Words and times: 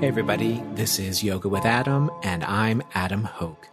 Hey, 0.00 0.06
everybody, 0.06 0.62
this 0.74 1.00
is 1.00 1.24
Yoga 1.24 1.48
with 1.48 1.64
Adam, 1.64 2.08
and 2.22 2.44
I'm 2.44 2.84
Adam 2.94 3.24
Hoke. 3.24 3.68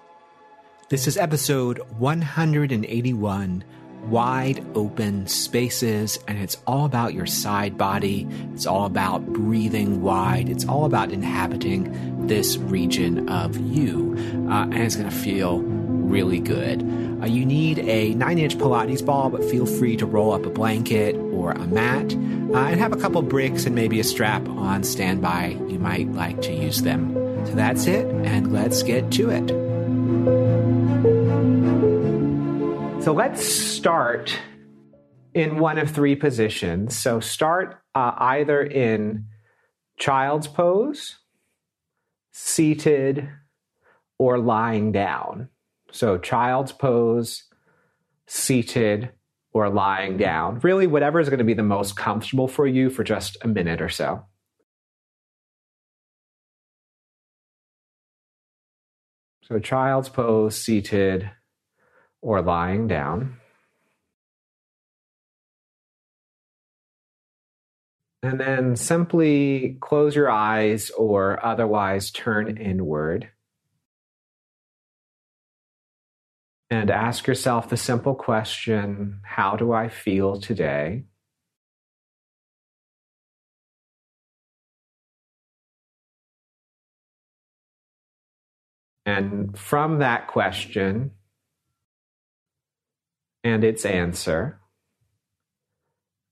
This 0.89 1.05
is 1.05 1.17
episode 1.17 1.77
181 1.99 3.63
Wide 4.07 4.65
Open 4.73 5.27
Spaces, 5.27 6.17
and 6.27 6.39
it's 6.39 6.57
all 6.65 6.85
about 6.85 7.13
your 7.13 7.27
side 7.27 7.77
body. 7.77 8.27
It's 8.55 8.65
all 8.65 8.87
about 8.87 9.23
breathing 9.27 10.01
wide. 10.01 10.49
It's 10.49 10.67
all 10.67 10.85
about 10.85 11.11
inhabiting 11.11 12.25
this 12.25 12.57
region 12.57 13.29
of 13.29 13.55
you, 13.57 14.15
uh, 14.49 14.63
and 14.63 14.79
it's 14.79 14.95
going 14.95 15.07
to 15.07 15.15
feel 15.15 15.59
really 16.09 16.39
good. 16.39 16.81
Uh, 17.21 17.25
you 17.25 17.45
need 17.45 17.79
a 17.79 18.13
9 18.13 18.37
inch 18.37 18.57
Pilates 18.57 19.05
ball, 19.05 19.29
but 19.29 19.43
feel 19.43 19.65
free 19.65 19.97
to 19.97 20.05
roll 20.05 20.31
up 20.31 20.45
a 20.45 20.49
blanket 20.49 21.15
or 21.15 21.51
a 21.51 21.67
mat 21.67 22.13
uh, 22.13 22.67
and 22.67 22.79
have 22.79 22.93
a 22.93 22.97
couple 22.97 23.21
bricks 23.21 23.65
and 23.65 23.75
maybe 23.75 23.99
a 23.99 24.03
strap 24.03 24.47
on 24.47 24.83
standby. 24.83 25.57
You 25.67 25.79
might 25.79 26.11
like 26.11 26.41
to 26.43 26.53
use 26.53 26.81
them. 26.81 27.13
So 27.47 27.53
that's 27.53 27.87
it, 27.87 28.05
and 28.07 28.51
let's 28.51 28.83
get 28.83 29.11
to 29.11 29.29
it. 29.29 29.49
So 33.03 33.13
let's 33.13 33.45
start 33.45 34.37
in 35.35 35.59
one 35.59 35.77
of 35.77 35.91
three 35.91 36.15
positions. 36.15 36.97
So 36.97 37.19
start 37.19 37.79
uh, 37.93 38.13
either 38.17 38.63
in 38.63 39.27
child's 39.97 40.47
pose, 40.47 41.19
seated, 42.31 43.29
or 44.17 44.39
lying 44.39 44.91
down. 44.91 45.49
So, 45.95 46.17
child's 46.17 46.73
pose, 46.73 47.43
seated, 48.27 49.11
or 49.53 49.69
lying 49.69 50.17
down. 50.17 50.59
Really, 50.59 50.87
whatever 50.87 51.21
is 51.21 51.29
going 51.29 51.39
to 51.39 51.45
be 51.45 51.53
the 51.53 51.63
most 51.63 51.95
comfortable 51.95 52.49
for 52.49 52.67
you 52.67 52.89
for 52.89 53.05
just 53.05 53.37
a 53.43 53.47
minute 53.47 53.81
or 53.81 53.87
so. 53.87 54.25
So, 59.43 59.57
child's 59.59 60.09
pose, 60.09 60.61
seated, 60.61 61.31
or 62.21 62.41
lying 62.41 62.87
down. 62.89 63.37
And 68.21 68.37
then 68.37 68.75
simply 68.75 69.77
close 69.79 70.13
your 70.13 70.29
eyes 70.29 70.89
or 70.89 71.43
otherwise 71.45 72.11
turn 72.11 72.57
inward. 72.57 73.29
And 76.69 76.89
ask 76.89 77.27
yourself 77.27 77.69
the 77.69 77.77
simple 77.77 78.15
question 78.15 79.19
How 79.23 79.55
do 79.55 79.71
I 79.73 79.89
feel 79.89 80.39
today? 80.39 81.05
And 89.05 89.57
from 89.57 89.99
that 89.99 90.27
question 90.27 91.11
and 93.43 93.63
its 93.63 93.85
answer, 93.85 94.59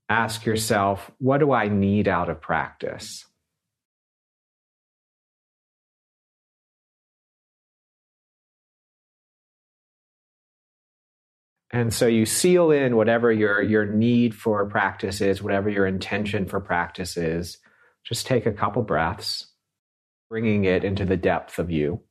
ask 0.10 0.46
yourself, 0.46 1.12
what 1.20 1.38
do 1.38 1.52
I 1.52 1.68
need 1.68 2.08
out 2.08 2.30
of 2.30 2.42
practice? 2.42 3.26
And 11.74 11.92
so 11.92 12.06
you 12.06 12.28
seal 12.28 12.70
in 12.70 12.96
whatever 12.96 13.32
your, 13.32 13.60
your 13.64 13.84
need 13.84 14.36
for 14.36 14.64
practice 14.70 15.22
is, 15.22 15.42
whatever 15.42 15.70
your 15.72 15.88
intention 15.88 16.46
for 16.46 16.60
practice 16.60 17.18
is. 17.18 17.58
Just 18.06 18.28
take 18.28 18.46
a 18.46 18.52
couple 18.54 18.84
breaths, 18.84 19.48
bringing 20.30 20.66
it 20.66 20.84
into 20.84 21.04
the 21.04 21.18
depth 21.18 21.58
of 21.58 21.72
you. 21.72 22.02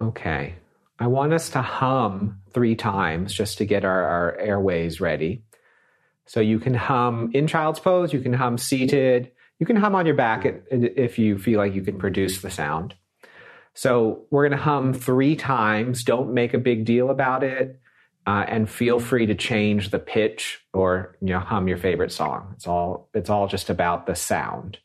Okay. 0.00 0.54
I 0.98 1.06
want 1.06 1.34
us 1.34 1.50
to 1.50 1.60
hum 1.60 2.40
three 2.54 2.76
times 2.76 3.34
just 3.34 3.58
to 3.58 3.66
get 3.66 3.84
our, 3.84 4.02
our 4.02 4.38
airways 4.38 5.02
ready. 5.02 5.42
So 6.26 6.40
you 6.40 6.58
can 6.58 6.74
hum 6.74 7.30
in 7.34 7.46
child's 7.46 7.80
pose, 7.80 8.12
you 8.12 8.20
can 8.20 8.32
hum 8.32 8.58
seated, 8.58 9.32
you 9.58 9.66
can 9.66 9.76
hum 9.76 9.94
on 9.94 10.06
your 10.06 10.14
back 10.14 10.44
if 10.70 11.18
you 11.18 11.38
feel 11.38 11.58
like 11.58 11.74
you 11.74 11.82
can 11.82 11.98
produce 11.98 12.42
the 12.42 12.50
sound. 12.50 12.94
So 13.74 14.26
we're 14.30 14.48
going 14.48 14.58
to 14.58 14.64
hum 14.64 14.92
three 14.92 15.36
times. 15.36 16.04
Don't 16.04 16.34
make 16.34 16.54
a 16.54 16.58
big 16.58 16.84
deal 16.84 17.10
about 17.10 17.42
it. 17.42 17.78
Uh, 18.24 18.44
and 18.46 18.70
feel 18.70 19.00
free 19.00 19.26
to 19.26 19.34
change 19.34 19.90
the 19.90 19.98
pitch 19.98 20.60
or 20.72 21.16
you 21.20 21.30
know 21.30 21.40
hum 21.40 21.66
your 21.66 21.76
favorite 21.76 22.12
song. 22.12 22.52
It's 22.54 22.68
all 22.68 23.08
it's 23.14 23.28
all 23.28 23.48
just 23.48 23.68
about 23.68 24.06
the 24.06 24.14
sound. 24.14 24.78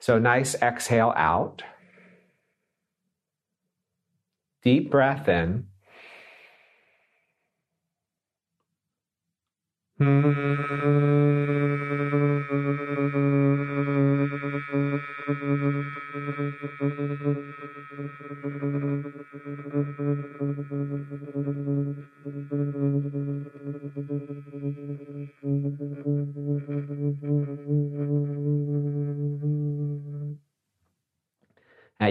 So 0.00 0.18
nice 0.18 0.56
exhale 0.56 1.12
out. 1.16 1.62
Deep 4.62 4.90
breath 4.90 5.28
in. 5.28 5.68
At 9.98 10.08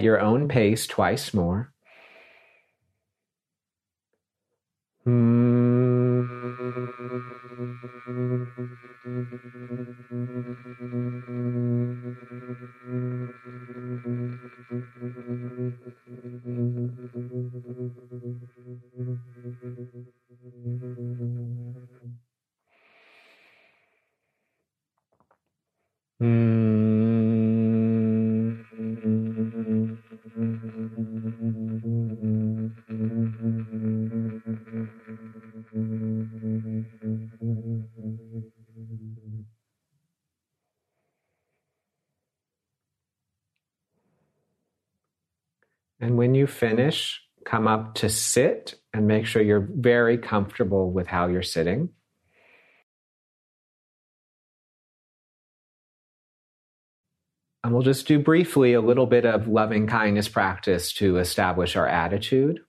your 0.01 0.19
own 0.19 0.47
pace, 0.47 0.87
twice 0.87 1.33
more. 1.33 1.74
Hmm. 9.05 9.23
And 46.05 46.19
when 46.19 46.35
you 46.35 46.45
finish, 46.45 47.19
come 47.45 47.67
up 47.67 47.95
to 47.95 48.09
sit 48.09 48.75
and 48.93 49.07
make 49.07 49.25
sure 49.25 49.41
you're 49.41 49.67
very 49.71 50.19
comfortable 50.19 50.91
with 50.91 51.07
how 51.07 51.29
you're 51.29 51.41
sitting. 51.41 51.89
And 57.63 57.73
we'll 57.73 57.81
just 57.81 58.07
do 58.07 58.19
briefly 58.19 58.73
a 58.73 58.81
little 58.81 59.07
bit 59.07 59.25
of 59.25 59.47
loving 59.47 59.87
kindness 59.87 60.27
practice 60.27 60.93
to 60.93 61.17
establish 61.17 61.75
our 61.75 61.87
attitude. 61.87 62.59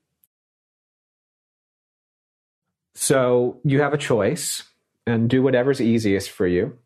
So 2.94 3.60
you 3.64 3.82
have 3.82 3.92
a 3.92 3.98
choice 3.98 4.62
and 5.06 5.28
do 5.28 5.42
whatever's 5.42 5.82
easiest 5.82 6.30
for 6.30 6.46
you. 6.46 6.78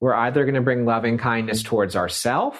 We're 0.00 0.12
either 0.12 0.44
going 0.44 0.56
to 0.56 0.60
bring 0.60 0.84
loving 0.84 1.16
kindness 1.16 1.62
towards 1.62 1.96
ourselves 1.96 2.58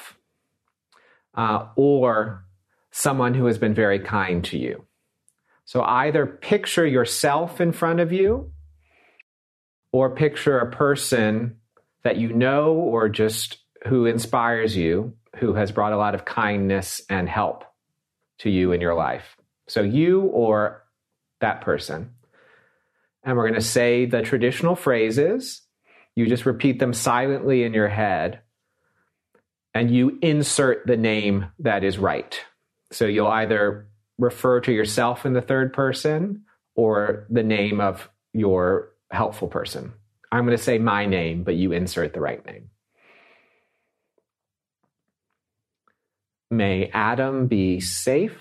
uh, 1.35 1.67
or 1.77 2.45
someone 2.91 3.35
who 3.35 3.47
has 3.47 3.59
been 3.59 3.75
very 3.75 3.99
kind 3.99 4.45
to 4.45 4.59
you. 4.59 4.85
So 5.65 5.83
either 5.83 6.27
picture 6.27 6.87
yourself 6.87 7.61
in 7.61 7.73
front 7.73 8.01
of 8.01 8.13
you 8.13 8.53
or 9.93 10.15
picture 10.15 10.59
a 10.59 10.71
person 10.71 11.57
that 12.03 12.17
you 12.17 12.33
know 12.33 12.75
or 12.75 13.09
just 13.09 13.59
who 13.87 14.07
inspires 14.07 14.77
you, 14.77 15.15
who 15.37 15.55
has 15.55 15.73
brought 15.73 15.93
a 15.93 15.97
lot 15.97 16.15
of 16.15 16.25
kindness 16.25 17.01
and 17.09 17.29
help 17.29 17.65
to 18.39 18.51
you 18.51 18.73
in 18.73 18.81
your 18.81 18.95
life. 18.95 19.37
So 19.69 19.83
you 19.83 20.23
or 20.23 20.85
that 21.41 21.63
person. 21.63 22.11
And 23.25 23.37
we're 23.37 23.49
going 23.49 23.61
to 23.61 23.67
say 23.67 24.05
the 24.05 24.23
traditional 24.23 24.75
phrases. 24.75 25.63
You 26.15 26.27
just 26.27 26.45
repeat 26.45 26.79
them 26.79 26.93
silently 26.93 27.63
in 27.63 27.73
your 27.73 27.89
head 27.89 28.42
and 29.75 29.91
you 29.91 30.19
insert 30.23 30.87
the 30.87 30.97
name 30.97 31.47
that 31.59 31.85
is 31.85 31.99
right. 31.99 32.41
So 32.91 33.07
you'll 33.07 33.29
either 33.29 33.89
refer 34.19 34.61
to 34.61 34.73
yourself 34.73 35.25
in 35.25 35.33
the 35.33 35.41
third 35.41 35.73
person 35.73 36.45
or 36.75 37.27
the 37.31 37.43
name 37.43 37.81
of 37.81 38.09
your 38.33 38.91
helpful 39.11 39.49
person. 39.49 39.93
I'm 40.31 40.47
going 40.47 40.57
to 40.57 40.63
say 40.63 40.79
my 40.79 41.07
name, 41.07 41.43
but 41.45 41.57
you 41.57 41.73
insert 41.73 42.15
the 42.15 42.21
right 42.21 42.45
name. 42.47 42.71
May 46.51 46.91
Adam 46.93 47.47
be 47.47 47.81
safe. 47.81 48.39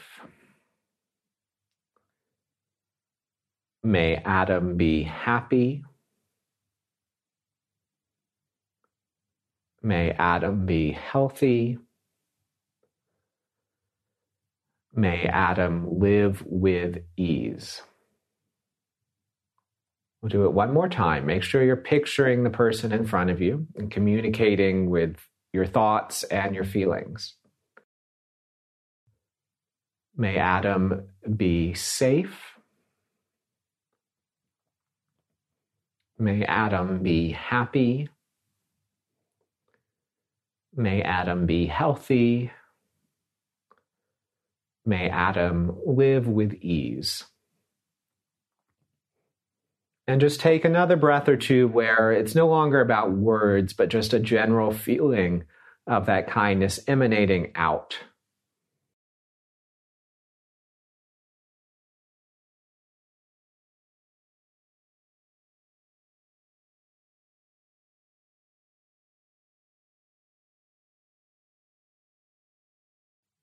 May 3.84 4.18
Adam 4.18 4.78
be 4.78 5.04
happy. 5.04 5.84
May 9.84 10.12
Adam 10.12 10.66
be 10.66 10.92
healthy. 10.92 11.80
May 14.94 15.26
Adam 15.26 16.00
live 16.00 16.44
with 16.46 17.00
ease. 17.18 17.82
We'll 20.22 20.30
do 20.30 20.46
it 20.46 20.54
one 20.54 20.74
more 20.74 20.88
time. 20.88 21.26
Make 21.26 21.42
sure 21.42 21.64
you're 21.64 21.76
picturing 21.76 22.44
the 22.44 22.52
person 22.52 22.92
in 22.92 23.08
front 23.08 23.32
of 23.32 23.42
you 23.42 23.66
and 23.76 23.90
communicating 23.90 24.90
with 24.90 25.16
your 25.52 25.66
thoughts 25.66 26.24
and 26.24 26.54
your 26.54 26.64
feelings. 26.64 27.36
May 30.16 30.38
Adam 30.38 31.08
be 31.36 31.74
safe. 31.74 32.38
May 36.20 36.44
Adam 36.46 37.02
be 37.02 37.32
happy. 37.32 38.10
May 40.76 41.02
Adam 41.02 41.46
be 41.46 41.66
healthy. 41.66 42.52
May 44.86 45.10
Adam 45.10 45.78
live 45.86 46.28
with 46.28 46.54
ease. 46.56 47.26
And 50.08 50.20
just 50.20 50.40
take 50.40 50.66
another 50.66 50.96
breath 50.96 51.30
or 51.30 51.38
two 51.38 51.68
where 51.68 52.12
it's 52.12 52.36
no 52.36 52.48
longer 52.48 52.82
about 52.82 53.12
words, 53.12 53.74
but 53.74 53.90
just 53.90 54.14
a 54.14 54.20
general 54.20 54.72
feeling 54.72 55.44
of 55.88 56.08
that 56.08 56.28
kindness 56.28 56.80
emanating 56.88 57.52
out. 57.56 57.98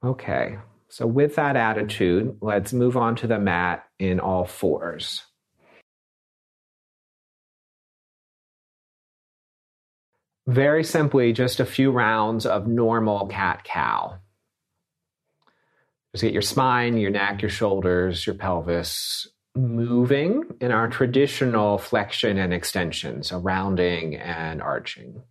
Okay, 0.09 0.57
so 0.89 1.07
with 1.07 1.35
that 1.35 1.55
attitude, 1.55 2.39
let's 2.41 2.73
move 2.73 2.97
on 2.97 3.15
to 3.17 3.27
the 3.27 3.39
mat 3.39 3.85
in 3.99 4.21
all 4.21 4.47
fours. 4.47 5.23
Very 10.47 10.83
simply, 10.83 11.35
just 11.35 11.61
a 11.61 11.67
few 11.67 11.91
rounds 11.91 12.47
of 12.47 12.67
normal 12.67 13.27
cat 13.27 13.65
cow. 13.65 14.19
Just 16.15 16.23
get 16.23 16.33
your 16.33 16.41
spine, 16.41 16.97
your 16.97 17.11
neck, 17.11 17.43
your 17.43 17.51
shoulders, 17.51 18.27
your 18.27 18.35
pelvis 18.35 19.29
moving 19.55 20.43
in 20.59 20.73
our 20.73 20.89
traditional 20.89 21.77
flexion 21.77 22.39
and 22.39 22.55
extension, 22.55 23.23
so 23.23 23.37
rounding 23.37 24.17
and 24.17 24.63
arching. 24.63 25.23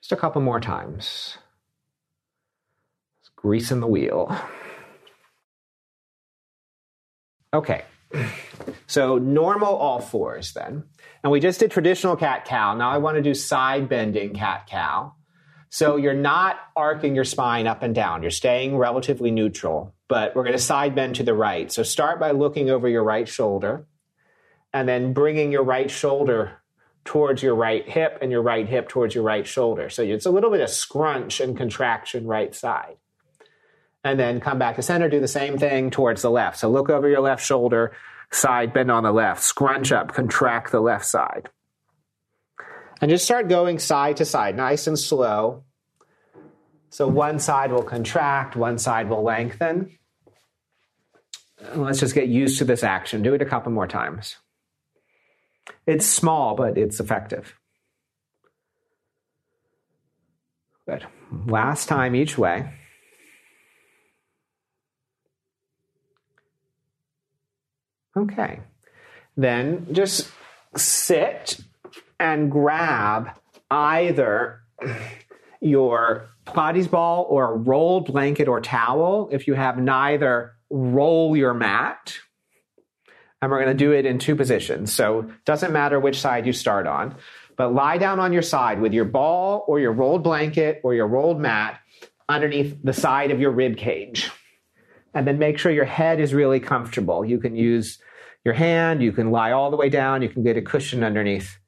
Just 0.00 0.12
a 0.12 0.16
couple 0.16 0.40
more 0.40 0.60
times. 0.60 1.36
Greasing 3.42 3.80
the 3.80 3.86
wheel. 3.86 4.34
Okay, 7.52 7.84
so 8.86 9.18
normal 9.18 9.74
all 9.76 10.00
fours 10.00 10.52
then. 10.52 10.84
And 11.22 11.30
we 11.30 11.40
just 11.40 11.60
did 11.60 11.70
traditional 11.70 12.16
cat 12.16 12.44
cow. 12.44 12.74
Now 12.74 12.90
I 12.90 12.98
want 12.98 13.16
to 13.16 13.22
do 13.22 13.34
side 13.34 13.88
bending 13.88 14.34
cat 14.34 14.66
cow. 14.68 15.14
So 15.68 15.96
you're 15.96 16.14
not 16.14 16.56
arcing 16.74 17.14
your 17.14 17.24
spine 17.24 17.66
up 17.66 17.82
and 17.82 17.94
down. 17.94 18.22
You're 18.22 18.32
staying 18.32 18.76
relatively 18.76 19.30
neutral, 19.30 19.94
but 20.08 20.34
we're 20.34 20.42
going 20.42 20.56
to 20.56 20.62
side 20.62 20.94
bend 20.94 21.16
to 21.16 21.22
the 21.22 21.34
right. 21.34 21.70
So 21.70 21.82
start 21.84 22.18
by 22.18 22.32
looking 22.32 22.70
over 22.70 22.88
your 22.88 23.04
right 23.04 23.28
shoulder 23.28 23.86
and 24.72 24.88
then 24.88 25.12
bringing 25.12 25.52
your 25.52 25.62
right 25.62 25.90
shoulder 25.90 26.60
towards 27.04 27.42
your 27.42 27.54
right 27.54 27.88
hip 27.88 28.18
and 28.20 28.32
your 28.32 28.42
right 28.42 28.68
hip 28.68 28.88
towards 28.88 29.14
your 29.14 29.24
right 29.24 29.46
shoulder. 29.46 29.88
So 29.88 30.02
it's 30.02 30.26
a 30.26 30.30
little 30.30 30.50
bit 30.50 30.60
of 30.60 30.70
scrunch 30.70 31.40
and 31.40 31.56
contraction 31.56 32.26
right 32.26 32.54
side. 32.54 32.96
And 34.02 34.18
then 34.18 34.40
come 34.40 34.58
back 34.58 34.76
to 34.76 34.82
center, 34.82 35.08
do 35.08 35.20
the 35.20 35.28
same 35.28 35.58
thing 35.58 35.90
towards 35.90 36.22
the 36.22 36.30
left. 36.30 36.58
So 36.58 36.70
look 36.70 36.88
over 36.88 37.08
your 37.08 37.20
left 37.20 37.44
shoulder, 37.44 37.92
side 38.32 38.72
bend 38.72 38.90
on 38.90 39.02
the 39.02 39.12
left, 39.12 39.42
scrunch 39.42 39.92
up, 39.92 40.14
contract 40.14 40.72
the 40.72 40.80
left 40.80 41.04
side. 41.04 41.50
And 43.00 43.10
just 43.10 43.24
start 43.24 43.48
going 43.48 43.78
side 43.78 44.16
to 44.18 44.24
side, 44.24 44.56
nice 44.56 44.86
and 44.86 44.98
slow. 44.98 45.64
So 46.88 47.06
one 47.06 47.38
side 47.38 47.72
will 47.72 47.82
contract, 47.82 48.56
one 48.56 48.78
side 48.78 49.08
will 49.08 49.22
lengthen. 49.22 49.98
Let's 51.74 52.00
just 52.00 52.14
get 52.14 52.28
used 52.28 52.58
to 52.58 52.64
this 52.64 52.82
action. 52.82 53.22
Do 53.22 53.34
it 53.34 53.42
a 53.42 53.46
couple 53.46 53.70
more 53.70 53.86
times. 53.86 54.36
It's 55.86 56.06
small, 56.06 56.54
but 56.54 56.78
it's 56.78 57.00
effective. 57.00 57.54
Good. 60.88 61.06
Last 61.46 61.86
time 61.86 62.16
each 62.16 62.38
way. 62.38 62.72
Okay. 68.16 68.60
Then 69.36 69.86
just 69.92 70.30
sit 70.76 71.60
and 72.18 72.50
grab 72.50 73.30
either 73.70 74.60
your 75.60 76.30
Pilates 76.46 76.90
ball 76.90 77.26
or 77.28 77.52
a 77.52 77.56
rolled 77.56 78.12
blanket 78.12 78.48
or 78.48 78.60
towel. 78.60 79.28
If 79.30 79.46
you 79.46 79.54
have 79.54 79.78
neither, 79.78 80.52
roll 80.68 81.36
your 81.36 81.54
mat. 81.54 82.16
And 83.42 83.50
we're 83.50 83.62
going 83.62 83.76
to 83.76 83.84
do 83.84 83.92
it 83.92 84.04
in 84.04 84.18
two 84.18 84.36
positions. 84.36 84.92
So 84.92 85.20
it 85.20 85.44
doesn't 85.46 85.72
matter 85.72 85.98
which 85.98 86.20
side 86.20 86.46
you 86.46 86.52
start 86.52 86.86
on, 86.86 87.16
but 87.56 87.72
lie 87.72 87.96
down 87.96 88.20
on 88.20 88.32
your 88.32 88.42
side 88.42 88.80
with 88.80 88.92
your 88.92 89.06
ball 89.06 89.64
or 89.66 89.80
your 89.80 89.92
rolled 89.92 90.22
blanket 90.22 90.80
or 90.84 90.94
your 90.94 91.06
rolled 91.06 91.40
mat 91.40 91.80
underneath 92.28 92.76
the 92.84 92.92
side 92.92 93.30
of 93.30 93.40
your 93.40 93.50
rib 93.50 93.76
cage 93.78 94.30
and 95.14 95.26
then 95.26 95.38
make 95.38 95.58
sure 95.58 95.72
your 95.72 95.84
head 95.84 96.20
is 96.20 96.32
really 96.32 96.60
comfortable. 96.60 97.24
You 97.24 97.38
can 97.38 97.56
use 97.56 97.98
your 98.44 98.54
hand, 98.54 99.02
you 99.02 99.12
can 99.12 99.30
lie 99.30 99.52
all 99.52 99.70
the 99.70 99.76
way 99.76 99.88
down, 99.88 100.22
you 100.22 100.28
can 100.28 100.42
get 100.42 100.56
a 100.56 100.62
cushion 100.62 101.04
underneath 101.04 101.58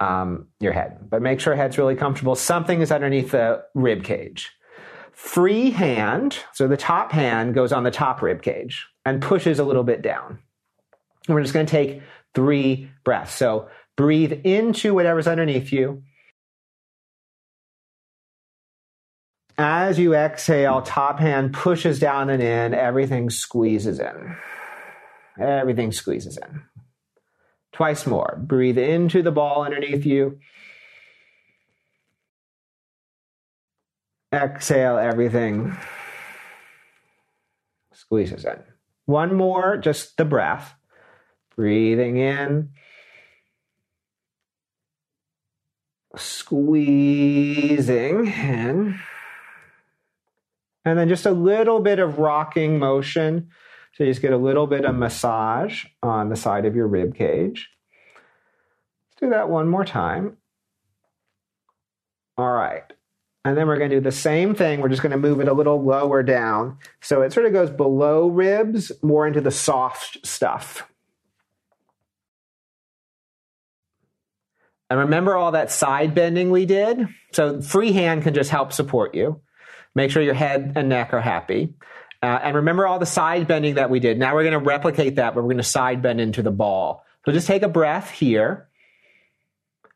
um, 0.00 0.48
your 0.60 0.72
head, 0.72 0.98
but 1.08 1.22
make 1.22 1.40
sure 1.40 1.54
head's 1.54 1.78
really 1.78 1.94
comfortable. 1.94 2.34
Something 2.34 2.80
is 2.80 2.90
underneath 2.90 3.30
the 3.30 3.62
rib 3.74 4.04
cage. 4.04 4.50
Free 5.12 5.70
hand, 5.70 6.38
so 6.52 6.66
the 6.66 6.76
top 6.76 7.12
hand 7.12 7.54
goes 7.54 7.72
on 7.72 7.84
the 7.84 7.90
top 7.90 8.22
rib 8.22 8.42
cage 8.42 8.86
and 9.04 9.22
pushes 9.22 9.58
a 9.58 9.64
little 9.64 9.84
bit 9.84 10.02
down. 10.02 10.38
And 11.26 11.34
we're 11.34 11.42
just 11.42 11.54
going 11.54 11.66
to 11.66 11.70
take 11.70 12.02
three 12.34 12.90
breaths. 13.04 13.34
So 13.34 13.68
breathe 13.96 14.32
into 14.44 14.94
whatever's 14.94 15.26
underneath 15.26 15.72
you. 15.72 16.02
As 19.58 19.98
you 19.98 20.14
exhale, 20.14 20.82
top 20.82 21.20
hand 21.20 21.52
pushes 21.52 22.00
down 22.00 22.30
and 22.30 22.42
in, 22.42 22.74
everything 22.74 23.30
squeezes 23.30 24.00
in. 24.00 24.36
Everything 25.40 25.92
squeezes 25.92 26.36
in. 26.36 26.62
Twice 27.72 28.06
more. 28.06 28.38
Breathe 28.42 28.78
into 28.78 29.22
the 29.22 29.30
ball 29.30 29.64
underneath 29.64 30.04
you. 30.04 30.38
Exhale, 34.32 34.96
everything 34.98 35.76
squeezes 37.92 38.44
in. 38.44 38.58
One 39.06 39.34
more, 39.34 39.76
just 39.76 40.16
the 40.16 40.24
breath. 40.24 40.74
Breathing 41.56 42.16
in. 42.16 42.70
Squeezing 46.16 47.46
in 48.26 49.00
and 50.84 50.98
then 50.98 51.08
just 51.08 51.26
a 51.26 51.30
little 51.30 51.80
bit 51.80 51.98
of 51.98 52.18
rocking 52.18 52.78
motion. 52.78 53.50
So 53.94 54.04
you 54.04 54.10
just 54.10 54.22
get 54.22 54.32
a 54.32 54.38
little 54.38 54.66
bit 54.66 54.84
of 54.84 54.94
massage 54.94 55.84
on 56.02 56.30
the 56.30 56.36
side 56.36 56.64
of 56.64 56.74
your 56.74 56.86
rib 56.86 57.14
cage. 57.14 57.70
Let's 59.10 59.20
do 59.20 59.30
that 59.30 59.50
one 59.50 59.68
more 59.68 59.84
time. 59.84 60.38
All 62.38 62.52
right. 62.52 62.84
And 63.44 63.56
then 63.56 63.66
we're 63.66 63.76
going 63.76 63.90
to 63.90 63.96
do 63.96 64.00
the 64.00 64.12
same 64.12 64.54
thing. 64.54 64.80
We're 64.80 64.88
just 64.88 65.02
going 65.02 65.12
to 65.12 65.18
move 65.18 65.40
it 65.40 65.48
a 65.48 65.52
little 65.52 65.82
lower 65.82 66.22
down. 66.22 66.78
So 67.00 67.22
it 67.22 67.32
sort 67.32 67.46
of 67.46 67.52
goes 67.52 67.70
below 67.70 68.28
ribs, 68.28 68.92
more 69.02 69.26
into 69.26 69.40
the 69.40 69.50
soft 69.50 70.24
stuff. 70.24 70.88
And 74.88 75.00
remember 75.00 75.36
all 75.36 75.52
that 75.52 75.70
side 75.72 76.14
bending 76.14 76.50
we 76.50 76.66
did? 76.66 77.08
So 77.32 77.60
free 77.62 77.92
hand 77.92 78.22
can 78.22 78.34
just 78.34 78.50
help 78.50 78.72
support 78.72 79.14
you. 79.14 79.40
Make 79.94 80.10
sure 80.10 80.22
your 80.22 80.34
head 80.34 80.74
and 80.76 80.88
neck 80.88 81.12
are 81.12 81.20
happy. 81.20 81.74
Uh, 82.22 82.38
and 82.40 82.56
remember 82.56 82.86
all 82.86 83.00
the 83.00 83.06
side 83.06 83.48
bending 83.48 83.74
that 83.74 83.90
we 83.90 83.98
did. 83.98 84.16
Now 84.16 84.34
we're 84.34 84.44
going 84.44 84.52
to 84.52 84.58
replicate 84.58 85.16
that, 85.16 85.34
but 85.34 85.42
we're 85.42 85.48
going 85.48 85.56
to 85.56 85.64
side 85.64 86.02
bend 86.02 86.20
into 86.20 86.42
the 86.42 86.52
ball. 86.52 87.04
So 87.26 87.32
just 87.32 87.48
take 87.48 87.62
a 87.62 87.68
breath 87.68 88.10
here. 88.10 88.68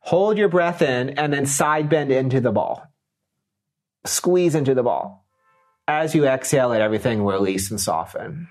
Hold 0.00 0.36
your 0.36 0.48
breath 0.48 0.82
in 0.82 1.10
and 1.10 1.32
then 1.32 1.46
side 1.46 1.88
bend 1.88 2.10
into 2.10 2.40
the 2.40 2.50
ball. 2.50 2.84
Squeeze 4.04 4.56
into 4.56 4.74
the 4.74 4.82
ball. 4.82 5.24
As 5.86 6.16
you 6.16 6.26
exhale, 6.26 6.68
let 6.68 6.80
everything 6.80 7.24
release 7.24 7.70
and 7.70 7.80
soften. 7.80 8.48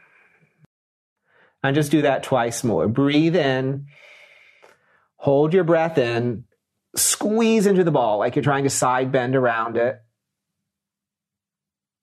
And 1.62 1.76
just 1.76 1.92
do 1.92 2.04
that 2.04 2.24
twice 2.24 2.64
more. 2.64 2.88
Breathe 2.88 3.36
in. 3.36 3.88
Hold 5.18 5.54
your 5.54 5.64
breath 5.66 5.98
in. 5.98 6.46
Squeeze 6.96 7.66
into 7.66 7.84
the 7.84 7.92
ball 7.92 8.20
like 8.20 8.36
you're 8.36 8.44
trying 8.44 8.64
to 8.64 8.70
side 8.70 9.12
bend 9.12 9.36
around 9.36 9.76
it 9.76 10.02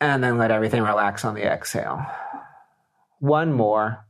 and 0.02 0.22
then 0.22 0.36
let 0.36 0.50
everything 0.50 0.82
relax 0.82 1.24
on 1.24 1.34
the 1.34 1.44
exhale. 1.44 2.04
One 3.20 3.52
more. 3.52 4.04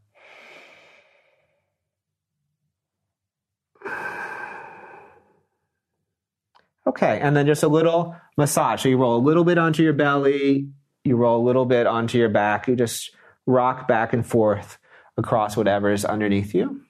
Okay, 6.87 7.21
and 7.21 7.37
then 7.37 7.47
just 7.47 7.63
a 7.63 7.69
little 7.69 8.17
massage. 8.39 8.83
So 8.83 8.89
you 8.89 8.97
roll 8.97 9.17
a 9.17 9.23
little 9.23 9.45
bit 9.45 9.59
onto 9.59 9.83
your 9.83 9.93
belly, 9.93 10.69
you 11.05 11.17
roll 11.17 11.43
a 11.43 11.45
little 11.45 11.67
bit 11.67 11.87
onto 11.87 12.17
your 12.17 12.31
back, 12.31 12.67
you 12.69 12.75
just 12.75 13.11
rock 13.45 13.87
back 13.87 14.15
and 14.15 14.27
forth 14.27 14.79
across 15.19 15.57
whatever 15.59 15.93
is 15.93 16.07
underneath 16.07 16.55
you. 16.55 16.81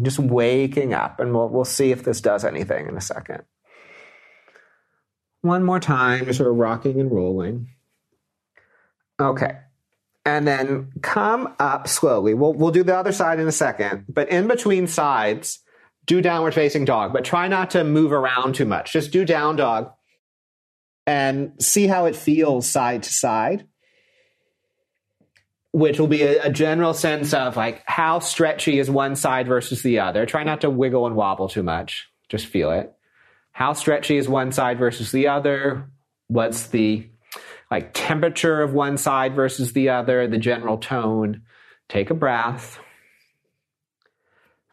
Just 0.00 0.18
waking 0.18 0.94
up, 0.94 1.20
and 1.20 1.32
we'll, 1.32 1.48
we'll 1.48 1.64
see 1.64 1.92
if 1.92 2.02
this 2.02 2.20
does 2.20 2.44
anything 2.44 2.88
in 2.88 2.96
a 2.96 3.00
second. 3.00 3.44
One 5.42 5.64
more 5.64 5.80
time, 5.80 6.24
just 6.24 6.38
sort 6.38 6.50
of 6.50 6.56
rocking 6.56 7.00
and 7.00 7.10
rolling. 7.10 7.68
Okay. 9.20 9.58
And 10.24 10.46
then 10.46 10.92
come 11.02 11.54
up 11.58 11.88
slowly. 11.88 12.32
We'll, 12.34 12.52
we'll 12.54 12.70
do 12.70 12.84
the 12.84 12.96
other 12.96 13.12
side 13.12 13.40
in 13.40 13.48
a 13.48 13.52
second. 13.52 14.06
But 14.08 14.28
in 14.28 14.46
between 14.46 14.86
sides, 14.86 15.58
do 16.06 16.20
downward 16.20 16.54
facing 16.54 16.84
dog, 16.84 17.12
but 17.12 17.24
try 17.24 17.48
not 17.48 17.70
to 17.70 17.84
move 17.84 18.12
around 18.12 18.54
too 18.54 18.64
much. 18.64 18.92
Just 18.92 19.12
do 19.12 19.24
down 19.24 19.56
dog 19.56 19.92
and 21.06 21.52
see 21.60 21.86
how 21.86 22.06
it 22.06 22.16
feels 22.16 22.68
side 22.68 23.02
to 23.04 23.12
side, 23.12 23.66
which 25.72 25.98
will 25.98 26.06
be 26.06 26.22
a, 26.22 26.44
a 26.44 26.50
general 26.50 26.94
sense 26.94 27.34
of 27.34 27.56
like 27.56 27.82
how 27.86 28.18
stretchy 28.20 28.78
is 28.78 28.90
one 28.90 29.16
side 29.16 29.48
versus 29.48 29.82
the 29.82 29.98
other. 30.00 30.26
Try 30.26 30.44
not 30.44 30.60
to 30.60 30.70
wiggle 30.70 31.06
and 31.06 31.16
wobble 31.16 31.48
too 31.48 31.62
much. 31.62 32.08
Just 32.28 32.46
feel 32.46 32.70
it. 32.70 32.92
How 33.52 33.74
stretchy 33.74 34.16
is 34.16 34.28
one 34.28 34.52
side 34.52 34.78
versus 34.78 35.12
the 35.12 35.28
other? 35.28 35.90
What's 36.28 36.68
the 36.68 37.08
like 37.70 37.92
temperature 37.94 38.60
of 38.60 38.72
one 38.72 38.96
side 38.96 39.34
versus 39.34 39.72
the 39.72 39.90
other, 39.90 40.26
the 40.26 40.38
general 40.38 40.78
tone? 40.78 41.42
Take 41.88 42.10
a 42.10 42.14
breath. 42.14 42.78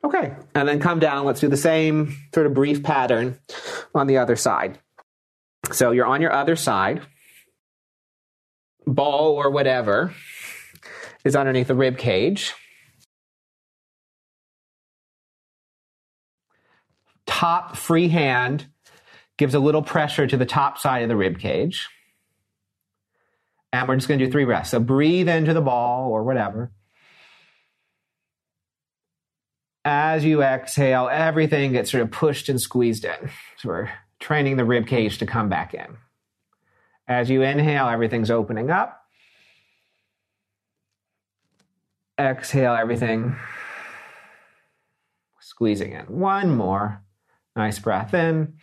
Okay, 0.04 0.34
and 0.56 0.68
then 0.68 0.80
come 0.80 1.00
down. 1.00 1.26
Let's 1.26 1.42
do 1.42 1.50
the 1.50 1.58
same 1.58 2.16
sort 2.34 2.46
of 2.46 2.54
brief 2.54 2.82
pattern 2.82 3.38
on 3.94 4.08
the 4.08 4.18
other 4.18 4.38
side. 4.38 4.80
So 5.74 5.92
you're 5.92 6.06
on 6.06 6.22
your 6.22 6.32
other 6.32 6.56
side. 6.56 7.02
Ball 8.88 9.36
or 9.36 9.52
whatever 9.52 10.14
is 11.26 11.36
underneath 11.36 11.68
the 11.68 11.76
rib 11.76 11.98
cage. 11.98 12.54
Top 17.30 17.78
free 17.78 18.08
hand 18.08 18.66
gives 19.38 19.54
a 19.54 19.60
little 19.60 19.84
pressure 19.84 20.26
to 20.26 20.36
the 20.36 20.46
top 20.46 20.80
side 20.80 21.04
of 21.04 21.10
the 21.10 21.16
rib 21.16 21.38
cage. 21.38 21.88
And 23.72 23.88
we're 23.88 23.96
just 23.96 24.08
going 24.08 24.20
to 24.20 24.26
do 24.26 24.32
three 24.32 24.46
breaths. 24.46 24.72
So 24.72 24.80
breathe 24.80 25.30
into 25.30 25.54
the 25.54 25.62
ball 25.62 26.12
or 26.12 26.24
whatever. 26.24 26.72
As 29.86 30.26
you 30.26 30.42
exhale, 30.42 31.08
everything 31.10 31.72
gets 31.72 31.92
sort 31.92 32.02
of 32.02 32.12
pushed 32.12 32.50
and 32.50 32.60
squeezed 32.60 33.06
in. 33.06 33.30
So 33.58 33.70
we're 33.70 33.90
training 34.20 34.58
the 34.58 34.66
rib 34.66 34.88
cage 34.88 35.20
to 35.20 35.28
come 35.28 35.50
back 35.50 35.76
in. 35.76 35.98
As 37.08 37.30
you 37.30 37.44
inhale, 37.44 37.88
everything's 37.88 38.32
opening 38.32 38.72
up. 38.72 39.02
Exhale, 42.20 42.74
everything 42.74 43.36
squeezing 45.40 45.94
in. 45.94 46.06
One 46.06 46.56
more. 46.56 47.04
Nice 47.56 47.80
breath 47.80 48.14
in. 48.14 48.56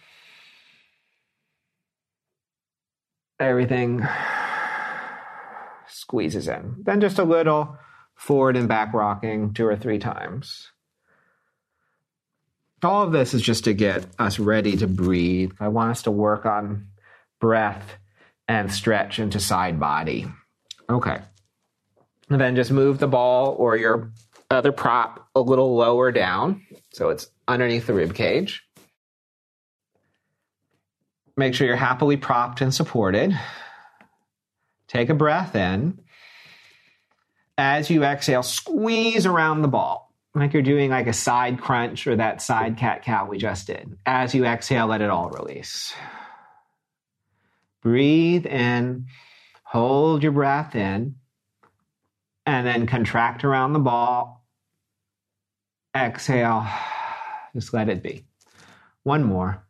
Everything 3.38 4.06
squeezes 5.88 6.48
in. 6.48 6.76
Then 6.82 7.00
just 7.00 7.18
a 7.18 7.24
little 7.24 7.76
forward 8.14 8.56
and 8.56 8.68
back 8.68 8.94
rocking 8.94 9.52
two 9.52 9.66
or 9.66 9.76
three 9.76 9.98
times. 9.98 10.70
All 12.82 13.02
of 13.02 13.12
this 13.12 13.34
is 13.34 13.42
just 13.42 13.64
to 13.64 13.74
get 13.74 14.06
us 14.18 14.38
ready 14.38 14.76
to 14.76 14.86
breathe. 14.86 15.52
I 15.60 15.68
want 15.68 15.90
us 15.90 16.02
to 16.02 16.10
work 16.10 16.46
on 16.46 16.88
breath 17.40 17.96
and 18.48 18.72
stretch 18.72 19.18
into 19.18 19.40
side 19.40 19.80
body. 19.80 20.26
Okay. 20.88 21.18
And 22.30 22.40
then 22.40 22.56
just 22.56 22.70
move 22.70 22.98
the 22.98 23.08
ball 23.08 23.56
or 23.58 23.76
your 23.76 24.12
other 24.50 24.72
prop 24.72 25.28
a 25.34 25.40
little 25.40 25.76
lower 25.76 26.12
down 26.12 26.62
so 26.92 27.08
it's 27.10 27.28
underneath 27.48 27.86
the 27.86 27.94
rib 27.94 28.14
cage. 28.14 28.65
Make 31.36 31.54
sure 31.54 31.66
you're 31.66 31.76
happily 31.76 32.16
propped 32.16 32.60
and 32.60 32.72
supported. 32.72 33.38
Take 34.88 35.10
a 35.10 35.14
breath 35.14 35.54
in. 35.54 36.00
As 37.58 37.90
you 37.90 38.04
exhale, 38.04 38.42
squeeze 38.42 39.26
around 39.26 39.62
the 39.62 39.68
ball 39.68 40.06
like 40.36 40.52
you're 40.52 40.62
doing 40.62 40.90
like 40.90 41.06
a 41.06 41.12
side 41.12 41.60
crunch 41.60 42.06
or 42.06 42.16
that 42.16 42.42
side 42.42 42.76
cat 42.76 43.02
cow 43.02 43.26
we 43.26 43.38
just 43.38 43.66
did. 43.66 43.96
As 44.04 44.34
you 44.34 44.44
exhale, 44.44 44.86
let 44.86 45.00
it 45.00 45.08
all 45.08 45.30
release. 45.30 45.94
Breathe 47.80 48.44
in, 48.46 49.06
hold 49.62 50.22
your 50.22 50.32
breath 50.32 50.74
in, 50.74 51.16
and 52.44 52.66
then 52.66 52.86
contract 52.86 53.44
around 53.44 53.72
the 53.72 53.78
ball. 53.78 54.44
Exhale, 55.96 56.66
just 57.54 57.72
let 57.72 57.88
it 57.88 58.02
be. 58.02 58.26
One 59.04 59.24
more. 59.24 59.65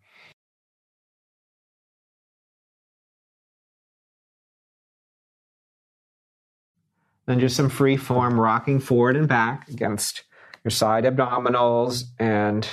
Then 7.27 7.41
just 7.41 7.57
some 7.57 7.69
free 7.69 7.97
form 7.97 8.39
rocking 8.39 8.81
forward 8.81 9.17
and 9.17 9.29
back 9.29 9.69
against 9.69 10.23
your 10.65 10.71
side 10.71 11.05
abdominals 11.05 12.05
and 12.19 12.67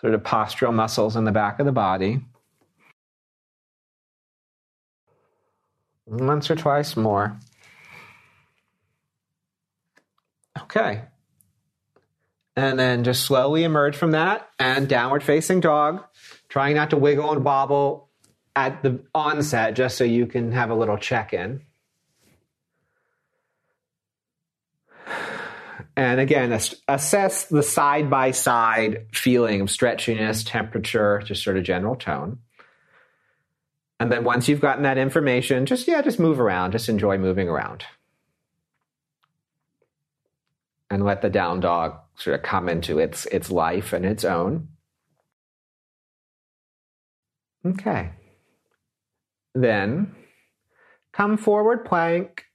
sort 0.00 0.14
of 0.14 0.22
postural 0.22 0.72
muscles 0.72 1.16
in 1.16 1.24
the 1.24 1.32
back 1.32 1.58
of 1.58 1.66
the 1.66 1.72
body. 1.72 2.20
Once 6.06 6.50
or 6.50 6.54
twice 6.54 6.96
more. 6.96 7.36
Okay. 10.62 11.02
And 12.54 12.78
then 12.78 13.04
just 13.04 13.24
slowly 13.24 13.64
emerge 13.64 13.96
from 13.96 14.12
that 14.12 14.48
and 14.58 14.88
downward 14.88 15.22
facing 15.22 15.60
dog, 15.60 16.04
trying 16.48 16.76
not 16.76 16.90
to 16.90 16.96
wiggle 16.96 17.32
and 17.32 17.44
wobble 17.44 18.08
at 18.54 18.82
the 18.82 19.00
onset 19.14 19.74
just 19.74 19.98
so 19.98 20.04
you 20.04 20.26
can 20.26 20.52
have 20.52 20.70
a 20.70 20.74
little 20.74 20.96
check 20.96 21.34
in. 21.34 21.62
And 25.96 26.20
again, 26.20 26.58
assess 26.88 27.46
the 27.46 27.62
side 27.62 28.10
by 28.10 28.32
side 28.32 29.06
feeling 29.12 29.62
of 29.62 29.68
stretchiness, 29.68 30.44
temperature, 30.46 31.22
just 31.24 31.42
sort 31.42 31.56
of 31.56 31.64
general 31.64 31.96
tone. 31.96 32.38
And 33.98 34.12
then 34.12 34.24
once 34.24 34.46
you've 34.46 34.60
gotten 34.60 34.82
that 34.82 34.98
information, 34.98 35.64
just, 35.64 35.88
yeah, 35.88 36.02
just 36.02 36.20
move 36.20 36.38
around. 36.38 36.72
Just 36.72 36.90
enjoy 36.90 37.16
moving 37.16 37.48
around. 37.48 37.84
And 40.90 41.02
let 41.02 41.22
the 41.22 41.30
down 41.30 41.60
dog 41.60 41.98
sort 42.16 42.36
of 42.36 42.42
come 42.42 42.68
into 42.68 42.98
its, 42.98 43.24
its 43.26 43.50
life 43.50 43.94
and 43.94 44.04
its 44.04 44.24
own. 44.24 44.68
Okay. 47.64 48.10
Then 49.54 50.14
come 51.12 51.38
forward 51.38 51.86
plank 51.86 52.45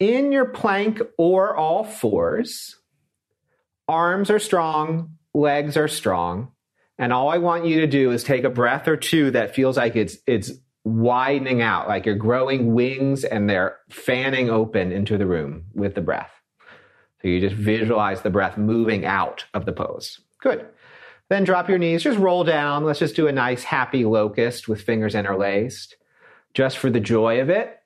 in 0.00 0.32
your 0.32 0.46
plank 0.46 1.00
or 1.16 1.56
all 1.56 1.84
fours, 1.84 2.76
arms 3.86 4.30
are 4.30 4.38
strong, 4.38 5.16
legs 5.34 5.76
are 5.76 5.88
strong, 5.88 6.52
and 6.98 7.12
all 7.12 7.28
I 7.28 7.38
want 7.38 7.66
you 7.66 7.80
to 7.80 7.86
do 7.86 8.10
is 8.10 8.24
take 8.24 8.44
a 8.44 8.50
breath 8.50 8.88
or 8.88 8.96
two 8.96 9.30
that 9.32 9.54
feels 9.54 9.76
like 9.76 9.96
it's 9.96 10.18
it's 10.26 10.52
widening 10.84 11.60
out, 11.60 11.88
like 11.88 12.06
you're 12.06 12.14
growing 12.14 12.74
wings 12.74 13.24
and 13.24 13.48
they're 13.48 13.76
fanning 13.90 14.50
open 14.50 14.90
into 14.92 15.18
the 15.18 15.26
room 15.26 15.64
with 15.74 15.94
the 15.94 16.00
breath. 16.00 16.30
So 17.20 17.28
you 17.28 17.40
just 17.40 17.54
visualize 17.54 18.22
the 18.22 18.30
breath 18.30 18.56
moving 18.56 19.04
out 19.04 19.44
of 19.52 19.66
the 19.66 19.72
pose. 19.72 20.20
Good. 20.40 20.66
Then 21.28 21.44
drop 21.44 21.68
your 21.68 21.78
knees, 21.78 22.02
just 22.02 22.18
roll 22.18 22.42
down. 22.42 22.84
Let's 22.84 23.00
just 23.00 23.16
do 23.16 23.26
a 23.26 23.32
nice 23.32 23.64
happy 23.64 24.04
locust 24.04 24.66
with 24.66 24.80
fingers 24.80 25.14
interlaced, 25.14 25.96
just 26.54 26.78
for 26.78 26.88
the 26.88 27.00
joy 27.00 27.40
of 27.40 27.50
it 27.50 27.77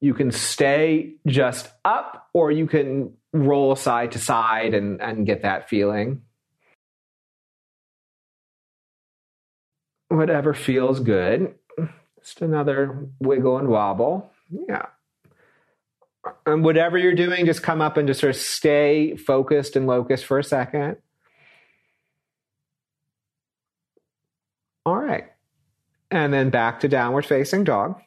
You 0.00 0.14
can 0.14 0.30
stay 0.30 1.14
just 1.26 1.70
up 1.84 2.28
or 2.32 2.50
you 2.50 2.66
can 2.66 3.14
roll 3.32 3.76
side 3.76 4.12
to 4.12 4.18
side 4.18 4.74
and, 4.74 5.00
and 5.00 5.26
get 5.26 5.42
that 5.42 5.68
feeling. 5.68 6.22
Whatever 10.08 10.54
feels 10.54 11.00
good. 11.00 11.54
Just 12.20 12.42
another 12.42 13.08
wiggle 13.20 13.58
and 13.58 13.68
wobble. 13.68 14.30
Yeah. 14.68 14.86
And 16.44 16.64
whatever 16.64 16.98
you're 16.98 17.14
doing, 17.14 17.46
just 17.46 17.62
come 17.62 17.80
up 17.80 17.96
and 17.96 18.08
just 18.08 18.20
sort 18.20 18.34
of 18.34 18.40
stay 18.40 19.16
focused 19.16 19.76
and 19.76 19.86
locused 19.86 20.24
for 20.24 20.38
a 20.38 20.44
second. 20.44 20.96
All 24.84 24.96
right. 24.96 25.24
And 26.10 26.32
then 26.32 26.50
back 26.50 26.80
to 26.80 26.88
downward 26.88 27.26
facing 27.26 27.64
dog. 27.64 28.00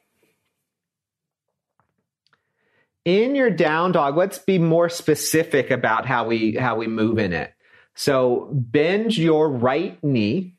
In 3.05 3.35
your 3.35 3.49
down 3.49 3.91
dog, 3.91 4.17
let's 4.17 4.39
be 4.39 4.59
more 4.59 4.89
specific 4.89 5.71
about 5.71 6.05
how 6.05 6.27
we 6.27 6.55
how 6.55 6.75
we 6.75 6.87
move 6.87 7.17
in 7.17 7.33
it. 7.33 7.53
So 7.95 8.49
bend 8.51 9.17
your 9.17 9.49
right 9.49 10.01
knee, 10.03 10.55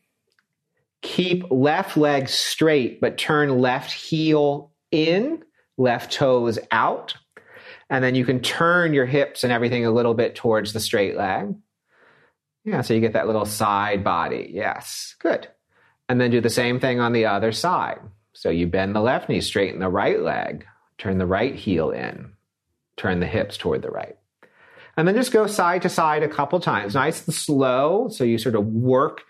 keep 1.03 1.45
left 1.51 1.97
leg 1.97 2.29
straight, 2.29 3.01
but 3.01 3.19
turn 3.19 3.59
left 3.59 3.93
heel 3.93 4.73
in, 4.91 5.43
left 5.77 6.13
toes 6.13 6.59
out. 6.71 7.15
And 7.89 8.05
then 8.05 8.15
you 8.15 8.25
can 8.25 8.41
turn 8.41 8.95
your 8.95 9.07
hips 9.07 9.43
and 9.43 9.53
everything 9.53 9.85
a 9.85 9.91
little 9.91 10.15
bit 10.15 10.35
towards 10.35 10.73
the 10.73 10.81
straight 10.81 11.17
leg. 11.17 11.57
Yeah, 12.65 12.83
so 12.83 12.95
you 12.95 13.01
get 13.01 13.15
that 13.15 13.27
little 13.27 13.47
side 13.47 14.05
body. 14.05 14.51
Yes, 14.53 15.17
good. 15.19 15.49
And 16.09 16.21
then 16.21 16.31
do 16.31 16.41
the 16.41 16.51
same 16.51 16.79
thing 16.79 17.01
on 17.01 17.13
the 17.13 17.27
other 17.27 17.53
side. 17.53 18.01
So 18.33 18.51
you 18.51 18.67
bend 18.67 18.95
the 18.95 19.01
left 19.01 19.29
knee, 19.29 19.41
straighten 19.41 19.81
the 19.81 19.89
right 19.89 20.21
leg, 20.21 20.67
turn 21.01 21.19
the 21.19 21.27
right 21.27 21.55
heel 21.55 21.91
in, 21.91 22.33
turn 22.97 23.19
the 23.19 23.27
hips 23.27 23.57
toward 23.57 23.83
the 23.83 23.91
right. 23.91 24.17
And 24.97 25.09
then 25.09 25.17
just 25.17 25.33
go 25.33 25.47
side 25.47 25.83
to 25.83 25.89
side 25.89 26.23
a 26.23 26.29
couple 26.29 26.61
times, 26.61 26.95
nice 26.95 27.27
and 27.27 27.35
slow. 27.35 28.09
So 28.09 28.23
you 28.23 28.39
sort 28.39 28.55
of 28.55 28.67
work 28.67 29.23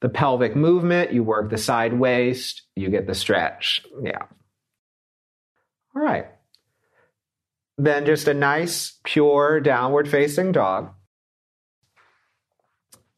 the 0.00 0.08
pelvic 0.08 0.54
movement, 0.54 1.12
you 1.12 1.24
work 1.24 1.50
the 1.50 1.58
side 1.58 1.94
waist, 1.94 2.62
you 2.76 2.90
get 2.90 3.06
the 3.06 3.14
stretch. 3.14 3.84
Yeah. 4.02 4.26
All 5.96 6.02
right. 6.02 6.26
Then 7.78 8.06
just 8.06 8.28
a 8.28 8.34
nice, 8.34 8.98
pure 9.02 9.58
downward 9.60 10.08
facing 10.08 10.52
dog. 10.52 10.92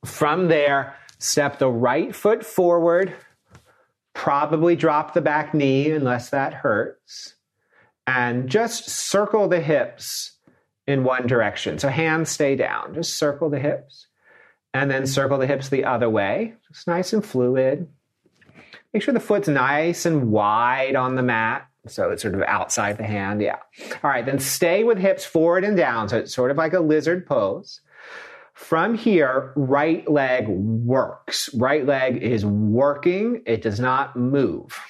From 0.05 0.49
there, 0.49 0.97
Step 1.19 1.59
the 1.59 1.69
right 1.69 2.15
foot 2.15 2.45
forward, 2.45 3.15
probably 4.15 4.77
drop 4.77 5.15
the 5.15 5.23
back 5.23 5.55
knee 5.55 5.91
unless 5.91 6.31
that 6.31 6.53
hurts, 6.53 7.36
and 8.07 8.49
just 8.49 8.89
circle 8.89 9.49
the 9.49 9.61
hips 9.61 10.33
in 10.87 11.05
one 11.05 11.27
direction. 11.27 11.79
So 11.79 11.89
hands 11.89 12.31
stay 12.31 12.57
down, 12.57 12.95
just 12.95 13.19
circle 13.19 13.51
the 13.51 13.59
hips, 13.59 14.07
and 14.73 14.91
then 14.91 15.07
circle 15.07 15.39
the 15.39 15.47
hips 15.47 15.69
the 15.69 15.85
other 15.85 16.09
way. 16.09 16.55
Just 16.73 16.87
nice 16.87 17.13
and 17.13 17.25
fluid. 17.25 17.89
Make 18.93 19.03
sure 19.03 19.15
the 19.15 19.21
foot's 19.21 19.49
nice 19.49 20.07
and 20.07 20.31
wide 20.31 20.97
on 20.97 21.17
the 21.17 21.23
mat. 21.23 21.69
So 21.89 22.11
it's 22.11 22.23
sort 22.23 22.35
of 22.35 22.43
outside 22.43 22.99
the 22.99 23.05
hand. 23.05 23.41
Yeah. 23.41 23.59
All 24.03 24.11
right. 24.11 24.27
Then 24.27 24.39
stay 24.39 24.85
with 24.85 24.99
hips 24.99 25.25
forward 25.25 25.65
and 25.65 25.77
down. 25.77 26.09
So 26.09 26.19
it's 26.19 26.35
sort 26.35 26.51
of 26.51 26.57
like 26.57 26.73
a 26.73 26.81
lizard 26.81 27.27
pose. 27.27 27.81
From 28.55 28.95
here, 28.95 29.53
right 29.55 30.09
leg 30.11 30.49
works. 30.49 31.51
Right 31.55 31.85
leg 31.85 32.23
is 32.23 32.45
working. 32.45 33.43
It 33.47 33.61
does 33.61 33.79
not 33.79 34.17
move. 34.17 34.81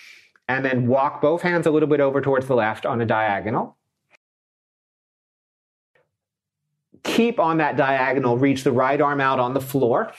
And 0.48 0.64
then 0.64 0.86
walk 0.86 1.20
both 1.20 1.42
hands 1.42 1.66
a 1.66 1.70
little 1.70 1.88
bit 1.88 2.00
over 2.00 2.20
towards 2.20 2.46
the 2.46 2.54
left 2.54 2.86
on 2.86 3.00
a 3.00 3.06
diagonal. 3.06 3.76
Keep 7.02 7.40
on 7.40 7.58
that 7.58 7.76
diagonal, 7.76 8.36
reach 8.36 8.64
the 8.64 8.72
right 8.72 9.00
arm 9.00 9.20
out 9.20 9.38
on 9.38 9.54
the 9.54 9.60
floor. 9.60 10.12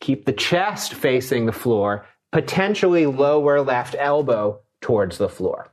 Keep 0.00 0.24
the 0.24 0.32
chest 0.32 0.94
facing 0.94 1.46
the 1.46 1.52
floor, 1.52 2.06
potentially 2.32 3.06
lower 3.06 3.60
left 3.60 3.96
elbow 3.98 4.60
towards 4.80 5.18
the 5.18 5.28
floor. 5.28 5.68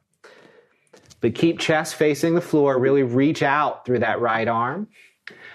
But 1.21 1.35
keep 1.35 1.59
chest 1.59 1.95
facing 1.95 2.35
the 2.35 2.41
floor, 2.41 2.79
really 2.79 3.03
reach 3.03 3.41
out 3.41 3.85
through 3.85 3.99
that 3.99 4.19
right 4.19 4.47
arm 4.47 4.87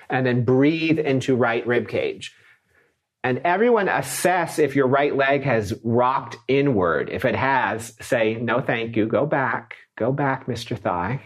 and 0.08 0.26
then 0.26 0.44
breathe 0.44 0.98
into 0.98 1.36
right 1.36 1.66
rib 1.66 1.88
cage. 1.88 2.34
And 3.22 3.42
everyone 3.44 3.88
assess 3.88 4.58
if 4.58 4.74
your 4.74 4.86
right 4.86 5.14
leg 5.14 5.42
has 5.42 5.74
rocked 5.84 6.36
inward. 6.48 7.10
If 7.10 7.24
it 7.24 7.34
has, 7.34 7.94
say, 8.00 8.34
no, 8.34 8.60
thank 8.60 8.96
you. 8.96 9.06
Go 9.06 9.26
back. 9.26 9.74
Go 9.98 10.10
back, 10.10 10.46
Mr. 10.46 10.78
Thigh 10.78 11.20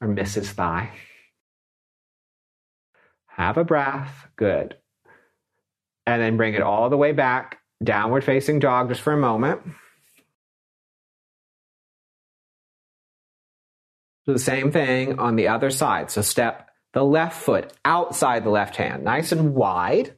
or 0.00 0.08
Mrs. 0.08 0.52
Thigh. 0.52 0.92
Have 3.26 3.58
a 3.58 3.64
breath. 3.64 4.26
Good. 4.36 4.76
And 6.06 6.22
then 6.22 6.36
bring 6.36 6.54
it 6.54 6.62
all 6.62 6.88
the 6.88 6.96
way 6.96 7.12
back, 7.12 7.58
downward 7.82 8.24
facing 8.24 8.58
dog, 8.58 8.88
just 8.88 9.02
for 9.02 9.12
a 9.12 9.18
moment. 9.18 9.60
Do 14.24 14.32
the 14.32 14.38
same 14.38 14.72
thing 14.72 15.18
on 15.18 15.36
the 15.36 15.48
other 15.48 15.70
side. 15.70 16.10
So 16.10 16.22
step 16.22 16.70
the 16.94 17.04
left 17.04 17.40
foot 17.42 17.72
outside 17.84 18.44
the 18.44 18.50
left 18.50 18.76
hand, 18.76 19.04
nice 19.04 19.32
and 19.32 19.54
wide. 19.54 20.16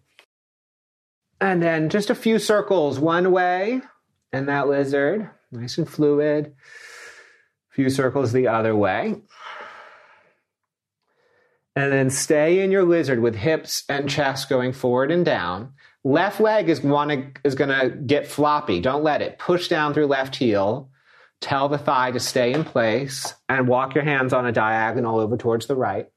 And 1.40 1.62
then 1.62 1.88
just 1.88 2.10
a 2.10 2.14
few 2.14 2.38
circles 2.38 2.98
one 2.98 3.30
way 3.30 3.80
and 4.32 4.48
that 4.48 4.68
lizard, 4.68 5.30
nice 5.52 5.78
and 5.78 5.88
fluid. 5.88 6.54
A 7.70 7.74
few 7.74 7.90
circles 7.90 8.32
the 8.32 8.48
other 8.48 8.74
way. 8.74 9.16
And 11.76 11.92
then 11.92 12.10
stay 12.10 12.60
in 12.60 12.72
your 12.72 12.82
lizard 12.82 13.20
with 13.20 13.36
hips 13.36 13.84
and 13.88 14.08
chest 14.08 14.48
going 14.48 14.72
forward 14.72 15.12
and 15.12 15.24
down. 15.24 15.74
Left 16.02 16.40
leg 16.40 16.68
is 16.68 16.82
wanna, 16.82 17.30
is 17.44 17.54
gonna 17.54 17.88
get 17.88 18.26
floppy. 18.26 18.80
Don't 18.80 19.04
let 19.04 19.22
it. 19.22 19.38
Push 19.38 19.68
down 19.68 19.94
through 19.94 20.06
left 20.06 20.34
heel. 20.34 20.90
Tell 21.40 21.68
the 21.68 21.78
thigh 21.78 22.10
to 22.10 22.18
stay 22.18 22.52
in 22.52 22.64
place 22.64 23.34
and 23.48 23.68
walk 23.68 23.94
your 23.94 24.02
hands 24.02 24.32
on 24.32 24.44
a 24.44 24.50
diagonal 24.50 25.20
over 25.20 25.36
towards 25.36 25.66
the 25.66 25.76
right 25.76 26.08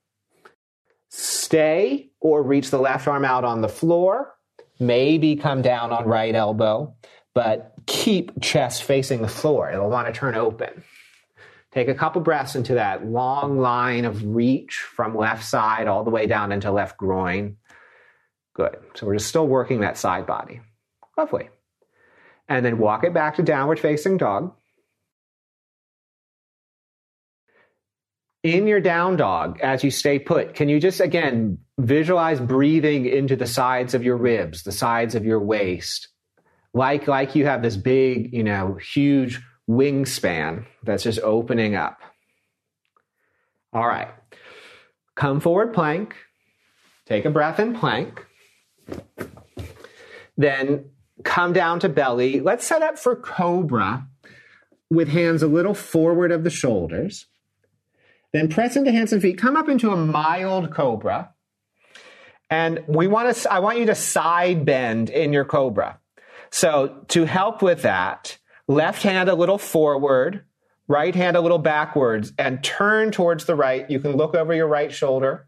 stay 1.12 2.10
or 2.21 2.41
reach 2.41 2.71
the 2.71 2.79
left 2.79 3.07
arm 3.07 3.25
out 3.25 3.43
on 3.43 3.62
the 3.62 3.69
floor, 3.69 4.34
maybe 4.81 5.35
come 5.35 5.61
down 5.61 5.93
on 5.93 6.05
right 6.05 6.33
elbow, 6.35 6.95
but 7.33 7.73
keep 7.85 8.41
chest 8.41 8.83
facing 8.83 9.21
the 9.21 9.27
floor. 9.27 9.71
It'll 9.71 9.89
want 9.89 10.07
to 10.07 10.13
turn 10.13 10.35
open. 10.35 10.83
Take 11.71 11.87
a 11.87 11.95
couple 11.95 12.21
breaths 12.21 12.55
into 12.55 12.73
that 12.73 13.05
long 13.05 13.57
line 13.59 14.03
of 14.03 14.25
reach 14.25 14.83
from 14.95 15.15
left 15.15 15.45
side 15.45 15.87
all 15.87 16.03
the 16.03 16.09
way 16.09 16.27
down 16.27 16.51
into 16.51 16.69
left 16.71 16.97
groin. 16.97 17.55
Good. 18.53 18.75
So 18.95 19.07
we're 19.07 19.15
just 19.15 19.29
still 19.29 19.47
working 19.47 19.79
that 19.79 19.97
side 19.97 20.27
body. 20.27 20.59
Lovely. 21.17 21.49
And 22.49 22.65
then 22.65 22.77
walk 22.77 23.05
it 23.05 23.13
back 23.13 23.37
to 23.37 23.43
downward 23.43 23.79
facing 23.79 24.17
dog. 24.17 24.53
In 28.43 28.67
your 28.67 28.82
down 28.82 29.17
dog 29.17 29.60
as 29.62 29.84
you 29.84 29.91
stay 29.91 30.19
put, 30.19 30.54
can 30.54 30.69
you 30.69 30.80
just 30.80 30.99
again 30.99 31.60
visualize 31.80 32.39
breathing 32.39 33.06
into 33.06 33.36
the 33.36 33.47
sides 33.47 33.93
of 33.93 34.04
your 34.04 34.17
ribs, 34.17 34.63
the 34.63 34.71
sides 34.71 35.15
of 35.15 35.25
your 35.25 35.39
waist, 35.39 36.08
like 36.73 37.08
like 37.08 37.36
you 37.36 37.45
have 37.45 37.62
this 37.62 37.77
big, 37.77 38.34
you 38.34 38.43
know, 38.43 38.75
huge 38.75 39.41
wingspan 39.69 40.65
that's 40.84 41.04
just 41.04 41.19
opening 41.19 41.75
up. 41.75 41.99
All 43.73 43.88
right. 43.88 44.10
Come 45.15 45.39
forward 45.39 45.73
plank. 45.73 46.15
Take 47.06 47.25
a 47.25 47.30
breath 47.30 47.60
in 47.60 47.75
plank. 47.75 48.25
Then 50.38 50.91
come 51.23 51.54
down 51.54 51.80
to 51.82 51.89
belly. 51.89 52.39
Let's 52.39 52.65
set 52.65 52.82
up 52.82 52.97
for 52.97 53.15
cobra 53.15 54.08
with 54.89 55.10
hands 55.10 55.43
a 55.43 55.47
little 55.47 55.73
forward 55.73 56.32
of 56.32 56.43
the 56.43 56.49
shoulders. 56.49 57.27
Then 58.33 58.47
press 58.47 58.75
into 58.75 58.91
hands 58.91 59.11
and 59.13 59.21
feet. 59.21 59.37
Come 59.37 59.57
up 59.57 59.67
into 59.67 59.91
a 59.91 59.97
mild 59.97 60.71
cobra. 60.71 61.33
And 62.49 62.83
we 62.87 63.07
want 63.07 63.35
to, 63.35 63.51
I 63.51 63.59
want 63.59 63.79
you 63.79 63.85
to 63.87 63.95
side 63.95 64.65
bend 64.65 65.09
in 65.09 65.33
your 65.33 65.45
cobra. 65.45 65.99
So 66.49 67.03
to 67.09 67.25
help 67.25 67.61
with 67.61 67.83
that, 67.83 68.37
left 68.67 69.03
hand 69.03 69.29
a 69.29 69.35
little 69.35 69.57
forward, 69.57 70.43
right 70.87 71.15
hand 71.15 71.37
a 71.37 71.41
little 71.41 71.57
backwards, 71.57 72.33
and 72.37 72.63
turn 72.63 73.11
towards 73.11 73.45
the 73.45 73.55
right. 73.55 73.89
You 73.89 73.99
can 73.99 74.17
look 74.17 74.35
over 74.35 74.53
your 74.53 74.67
right 74.67 74.91
shoulder. 74.91 75.47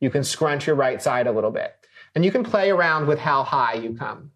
You 0.00 0.10
can 0.10 0.24
scrunch 0.24 0.66
your 0.66 0.76
right 0.76 1.00
side 1.00 1.26
a 1.26 1.32
little 1.32 1.52
bit. 1.52 1.72
And 2.14 2.24
you 2.24 2.32
can 2.32 2.42
play 2.42 2.70
around 2.70 3.06
with 3.06 3.20
how 3.20 3.44
high 3.44 3.74
you 3.74 3.94
come. 3.94 4.32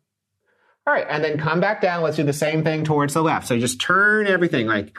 All 0.87 0.93
right, 0.93 1.07
and 1.09 1.25
then 1.25 1.39
come 1.39 1.61
back 1.61 1.81
down. 1.81 2.03
Let's 2.03 2.17
do 2.17 2.23
the 2.25 2.33
same 2.33 2.63
thing 2.63 2.85
towards 2.85 3.15
the 3.15 3.23
left. 3.23 3.49
So 3.49 3.59
just 3.59 3.81
turn 3.81 4.27
everything 4.27 4.67
like, 4.67 4.97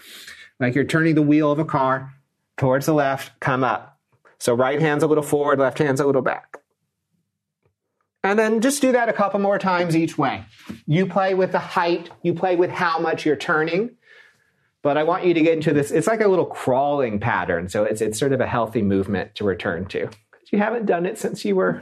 like 0.60 0.76
you're 0.76 0.84
turning 0.84 1.16
the 1.16 1.22
wheel 1.22 1.52
of 1.52 1.60
a 1.60 1.66
car 1.66 2.12
towards 2.58 2.86
the 2.86 2.94
left, 2.94 3.40
come 3.40 3.64
up. 3.64 4.00
So 4.40 4.54
right 4.54 4.80
hand's 4.82 5.04
a 5.04 5.08
little 5.08 5.24
forward, 5.24 5.60
left 5.60 5.80
hand's 5.80 6.02
a 6.02 6.06
little 6.06 6.22
back. 6.22 6.60
And 8.24 8.40
then 8.40 8.60
just 8.60 8.82
do 8.82 8.92
that 8.92 9.08
a 9.08 9.14
couple 9.14 9.40
more 9.40 9.60
times 9.60 9.96
each 9.96 10.18
way. 10.18 10.44
You 10.88 11.06
play 11.06 11.36
with 11.36 11.52
the 11.52 11.60
height, 11.60 12.10
you 12.24 12.34
play 12.34 12.56
with 12.56 12.72
how 12.72 12.98
much 12.98 13.26
you're 13.26 13.36
turning, 13.36 13.92
but 14.82 14.98
I 14.98 15.04
want 15.04 15.26
you 15.26 15.34
to 15.34 15.42
get 15.42 15.54
into 15.54 15.74
this. 15.74 15.92
It's 15.92 16.08
like 16.08 16.22
a 16.22 16.28
little 16.28 16.46
crawling 16.46 17.20
pattern. 17.20 17.70
So 17.70 17.84
it's, 17.84 18.02
it's 18.02 18.18
sort 18.18 18.34
of 18.34 18.42
a 18.42 18.48
healthy 18.48 18.82
movement 18.82 19.36
to 19.36 19.44
return 19.44 19.86
to. 19.88 20.10
You 20.52 20.60
haven't 20.60 20.86
done 20.86 21.06
it 21.06 21.18
since 21.18 21.44
you 21.44 21.56
were 21.56 21.82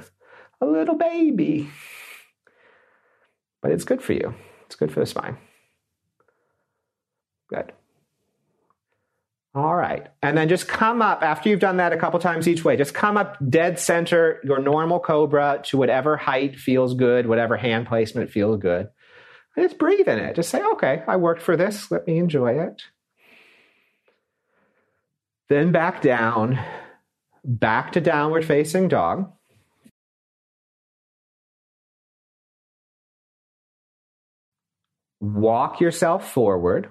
a 0.60 0.66
little 0.66 0.96
baby. 0.96 1.70
But 3.62 3.72
it's 3.72 3.84
good 3.84 4.02
for 4.02 4.14
you. 4.14 4.34
It's 4.66 4.76
good 4.76 4.92
for 4.92 5.00
the 5.00 5.06
spine. 5.06 5.38
Good. 7.50 7.72
All 9.56 9.76
right. 9.76 10.08
And 10.24 10.36
then 10.36 10.50
just 10.50 10.68
come 10.68 11.02
up 11.02 11.22
after 11.22 11.48
you've 11.48 11.60
done 11.60 11.78
that 11.78 11.94
a 11.94 11.98
couple 11.98 12.20
times 12.20 12.48
each 12.48 12.66
way. 12.66 12.76
Just 12.76 12.96
come 12.96 13.18
up 13.18 13.38
dead 13.48 13.80
center, 13.80 14.39
your 14.44 14.60
normal 14.60 15.00
cobra 15.00 15.62
to 15.66 15.78
whatever 15.78 16.18
height 16.18 16.56
feels 16.56 16.96
good, 16.96 17.28
whatever 17.28 17.56
hand 17.56 17.86
placement 17.86 18.32
feels 18.32 18.60
good. 18.60 18.89
And 19.56 19.66
just 19.66 19.78
breathe 19.78 20.08
in 20.08 20.18
it. 20.18 20.36
Just 20.36 20.50
say, 20.50 20.63
okay, 20.74 21.04
I 21.08 21.18
worked 21.18 21.44
for 21.44 21.56
this. 21.56 21.92
Let 21.92 22.08
me 22.08 22.18
enjoy 22.18 22.54
it. 22.54 22.82
Then 25.50 25.72
back 25.72 26.02
down, 26.02 26.58
back 27.46 27.92
to 27.92 28.02
downward 28.02 28.46
facing 28.46 28.88
dog. 28.88 29.32
Walk 35.22 35.80
yourself 35.80 36.32
forward. 36.32 36.89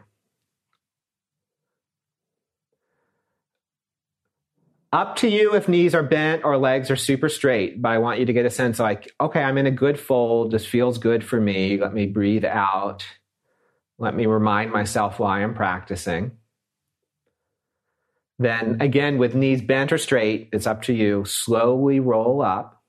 Up 4.93 5.17
to 5.17 5.29
you 5.29 5.55
if 5.55 5.71
knees 5.71 5.95
are 5.95 6.03
bent 6.03 6.45
or 6.45 6.59
legs 6.59 6.91
are 6.91 6.97
super 6.97 7.31
straight, 7.31 7.81
but 7.81 7.89
I 7.89 7.99
want 7.99 8.21
you 8.21 8.27
to 8.27 8.33
get 8.35 8.45
a 8.45 8.51
sense 8.51 8.79
like, 8.79 9.11
okay, 9.19 9.43
I'm 9.43 9.57
in 9.57 9.67
a 9.67 9.71
good 9.71 9.99
fold. 9.99 10.51
This 10.51 10.67
feels 10.67 10.99
good 10.99 11.25
for 11.25 11.41
me. 11.41 11.79
Let 11.79 11.95
me 11.95 12.05
breathe 12.07 12.45
out. 12.45 13.07
Let 13.99 14.15
me 14.15 14.27
remind 14.27 14.71
myself 14.71 15.19
why 15.19 15.43
I'm 15.43 15.55
practicing. 15.55 16.33
Then 18.39 18.83
again, 18.83 19.17
with 19.17 19.35
knees 19.35 19.63
bent 19.63 19.93
or 19.93 19.99
straight, 19.99 20.51
it's 20.53 20.67
up 20.67 20.83
to 20.83 20.93
you. 20.93 21.25
Slowly 21.25 21.99
roll 21.99 22.43
up. 22.43 22.83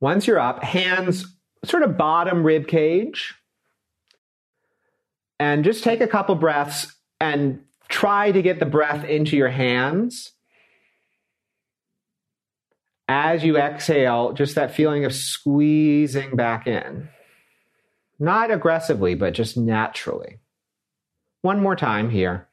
Once 0.00 0.26
you're 0.26 0.38
up, 0.38 0.62
hands 0.62 1.26
sort 1.64 1.82
of 1.82 1.98
bottom 1.98 2.42
rib 2.42 2.66
cage 2.66 3.34
and 5.38 5.64
just 5.64 5.84
take 5.84 6.00
a 6.00 6.06
couple 6.06 6.34
breaths 6.34 6.94
and 7.20 7.60
try 7.88 8.32
to 8.32 8.42
get 8.42 8.60
the 8.60 8.66
breath 8.66 9.04
into 9.04 9.36
your 9.36 9.48
hands. 9.48 10.32
As 13.06 13.44
you 13.44 13.58
exhale, 13.58 14.32
just 14.32 14.54
that 14.54 14.74
feeling 14.74 15.04
of 15.04 15.12
squeezing 15.12 16.36
back 16.36 16.66
in. 16.66 17.08
Not 18.18 18.50
aggressively, 18.50 19.14
but 19.14 19.34
just 19.34 19.56
naturally. 19.56 20.38
One 21.42 21.60
more 21.60 21.76
time 21.76 22.08
here. 22.08 22.48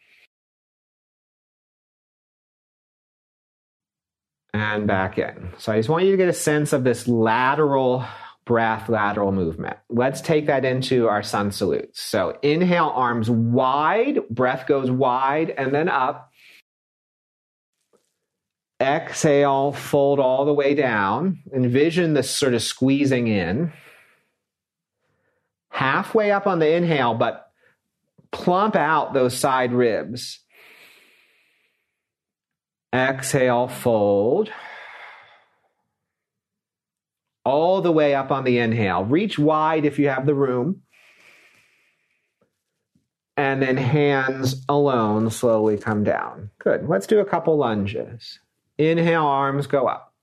And 4.54 4.86
back 4.86 5.18
in. 5.18 5.54
So 5.58 5.72
I 5.72 5.78
just 5.78 5.88
want 5.88 6.04
you 6.04 6.12
to 6.12 6.18
get 6.18 6.28
a 6.28 6.34
sense 6.34 6.74
of 6.74 6.84
this 6.84 7.08
lateral 7.08 8.06
breath, 8.46 8.90
lateral 8.90 9.32
movement. 9.32 9.78
Let's 9.90 10.22
take 10.22 10.48
that 10.48 10.66
into 10.66 11.08
our 11.08 11.24
sun 11.24 11.52
salutes. 11.52 12.02
So 12.02 12.38
inhale, 12.42 12.92
arms 12.94 13.30
wide, 13.30 14.28
breath 14.30 14.68
goes 14.68 14.90
wide 14.90 15.52
and 15.52 15.74
then 15.74 15.90
up. 15.90 16.32
Exhale, 18.82 19.74
fold 19.74 20.20
all 20.20 20.46
the 20.46 20.54
way 20.54 20.74
down. 20.74 21.40
Envision 21.54 22.14
this 22.14 22.32
sort 22.32 22.56
of 22.56 22.64
squeezing 22.64 23.28
in. 23.28 23.72
Halfway 25.70 26.32
up 26.32 26.48
on 26.48 26.60
the 26.60 26.74
inhale, 26.74 27.14
but 27.14 27.52
plump 28.32 28.76
out 28.76 29.14
those 29.14 29.38
side 29.38 29.72
ribs. 29.72 30.40
Exhale, 32.94 33.68
fold 33.68 34.52
all 37.44 37.82
the 37.82 37.92
way 37.92 38.14
up 38.16 38.32
on 38.32 38.44
the 38.44 38.60
inhale. 38.60 39.04
Reach 39.04 39.40
wide 39.40 39.86
if 39.86 39.98
you 40.00 40.10
have 40.10 40.26
the 40.26 40.36
room. 40.36 40.82
And 43.38 43.62
then 43.62 43.78
hands 43.78 44.64
alone 44.70 45.30
slowly 45.32 45.78
come 45.78 46.04
down. 46.04 46.52
Good. 46.60 46.88
Let's 46.88 47.08
do 47.08 47.20
a 47.20 47.26
couple 47.26 47.58
lunges. 47.58 48.40
Inhale, 48.78 49.26
arms 49.26 49.68
go 49.68 49.88
up. 49.88 50.14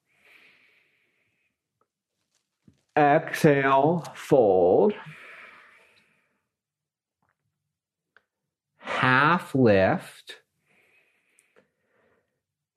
Exhale, 2.96 4.04
fold. 4.14 4.94
Half 8.78 9.54
lift. 9.54 10.37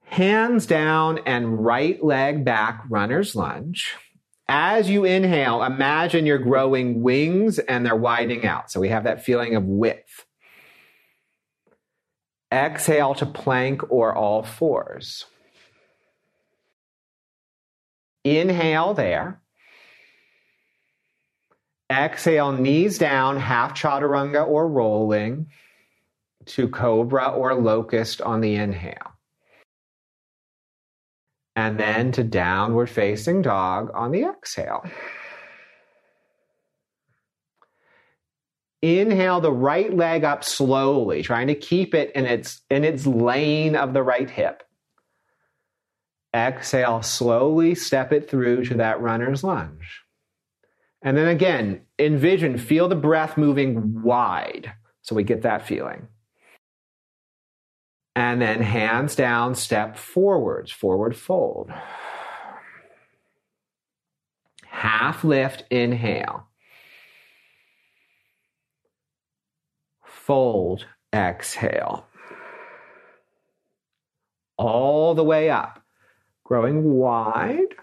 Hands 0.05 0.65
down 0.65 1.19
and 1.25 1.63
right 1.63 2.03
leg 2.03 2.43
back, 2.43 2.83
runner's 2.89 3.35
lunge. 3.35 3.95
As 4.47 4.89
you 4.89 5.05
inhale, 5.05 5.63
imagine 5.63 6.25
you're 6.25 6.37
growing 6.37 7.01
wings 7.01 7.59
and 7.59 7.85
they're 7.85 7.95
widening 7.95 8.45
out. 8.45 8.69
So 8.71 8.79
we 8.79 8.89
have 8.89 9.05
that 9.05 9.23
feeling 9.23 9.55
of 9.55 9.63
width. 9.63 10.25
Exhale 12.51 13.15
to 13.15 13.25
plank 13.25 13.89
or 13.89 14.13
all 14.13 14.43
fours. 14.43 15.25
Inhale 18.23 18.93
there. 18.93 19.41
Exhale, 21.89 22.51
knees 22.51 22.97
down, 22.97 23.37
half 23.37 23.73
chaturanga 23.73 24.47
or 24.47 24.67
rolling 24.67 25.47
to 26.45 26.67
cobra 26.67 27.27
or 27.27 27.53
locust 27.55 28.21
on 28.21 28.41
the 28.41 28.55
inhale 28.55 29.10
and 31.61 31.79
then 31.79 32.11
to 32.11 32.23
downward 32.23 32.89
facing 32.89 33.43
dog 33.43 33.91
on 33.93 34.11
the 34.11 34.23
exhale. 34.23 34.83
Inhale 38.81 39.41
the 39.41 39.51
right 39.51 39.95
leg 39.95 40.23
up 40.23 40.43
slowly, 40.43 41.21
trying 41.21 41.45
to 41.47 41.55
keep 41.55 41.93
it 41.93 42.11
in 42.15 42.25
its 42.25 42.61
in 42.71 42.83
its 42.83 43.05
lane 43.05 43.75
of 43.75 43.93
the 43.93 44.01
right 44.01 44.27
hip. 44.27 44.63
Exhale, 46.33 47.03
slowly 47.03 47.75
step 47.75 48.11
it 48.11 48.27
through 48.27 48.65
to 48.65 48.73
that 48.75 48.99
runner's 48.99 49.43
lunge. 49.43 50.01
And 51.03 51.15
then 51.15 51.27
again, 51.27 51.81
envision, 51.99 52.57
feel 52.57 52.87
the 52.87 52.95
breath 52.95 53.37
moving 53.37 54.01
wide 54.01 54.73
so 55.03 55.13
we 55.13 55.23
get 55.23 55.43
that 55.43 55.67
feeling 55.67 56.07
and 58.15 58.41
then 58.41 58.61
hands 58.61 59.15
down, 59.15 59.55
step 59.55 59.97
forwards, 59.97 60.71
forward 60.71 61.15
fold. 61.15 61.71
Half 64.65 65.23
lift, 65.23 65.63
inhale. 65.69 66.47
Fold, 70.03 70.85
exhale. 71.13 72.07
All 74.57 75.13
the 75.15 75.23
way 75.23 75.49
up, 75.49 75.81
growing 76.43 76.93
wide. 76.93 77.75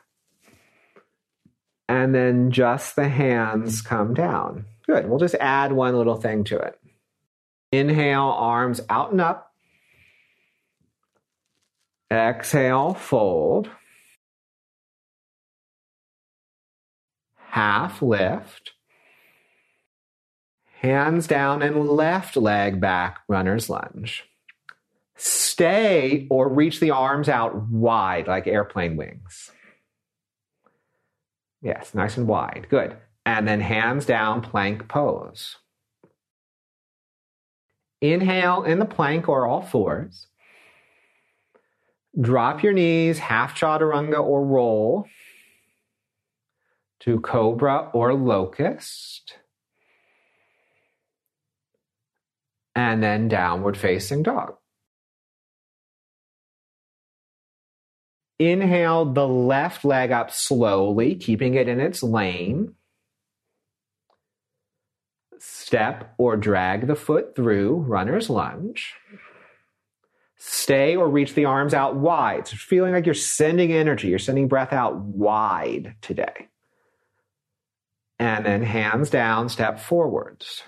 And 1.88 2.14
then 2.14 2.50
just 2.50 2.96
the 2.96 3.08
hands 3.08 3.80
come 3.80 4.12
down. 4.12 4.66
Good. 4.86 5.08
We'll 5.08 5.18
just 5.18 5.34
add 5.36 5.72
one 5.72 5.96
little 5.96 6.16
thing 6.16 6.44
to 6.44 6.58
it. 6.58 6.78
Inhale, 7.72 8.34
arms 8.36 8.80
out 8.90 9.10
and 9.10 9.20
up. 9.20 9.47
Exhale, 12.10 12.94
fold. 12.94 13.70
Half 17.50 18.00
lift. 18.02 18.72
Hands 20.80 21.26
down 21.26 21.60
and 21.60 21.88
left 21.88 22.36
leg 22.36 22.80
back, 22.80 23.20
runner's 23.28 23.68
lunge. 23.68 24.24
Stay 25.16 26.28
or 26.30 26.48
reach 26.48 26.78
the 26.78 26.92
arms 26.92 27.28
out 27.28 27.68
wide 27.68 28.28
like 28.28 28.46
airplane 28.46 28.96
wings. 28.96 29.50
Yes, 31.60 31.94
nice 31.94 32.16
and 32.16 32.28
wide. 32.28 32.68
Good. 32.70 32.96
And 33.26 33.48
then 33.48 33.60
hands 33.60 34.06
down, 34.06 34.40
plank 34.40 34.88
pose. 34.88 35.56
Inhale 38.00 38.62
in 38.62 38.78
the 38.78 38.84
plank 38.84 39.28
or 39.28 39.46
all 39.46 39.62
fours. 39.62 40.27
Drop 42.20 42.62
your 42.62 42.72
knees, 42.72 43.18
half 43.18 43.58
chaturanga 43.58 44.18
or 44.18 44.44
roll 44.44 45.06
to 47.00 47.20
cobra 47.20 47.90
or 47.92 48.12
locust. 48.12 49.38
And 52.74 53.02
then 53.02 53.28
downward 53.28 53.76
facing 53.76 54.24
dog. 54.24 54.56
Inhale 58.38 59.04
the 59.04 59.26
left 59.26 59.84
leg 59.84 60.12
up 60.12 60.30
slowly, 60.30 61.16
keeping 61.16 61.54
it 61.54 61.68
in 61.68 61.80
its 61.80 62.02
lane. 62.02 62.74
Step 65.40 66.14
or 66.18 66.36
drag 66.36 66.86
the 66.86 66.94
foot 66.96 67.34
through 67.34 67.76
runner's 67.76 68.30
lunge. 68.30 68.94
Stay 70.38 70.94
or 70.94 71.08
reach 71.08 71.34
the 71.34 71.44
arms 71.44 71.74
out 71.74 71.96
wide. 71.96 72.46
So 72.46 72.56
feeling 72.56 72.92
like 72.92 73.06
you're 73.06 73.14
sending 73.14 73.72
energy, 73.72 74.08
you're 74.08 74.20
sending 74.20 74.46
breath 74.46 74.72
out 74.72 74.96
wide 74.96 75.96
today. 76.00 76.48
And 78.20 78.46
then 78.46 78.62
hands 78.62 79.10
down, 79.10 79.48
step 79.48 79.80
forwards. 79.80 80.62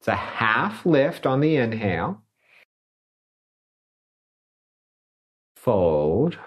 It's 0.00 0.08
a 0.08 0.16
half 0.16 0.84
lift 0.84 1.26
on 1.26 1.40
the 1.40 1.56
inhale. 1.56 2.22
Fold. 5.56 6.38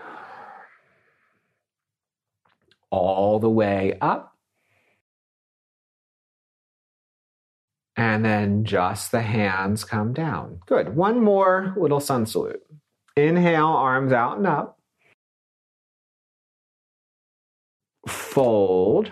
All 2.89 3.39
the 3.39 3.49
way 3.49 3.97
up. 4.01 4.28
And 7.99 8.23
then 8.23 8.63
just 8.63 9.12
the 9.12 9.21
hands 9.21 9.83
come 9.83 10.13
down. 10.13 10.62
Good. 10.65 10.95
One 10.95 11.21
more 11.21 11.73
little 11.75 11.99
sun 11.99 12.25
salute. 12.25 12.62
Inhale, 13.17 13.67
arms 13.67 14.13
out 14.13 14.38
and 14.38 14.47
up. 14.47 14.79
Fold. 18.07 19.12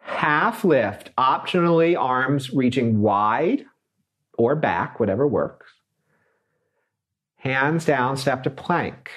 Half 0.00 0.64
lift, 0.64 1.12
optionally 1.16 1.96
arms 1.96 2.52
reaching 2.52 3.00
wide 3.00 3.64
or 4.36 4.56
back, 4.56 4.98
whatever 4.98 5.24
works. 5.24 5.70
Hands 7.36 7.84
down, 7.84 8.16
step 8.16 8.42
to 8.42 8.50
plank. 8.50 9.12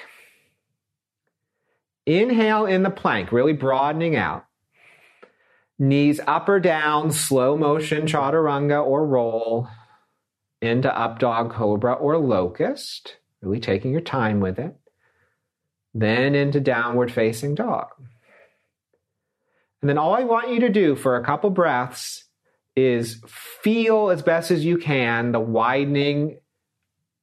Inhale 2.06 2.66
in 2.66 2.84
the 2.84 2.90
plank, 2.90 3.32
really 3.32 3.54
broadening 3.54 4.14
out. 4.14 4.44
Knees 5.82 6.20
up 6.28 6.48
or 6.48 6.60
down, 6.60 7.10
slow 7.10 7.56
motion 7.56 8.06
chaturanga 8.06 8.86
or 8.86 9.04
roll 9.04 9.66
into 10.60 10.96
up 10.96 11.18
dog 11.18 11.50
cobra 11.50 11.92
or 11.94 12.18
locust, 12.18 13.16
really 13.40 13.58
taking 13.58 13.90
your 13.90 14.00
time 14.00 14.38
with 14.38 14.60
it. 14.60 14.76
Then 15.92 16.36
into 16.36 16.60
downward 16.60 17.10
facing 17.10 17.56
dog. 17.56 17.88
And 19.80 19.88
then 19.88 19.98
all 19.98 20.14
I 20.14 20.22
want 20.22 20.50
you 20.50 20.60
to 20.60 20.68
do 20.68 20.94
for 20.94 21.16
a 21.16 21.24
couple 21.24 21.50
breaths 21.50 22.26
is 22.76 23.20
feel 23.26 24.10
as 24.10 24.22
best 24.22 24.52
as 24.52 24.64
you 24.64 24.78
can 24.78 25.32
the 25.32 25.40
widening 25.40 26.38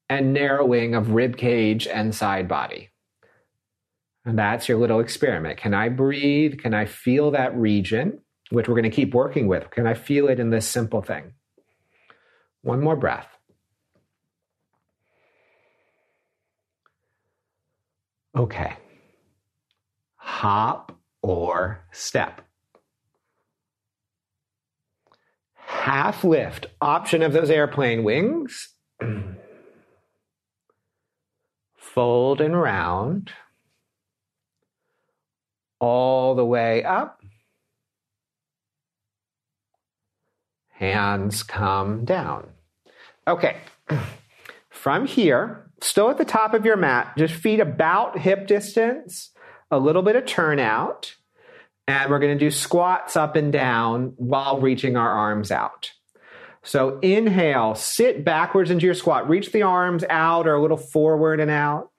and 0.09 0.33
narrowing 0.33 0.95
of 0.95 1.11
rib 1.11 1.37
cage 1.37 1.87
and 1.87 2.13
side 2.13 2.49
body. 2.49 2.89
And 4.25 4.37
that's 4.37 4.67
your 4.67 4.79
little 4.79 4.99
experiment. 4.99 5.59
Can 5.59 5.73
I 5.73 5.87
breathe? 5.87 6.59
Can 6.59 6.73
I 6.73 6.83
feel 6.83 7.31
that 7.31 7.55
region? 7.55 8.19
Which 8.49 8.67
we're 8.67 8.75
going 8.75 8.83
to 8.83 8.89
keep 8.89 9.13
working 9.13 9.47
with. 9.47 9.69
Can 9.71 9.87
I 9.87 9.93
feel 9.93 10.27
it 10.27 10.39
in 10.39 10.49
this 10.49 10.67
simple 10.67 11.01
thing? 11.01 11.33
One 12.61 12.81
more 12.81 12.95
breath. 12.95 13.27
Okay. 18.35 18.73
Hop 20.15 20.97
or 21.21 21.83
step. 21.91 22.41
Half 25.55 26.23
lift, 26.23 26.67
option 26.81 27.21
of 27.21 27.33
those 27.33 27.49
airplane 27.49 28.03
wings. 28.03 28.69
Fold 31.77 32.41
and 32.41 32.59
round. 32.59 33.31
All 35.79 36.35
the 36.35 36.45
way 36.45 36.83
up. 36.83 37.18
Hands 40.79 41.43
come 41.43 42.05
down. 42.05 42.47
Okay, 43.27 43.57
from 44.69 45.05
here, 45.05 45.69
still 45.81 46.09
at 46.09 46.17
the 46.17 46.23
top 46.25 46.53
of 46.53 46.65
your 46.65 46.77
mat, 46.77 47.13
just 47.17 47.33
feet 47.33 47.59
about 47.59 48.17
hip 48.17 48.47
distance, 48.47 49.31
a 49.69 49.77
little 49.77 50.01
bit 50.01 50.15
of 50.15 50.25
turnout, 50.25 51.15
and 51.85 52.09
we're 52.09 52.19
going 52.19 52.37
to 52.37 52.39
do 52.39 52.49
squats 52.49 53.17
up 53.17 53.35
and 53.35 53.51
down 53.51 54.13
while 54.15 54.61
reaching 54.61 54.95
our 54.95 55.09
arms 55.09 55.51
out. 55.51 55.91
So 56.63 56.97
inhale, 56.99 57.75
sit 57.75 58.23
backwards 58.23 58.71
into 58.71 58.85
your 58.85 58.95
squat, 58.95 59.27
reach 59.27 59.51
the 59.51 59.63
arms 59.63 60.05
out 60.09 60.47
or 60.47 60.55
a 60.55 60.61
little 60.61 60.77
forward 60.77 61.41
and 61.41 61.51
out. 61.51 61.89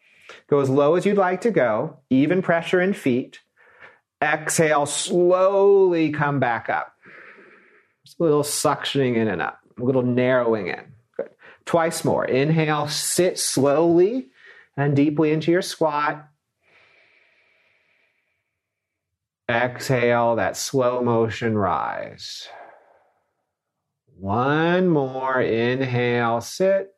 Go 0.48 0.60
as 0.60 0.70
low 0.70 0.94
as 0.94 1.04
you'd 1.04 1.18
like 1.18 1.42
to 1.42 1.50
go, 1.50 1.98
even 2.08 2.40
pressure 2.40 2.80
in 2.80 2.94
feet. 2.94 3.40
Exhale, 4.22 4.86
slowly 4.86 6.12
come 6.12 6.40
back 6.40 6.70
up. 6.70 6.94
Just 8.10 8.18
a 8.18 8.24
little 8.24 8.42
suctioning 8.42 9.14
in 9.14 9.28
and 9.28 9.40
up, 9.40 9.60
a 9.80 9.84
little 9.84 10.02
narrowing 10.02 10.66
in. 10.66 10.82
Good. 11.16 11.28
Twice 11.64 12.04
more. 12.04 12.24
Inhale, 12.24 12.88
sit 12.88 13.38
slowly 13.38 14.30
and 14.76 14.96
deeply 14.96 15.30
into 15.30 15.52
your 15.52 15.62
squat. 15.62 16.26
Exhale, 19.48 20.34
that 20.34 20.56
slow 20.56 21.04
motion 21.04 21.56
rise. 21.56 22.48
One 24.16 24.88
more. 24.88 25.40
Inhale, 25.40 26.40
sit. 26.40 26.90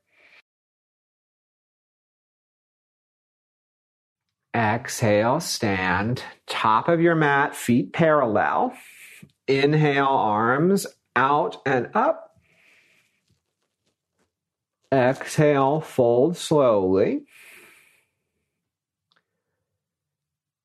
Exhale, 4.57 5.41
stand. 5.41 6.23
Top 6.47 6.89
of 6.89 7.03
your 7.03 7.15
mat, 7.15 7.55
feet 7.55 7.93
parallel. 7.93 8.73
Inhale, 9.47 10.07
arms 10.07 10.87
out 11.17 11.61
and 11.67 11.91
up. 11.95 12.37
Exhale, 14.93 15.81
fold 15.81 16.37
slowly. 16.37 17.25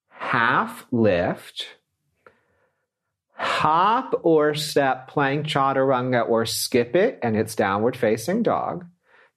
Half 0.09 0.85
lift. 0.91 1.67
Hop 3.33 4.19
or 4.23 4.55
step 4.55 5.07
plank 5.07 5.45
chaturanga 5.45 6.27
or 6.27 6.45
skip 6.45 6.95
it 6.95 7.19
and 7.21 7.37
it's 7.37 7.55
downward 7.55 7.95
facing 7.95 8.43
dog. 8.43 8.85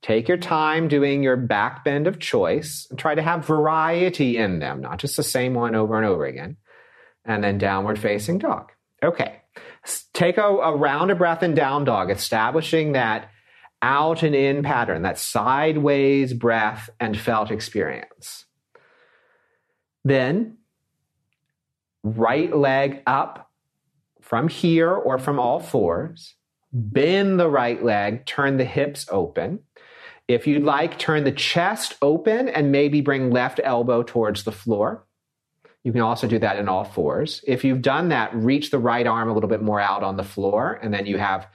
Take 0.02 0.28
your 0.28 0.38
time 0.38 0.88
doing 0.88 1.22
your 1.22 1.36
back 1.36 1.84
bend 1.84 2.06
of 2.06 2.18
choice 2.18 2.86
and 2.88 2.98
try 2.98 3.14
to 3.14 3.22
have 3.22 3.46
variety 3.46 4.38
in 4.38 4.58
them, 4.58 4.80
not 4.80 4.98
just 4.98 5.16
the 5.16 5.22
same 5.22 5.52
one 5.52 5.74
over 5.74 5.96
and 5.96 6.06
over 6.06 6.24
again. 6.24 6.56
And 7.24 7.44
then 7.44 7.58
downward 7.58 7.98
facing 7.98 8.38
dog. 8.38 8.72
Okay. 9.02 9.39
Take 10.12 10.36
a, 10.36 10.42
a 10.42 10.76
round 10.76 11.10
of 11.10 11.18
breath 11.18 11.42
and 11.42 11.56
down 11.56 11.84
dog, 11.84 12.10
establishing 12.10 12.92
that 12.92 13.30
out 13.82 14.22
and 14.22 14.34
in 14.34 14.62
pattern, 14.62 15.02
that 15.02 15.18
sideways 15.18 16.34
breath 16.34 16.90
and 17.00 17.18
felt 17.18 17.50
experience. 17.50 18.44
Then, 20.04 20.58
right 22.02 22.54
leg 22.54 23.02
up 23.06 23.50
from 24.20 24.48
here 24.48 24.92
or 24.92 25.18
from 25.18 25.38
all 25.38 25.60
fours. 25.60 26.34
Bend 26.72 27.40
the 27.40 27.48
right 27.48 27.82
leg, 27.82 28.26
turn 28.26 28.56
the 28.56 28.64
hips 28.64 29.06
open. 29.10 29.60
If 30.28 30.46
you'd 30.46 30.62
like, 30.62 30.98
turn 30.98 31.24
the 31.24 31.32
chest 31.32 31.96
open 32.00 32.48
and 32.48 32.70
maybe 32.70 33.00
bring 33.00 33.30
left 33.30 33.60
elbow 33.64 34.02
towards 34.04 34.44
the 34.44 34.52
floor. 34.52 35.04
You 35.82 35.92
can 35.92 36.02
also 36.02 36.26
do 36.26 36.38
that 36.38 36.58
in 36.58 36.68
all 36.68 36.84
fours. 36.84 37.42
If 37.46 37.64
you've 37.64 37.82
done 37.82 38.10
that, 38.10 38.34
reach 38.34 38.70
the 38.70 38.78
right 38.78 39.06
arm 39.06 39.30
a 39.30 39.32
little 39.32 39.48
bit 39.48 39.62
more 39.62 39.80
out 39.80 40.02
on 40.02 40.16
the 40.16 40.24
floor, 40.24 40.78
and 40.82 40.92
then 40.92 41.06
you 41.06 41.16
have 41.18 41.46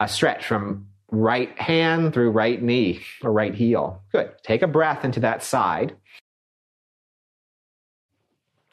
a 0.00 0.08
stretch 0.08 0.44
from 0.44 0.88
right 1.10 1.56
hand 1.58 2.12
through 2.12 2.30
right 2.30 2.60
knee 2.60 3.00
or 3.22 3.32
right 3.32 3.54
heel. 3.54 4.02
Good. 4.12 4.32
Take 4.42 4.62
a 4.62 4.66
breath 4.66 5.04
into 5.04 5.20
that 5.20 5.42
side. 5.42 5.96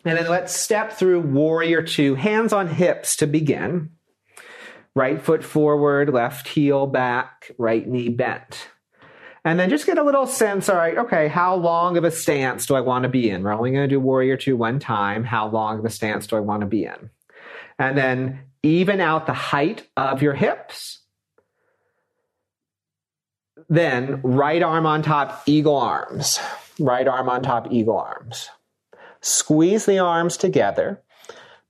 And 0.04 0.18
then 0.18 0.30
let's 0.30 0.56
step 0.56 0.94
through 0.94 1.22
warrior 1.22 1.82
two, 1.82 2.16
hands 2.16 2.54
on 2.54 2.68
hips 2.68 3.16
to 3.18 3.28
begin. 3.28 3.92
Right 4.96 5.22
foot 5.22 5.44
forward, 5.44 6.14
left 6.14 6.48
heel 6.48 6.88
back, 6.88 7.52
right 7.58 7.88
knee 7.88 8.10
bent. 8.10 8.70
And 9.46 9.60
then 9.60 9.70
just 9.70 9.86
get 9.86 10.00
a 10.00 10.04
little 10.04 10.26
sense, 10.26 10.70
all 10.70 10.76
right, 10.76 10.98
okay, 10.98 11.28
how 11.28 11.56
long 11.56 11.98
of 11.98 12.04
a 12.04 12.10
stance 12.10 12.66
do 12.66 12.74
I 12.74 12.82
want 12.82 13.04
to 13.04 13.10
be 13.10 13.30
in? 13.30 13.44
We're 13.44 13.54
only 13.54 13.70
going 13.70 13.88
to 13.88 13.96
do 13.96 14.00
warrior 14.00 14.38
two 14.38 14.58
one 14.58 14.80
time. 14.80 15.24
How 15.24 15.48
long 15.48 15.78
of 15.78 15.86
a 15.86 15.90
stance 15.92 16.26
do 16.26 16.36
I 16.36 16.40
want 16.40 16.62
to 16.62 16.68
be 16.68 16.86
in? 16.86 17.12
And 17.78 17.96
then 17.96 18.40
even 18.64 19.00
out 19.00 19.28
the 19.28 19.34
height 19.34 19.88
of 19.96 20.24
your 20.24 20.34
hips. 20.34 21.04
Then 23.70 24.20
right 24.24 24.64
arm 24.64 24.88
on 24.88 25.04
top, 25.04 25.44
eagle 25.46 25.78
arms. 25.78 26.40
Right 26.80 27.08
arm 27.08 27.30
on 27.30 27.44
top, 27.44 27.72
eagle 27.72 28.00
arms. 28.00 28.50
Squeeze 29.22 29.86
the 29.86 30.00
arms 30.00 30.38
together. 30.38 31.04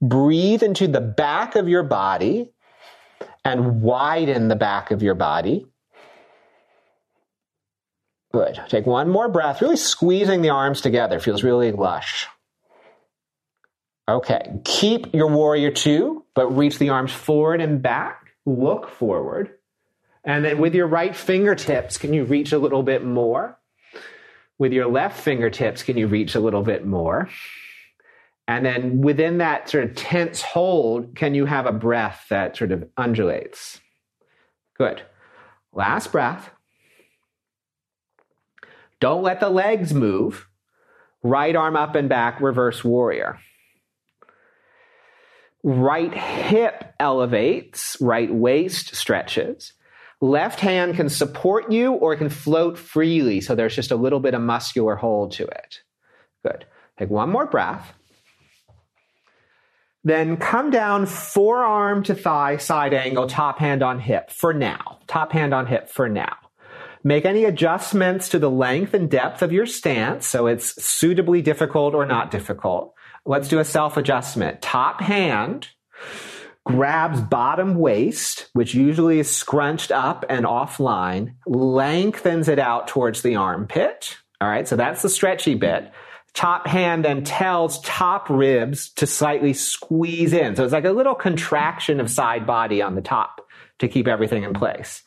Breathe 0.01 0.63
into 0.63 0.87
the 0.87 1.01
back 1.01 1.55
of 1.55 1.67
your 1.67 1.83
body 1.83 2.53
and 3.43 3.81
widen 3.81 4.47
the 4.47 4.55
back 4.55 4.91
of 4.91 5.03
your 5.03 5.15
body. 5.15 5.67
Good. 8.35 8.59
Take 8.67 8.85
one 8.85 9.07
more 9.09 9.29
breath, 9.29 9.61
really 9.61 9.77
squeezing 9.77 10.41
the 10.41 10.49
arms 10.49 10.81
together. 10.81 11.21
Feels 11.21 11.41
really 11.41 11.71
lush. 11.71 12.27
Okay, 14.09 14.59
keep 14.65 15.15
your 15.15 15.29
warrior 15.29 15.71
two, 15.71 16.25
but 16.33 16.47
reach 16.47 16.77
the 16.77 16.89
arms 16.89 17.13
forward 17.13 17.61
and 17.61 17.81
back. 17.81 18.33
Look 18.45 18.89
forward. 18.89 19.51
And 20.25 20.43
then 20.43 20.57
with 20.57 20.75
your 20.75 20.85
right 20.85 21.15
fingertips, 21.15 21.97
can 21.97 22.11
you 22.11 22.25
reach 22.25 22.51
a 22.51 22.57
little 22.57 22.83
bit 22.83 23.05
more? 23.05 23.57
With 24.59 24.73
your 24.73 24.87
left 24.91 25.17
fingertips, 25.17 25.83
can 25.83 25.95
you 25.95 26.07
reach 26.07 26.35
a 26.35 26.41
little 26.41 26.61
bit 26.61 26.85
more? 26.85 27.29
And 28.49 28.65
then 28.65 28.99
within 28.99 29.37
that 29.37 29.69
sort 29.69 29.85
of 29.85 29.95
tense 29.95 30.41
hold, 30.41 31.15
can 31.15 31.35
you 31.35 31.45
have 31.45 31.67
a 31.67 31.71
breath 31.71 32.25
that 32.29 32.57
sort 32.57 32.73
of 32.73 32.83
undulates? 32.97 33.79
Good. 34.77 35.03
Last 35.71 36.11
breath. 36.11 36.49
Don't 39.05 39.21
let 39.21 39.39
the 39.39 39.51
legs 39.51 39.93
move. 39.93 40.47
Right 41.21 41.55
arm 41.55 41.75
up 41.75 41.93
and 41.93 42.09
back, 42.09 42.41
reverse 42.41 42.83
warrior. 42.83 43.37
Right 45.63 46.11
hip 46.11 46.95
elevates, 46.99 47.97
right 48.01 48.33
waist 48.33 48.95
stretches. 48.95 49.73
Left 50.21 50.59
hand 50.59 50.95
can 50.95 51.09
support 51.09 51.71
you 51.71 51.93
or 51.93 52.13
it 52.13 52.17
can 52.17 52.29
float 52.29 52.79
freely, 52.79 53.41
so 53.41 53.53
there's 53.53 53.75
just 53.75 53.91
a 53.91 53.95
little 53.95 54.19
bit 54.19 54.33
of 54.33 54.41
muscular 54.41 54.95
hold 54.95 55.33
to 55.33 55.43
it. 55.43 55.81
Good. 56.41 56.65
Take 56.97 57.11
one 57.11 57.29
more 57.29 57.45
breath. 57.45 57.93
Then 60.03 60.35
come 60.35 60.71
down 60.71 61.05
forearm 61.05 62.01
to 62.05 62.15
thigh, 62.15 62.57
side 62.57 62.95
angle, 62.95 63.27
top 63.27 63.59
hand 63.59 63.83
on 63.83 63.99
hip 63.99 64.31
for 64.31 64.51
now. 64.51 64.97
Top 65.05 65.31
hand 65.31 65.53
on 65.53 65.67
hip 65.67 65.89
for 65.89 66.09
now. 66.09 66.37
Make 67.05 67.23
any 67.23 67.45
adjustments 67.45 68.29
to 68.29 68.39
the 68.39 68.49
length 68.49 68.95
and 68.95 69.09
depth 69.09 69.43
of 69.43 69.51
your 69.51 69.67
stance 69.67 70.25
so 70.25 70.47
it's 70.47 70.83
suitably 70.83 71.43
difficult 71.43 71.93
or 71.93 72.03
not 72.03 72.31
difficult. 72.31 72.95
Let's 73.27 73.47
do 73.47 73.59
a 73.59 73.63
self 73.63 73.95
adjustment. 73.95 74.63
Top 74.63 75.01
hand 75.01 75.69
grabs 76.65 77.21
bottom 77.21 77.75
waist, 77.75 78.49
which 78.53 78.73
usually 78.73 79.19
is 79.19 79.33
scrunched 79.33 79.91
up 79.91 80.25
and 80.29 80.47
offline, 80.47 81.35
lengthens 81.45 82.47
it 82.47 82.57
out 82.57 82.87
towards 82.87 83.21
the 83.21 83.35
armpit. 83.35 84.17
All 84.41 84.49
right, 84.49 84.67
so 84.67 84.75
that's 84.75 85.03
the 85.03 85.09
stretchy 85.09 85.53
bit 85.53 85.91
top 86.33 86.67
hand 86.67 87.05
then 87.05 87.23
tells 87.23 87.79
top 87.79 88.29
ribs 88.29 88.89
to 88.89 89.07
slightly 89.07 89.53
squeeze 89.53 90.33
in. 90.33 90.55
So 90.55 90.65
it's 90.65 90.73
like 90.73 90.83
a 90.83 90.91
little 90.91 91.15
contraction 91.15 92.01
of 92.01 92.11
side 92.11 92.45
body 92.45 92.81
on 92.81 92.95
the 92.95 93.01
top 93.01 93.41
to 93.79 93.87
keep 93.87 94.05
everything 94.05 94.43
in 94.43 94.53
place. 94.53 95.01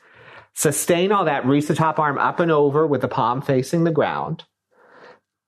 Sustain 0.59 1.13
all 1.13 1.27
that. 1.27 1.47
Reach 1.47 1.69
the 1.69 1.75
top 1.77 2.01
arm 2.01 2.19
up 2.19 2.41
and 2.41 2.51
over 2.51 2.85
with 2.85 3.01
the 3.01 3.07
palm 3.07 3.41
facing 3.41 3.85
the 3.85 3.93
ground. 3.93 4.43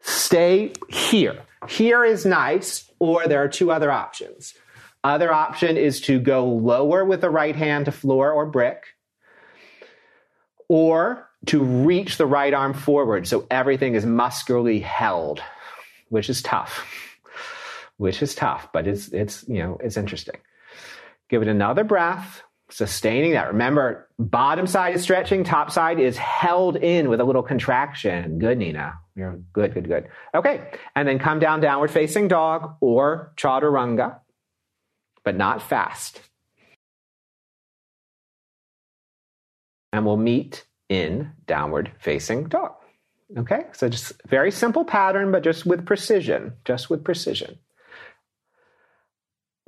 Stay 0.03 0.73
here. 0.89 1.43
Here 1.69 2.05
is 2.05 2.25
nice, 2.25 2.89
or 3.01 3.27
there 3.27 3.43
are 3.43 3.49
two 3.49 3.73
other 3.73 3.91
options. 3.91 4.55
Other 5.03 5.33
option 5.33 5.77
is 5.77 6.01
to 6.03 6.21
go 6.21 6.47
lower 6.47 7.05
with 7.05 7.23
the 7.23 7.29
right 7.29 7.57
hand 7.57 7.87
to 7.87 7.93
floor 7.93 8.31
or 8.31 8.47
brick, 8.47 8.85
or 10.69 11.29
to 11.47 11.61
reach 11.61 12.17
the 12.17 12.27
right 12.27 12.55
arm 12.55 12.73
forward 12.73 13.27
so 13.27 13.49
everything 13.51 13.97
is 13.97 14.07
muscularly 14.07 14.79
held 14.79 15.43
which 16.09 16.31
is 16.31 16.41
tough, 16.41 16.87
which 17.97 18.23
is 18.23 18.37
tough, 18.37 18.69
but 18.73 18.87
it's, 18.87 19.09
it's, 19.09 19.45
you 19.49 19.59
know, 19.59 19.79
it's 19.83 19.97
interesting. 19.97 20.37
Give 21.29 21.43
it 21.43 21.49
another 21.49 21.85
breath, 21.85 22.43
sustaining 22.71 23.33
that. 23.33 23.49
Remember, 23.49 24.09
bottom 24.19 24.67
side 24.67 24.95
is 24.95 25.03
stretching, 25.03 25.45
top 25.45 25.71
side 25.71 25.99
is 25.99 26.17
held 26.17 26.77
in 26.77 27.09
with 27.09 27.21
a 27.21 27.25
little 27.25 27.43
contraction. 27.43 28.39
Good, 28.39 28.59
Nina. 28.59 28.95
You're 29.17 29.41
good, 29.53 29.75
good, 29.75 29.89
good. 29.89 30.09
Okay. 30.35 30.71
And 30.95 31.07
then 31.07 31.19
come 31.19 31.39
down, 31.39 31.61
downward 31.61 31.91
facing 31.91 32.29
dog 32.29 32.77
or 32.81 33.33
chaturanga, 33.37 34.21
but 35.25 35.37
not 35.37 35.63
fast. 35.63 36.21
And 39.93 40.07
we'll 40.07 40.17
meet 40.17 40.65
in 40.89 41.33
downward 41.47 41.93
facing 41.99 42.49
dog. 42.49 42.73
Okay, 43.37 43.67
so 43.73 43.89
just 43.89 44.13
very 44.27 44.51
simple 44.51 44.85
pattern, 44.85 45.31
but 45.31 45.45
just 45.45 45.65
with 45.65 45.87
precision, 45.87 46.55
just 46.65 46.91
with 46.91 47.05
precision. 47.05 47.59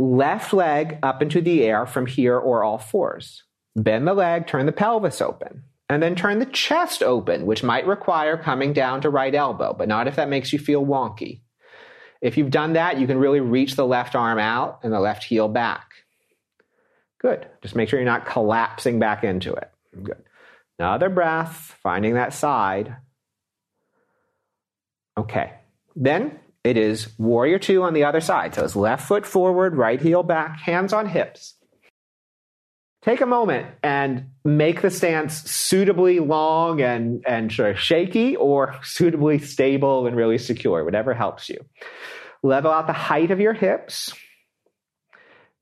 Left 0.02 0.52
leg 0.52 0.98
up 1.04 1.22
into 1.22 1.40
the 1.40 1.62
air 1.62 1.86
from 1.86 2.06
here 2.06 2.36
or 2.36 2.64
all 2.64 2.78
fours. 2.78 3.44
Bend 3.76 4.04
the 4.04 4.14
leg, 4.14 4.48
turn 4.48 4.66
the 4.66 4.72
pelvis 4.72 5.20
open, 5.20 5.62
and 5.88 6.02
then 6.02 6.16
turn 6.16 6.40
the 6.40 6.46
chest 6.46 7.04
open, 7.04 7.46
which 7.46 7.62
might 7.62 7.86
require 7.86 8.36
coming 8.36 8.72
down 8.72 9.00
to 9.02 9.10
right 9.10 9.32
elbow, 9.32 9.72
but 9.72 9.86
not 9.86 10.08
if 10.08 10.16
that 10.16 10.28
makes 10.28 10.52
you 10.52 10.58
feel 10.58 10.84
wonky. 10.84 11.42
If 12.20 12.36
you've 12.36 12.50
done 12.50 12.72
that, 12.72 12.98
you 12.98 13.06
can 13.06 13.18
really 13.18 13.38
reach 13.38 13.76
the 13.76 13.86
left 13.86 14.16
arm 14.16 14.40
out 14.40 14.80
and 14.82 14.92
the 14.92 14.98
left 14.98 15.22
heel 15.22 15.46
back. 15.46 15.92
Good. 17.20 17.46
Just 17.62 17.76
make 17.76 17.88
sure 17.88 18.00
you're 18.00 18.04
not 18.04 18.26
collapsing 18.26 18.98
back 18.98 19.22
into 19.22 19.54
it. 19.54 19.70
Good. 20.02 20.24
Another 20.80 21.10
breath, 21.10 21.78
finding 21.80 22.14
that 22.14 22.34
side. 22.34 22.96
Okay. 25.16 25.52
Then 25.94 26.40
it 26.64 26.76
is 26.76 27.08
warrior 27.18 27.58
two 27.58 27.82
on 27.82 27.94
the 27.94 28.04
other 28.04 28.20
side. 28.20 28.54
So 28.54 28.64
it's 28.64 28.76
left 28.76 29.06
foot 29.06 29.26
forward, 29.26 29.76
right 29.76 30.00
heel 30.00 30.22
back, 30.22 30.58
hands 30.60 30.92
on 30.92 31.06
hips. 31.06 31.54
Take 33.02 33.20
a 33.20 33.26
moment 33.26 33.66
and 33.82 34.30
make 34.44 34.80
the 34.80 34.90
stance 34.90 35.50
suitably 35.50 36.20
long 36.20 36.80
and, 36.80 37.24
and 37.26 37.50
sort 37.50 37.70
of 37.70 37.80
shaky 37.80 38.36
or 38.36 38.76
suitably 38.84 39.38
stable 39.38 40.06
and 40.06 40.16
really 40.16 40.38
secure, 40.38 40.84
whatever 40.84 41.12
helps 41.12 41.48
you. 41.48 41.58
Level 42.44 42.70
out 42.70 42.86
the 42.86 42.92
height 42.92 43.32
of 43.32 43.40
your 43.40 43.54
hips. 43.54 44.12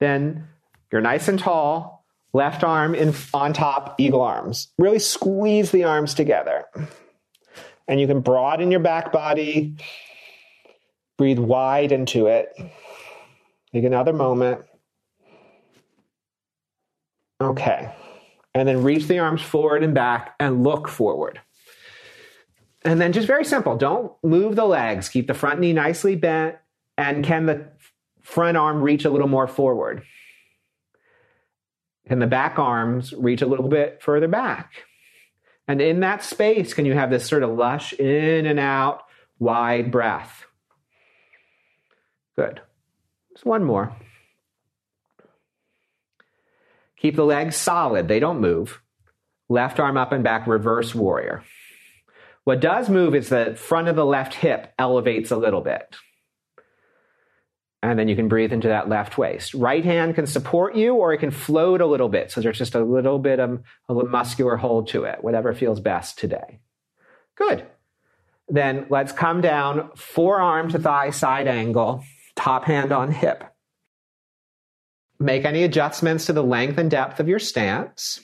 Then 0.01 0.49
you're 0.93 1.01
nice 1.01 1.29
and 1.29 1.39
tall, 1.39 2.05
left 2.35 2.63
arm 2.63 2.95
in, 2.95 3.15
on 3.33 3.55
top, 3.55 3.95
eagle 3.99 4.21
arms. 4.21 4.69
Really 4.77 4.99
squeeze 4.99 5.71
the 5.71 5.85
arms 5.85 6.13
together 6.13 6.67
and 7.91 8.01
you 8.01 8.07
can 8.07 8.21
broaden 8.21 8.71
your 8.71 8.81
back 8.81 9.13
body. 9.13 9.75
Breathe 11.21 11.39
wide 11.39 11.93
into 11.93 12.29
it. 12.29 12.51
Take 13.75 13.85
another 13.85 14.15
moment. 14.15 14.63
Okay. 17.39 17.95
And 18.55 18.67
then 18.67 18.83
reach 18.83 19.07
the 19.07 19.19
arms 19.19 19.43
forward 19.43 19.85
and 19.85 19.93
back 19.93 20.35
and 20.41 20.65
look 20.65 20.89
forward. 20.89 21.39
And 22.87 22.99
then 22.99 23.13
just 23.13 23.27
very 23.27 23.45
simple 23.45 23.77
don't 23.77 24.13
move 24.25 24.57
the 24.57 24.65
legs. 24.65 25.11
Keep 25.11 25.27
the 25.27 25.35
front 25.35 25.61
knee 25.61 25.75
nicely 25.75 26.17
bent. 26.17 26.57
And 26.97 27.23
can 27.23 27.45
the 27.45 27.69
front 28.23 28.57
arm 28.57 28.81
reach 28.81 29.05
a 29.05 29.11
little 29.11 29.29
more 29.29 29.47
forward? 29.47 30.05
Can 32.09 32.21
the 32.21 32.29
back 32.29 32.59
arms 32.59 33.13
reach 33.13 33.43
a 33.43 33.47
little 33.47 33.69
bit 33.69 34.03
further 34.03 34.27
back? 34.27 34.73
And 35.69 35.83
in 35.83 36.01
that 36.01 36.25
space, 36.25 36.73
can 36.73 36.87
you 36.87 36.95
have 36.95 37.11
this 37.11 37.27
sort 37.27 37.43
of 37.43 37.51
lush 37.51 37.93
in 37.93 38.47
and 38.47 38.59
out, 38.59 39.03
wide 39.39 39.91
breath? 39.91 40.47
Good. 42.41 42.63
Just 43.35 43.45
one 43.45 43.65
more. 43.65 43.95
Keep 46.97 47.17
the 47.17 47.25
legs 47.27 47.55
solid, 47.55 48.09
they 48.09 48.19
don't 48.19 48.41
move. 48.41 48.81
Left 49.51 49.79
arm 49.79 49.99
up 49.99 50.11
and 50.13 50.25
back, 50.25 50.47
reverse 50.47 50.95
warrior. 50.95 51.45
What 52.45 52.61
does 52.61 52.89
move 52.89 53.15
is 53.15 53.29
the 53.29 53.57
front 53.57 53.89
of 53.89 53.97
the 53.97 54.07
left 54.07 54.33
hip 54.33 54.73
elevates 54.79 55.31
a 55.31 55.37
little 55.37 55.61
bit. 55.61 55.97
And 57.83 57.99
then 57.99 58.09
you 58.09 58.17
can 58.17 58.29
breathe 58.29 58.55
into 58.55 58.69
that 58.69 58.89
left 58.89 59.19
waist. 59.19 59.53
Right 59.53 59.85
hand 59.85 60.15
can 60.15 60.27
support 60.27 60.75
you 60.75 60.95
or 60.95 61.13
it 61.13 61.19
can 61.19 61.31
float 61.31 61.83
a 61.83 61.87
little 61.87 62.09
bit. 62.09 62.31
So 62.31 62.41
there's 62.41 62.57
just 62.57 62.75
a 62.75 62.83
little 62.83 63.19
bit 63.19 63.39
of 63.39 63.63
a 63.91 63.93
muscular 63.93 64.57
hold 64.57 64.89
to 64.89 65.05
it, 65.05 65.23
whatever 65.23 65.53
feels 65.53 65.79
best 65.79 66.19
today. 66.19 66.61
Good. 67.37 67.67
Then 68.49 68.87
let's 68.89 69.13
come 69.13 69.43
down, 69.43 69.91
forearm 69.95 70.71
to 70.71 70.79
thigh 70.79 71.11
side 71.11 71.47
angle, 71.47 72.03
top 72.41 72.65
hand 72.65 72.91
on 72.93 73.13
hip. 73.13 73.45
Make 75.19 75.45
any 75.45 75.63
adjustments 75.63 76.27
to 76.27 76.33
the 76.33 76.43
length 76.43 76.79
and 76.79 76.91
depth 76.91 77.21
of 77.21 77.29
your 77.29 77.39
stance. 77.39 78.21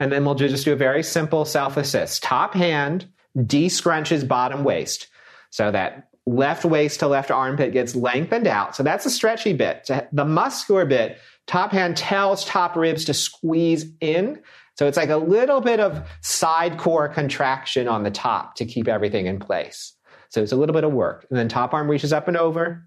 And 0.00 0.10
then 0.10 0.24
we'll 0.24 0.34
just 0.34 0.64
do 0.64 0.72
a 0.72 0.76
very 0.76 1.02
simple 1.02 1.44
self 1.44 1.76
assist. 1.76 2.22
Top 2.22 2.54
hand 2.54 3.06
de-scrunches 3.46 4.26
bottom 4.26 4.64
waist 4.64 5.08
so 5.50 5.70
that 5.70 6.08
left 6.26 6.64
waist 6.64 7.00
to 7.00 7.06
left 7.06 7.30
armpit 7.30 7.72
gets 7.72 7.94
lengthened 7.94 8.46
out. 8.46 8.74
So 8.74 8.82
that's 8.82 9.04
a 9.04 9.10
stretchy 9.10 9.52
bit. 9.52 9.88
The 10.12 10.24
muscular 10.24 10.86
bit, 10.86 11.18
top 11.46 11.72
hand 11.72 11.96
tells 11.96 12.44
top 12.44 12.76
ribs 12.76 13.04
to 13.04 13.14
squeeze 13.14 13.84
in. 14.00 14.40
So 14.78 14.86
it's 14.86 14.96
like 14.96 15.10
a 15.10 15.16
little 15.16 15.60
bit 15.60 15.80
of 15.80 16.08
side 16.22 16.78
core 16.78 17.08
contraction 17.08 17.88
on 17.88 18.02
the 18.02 18.10
top 18.10 18.56
to 18.56 18.64
keep 18.64 18.88
everything 18.88 19.26
in 19.26 19.38
place. 19.38 19.92
So 20.30 20.42
it's 20.42 20.52
a 20.52 20.56
little 20.56 20.72
bit 20.72 20.84
of 20.84 20.92
work. 20.92 21.26
And 21.28 21.38
then 21.38 21.48
top 21.48 21.74
arm 21.74 21.90
reaches 21.90 22.12
up 22.12 22.26
and 22.26 22.36
over. 22.36 22.84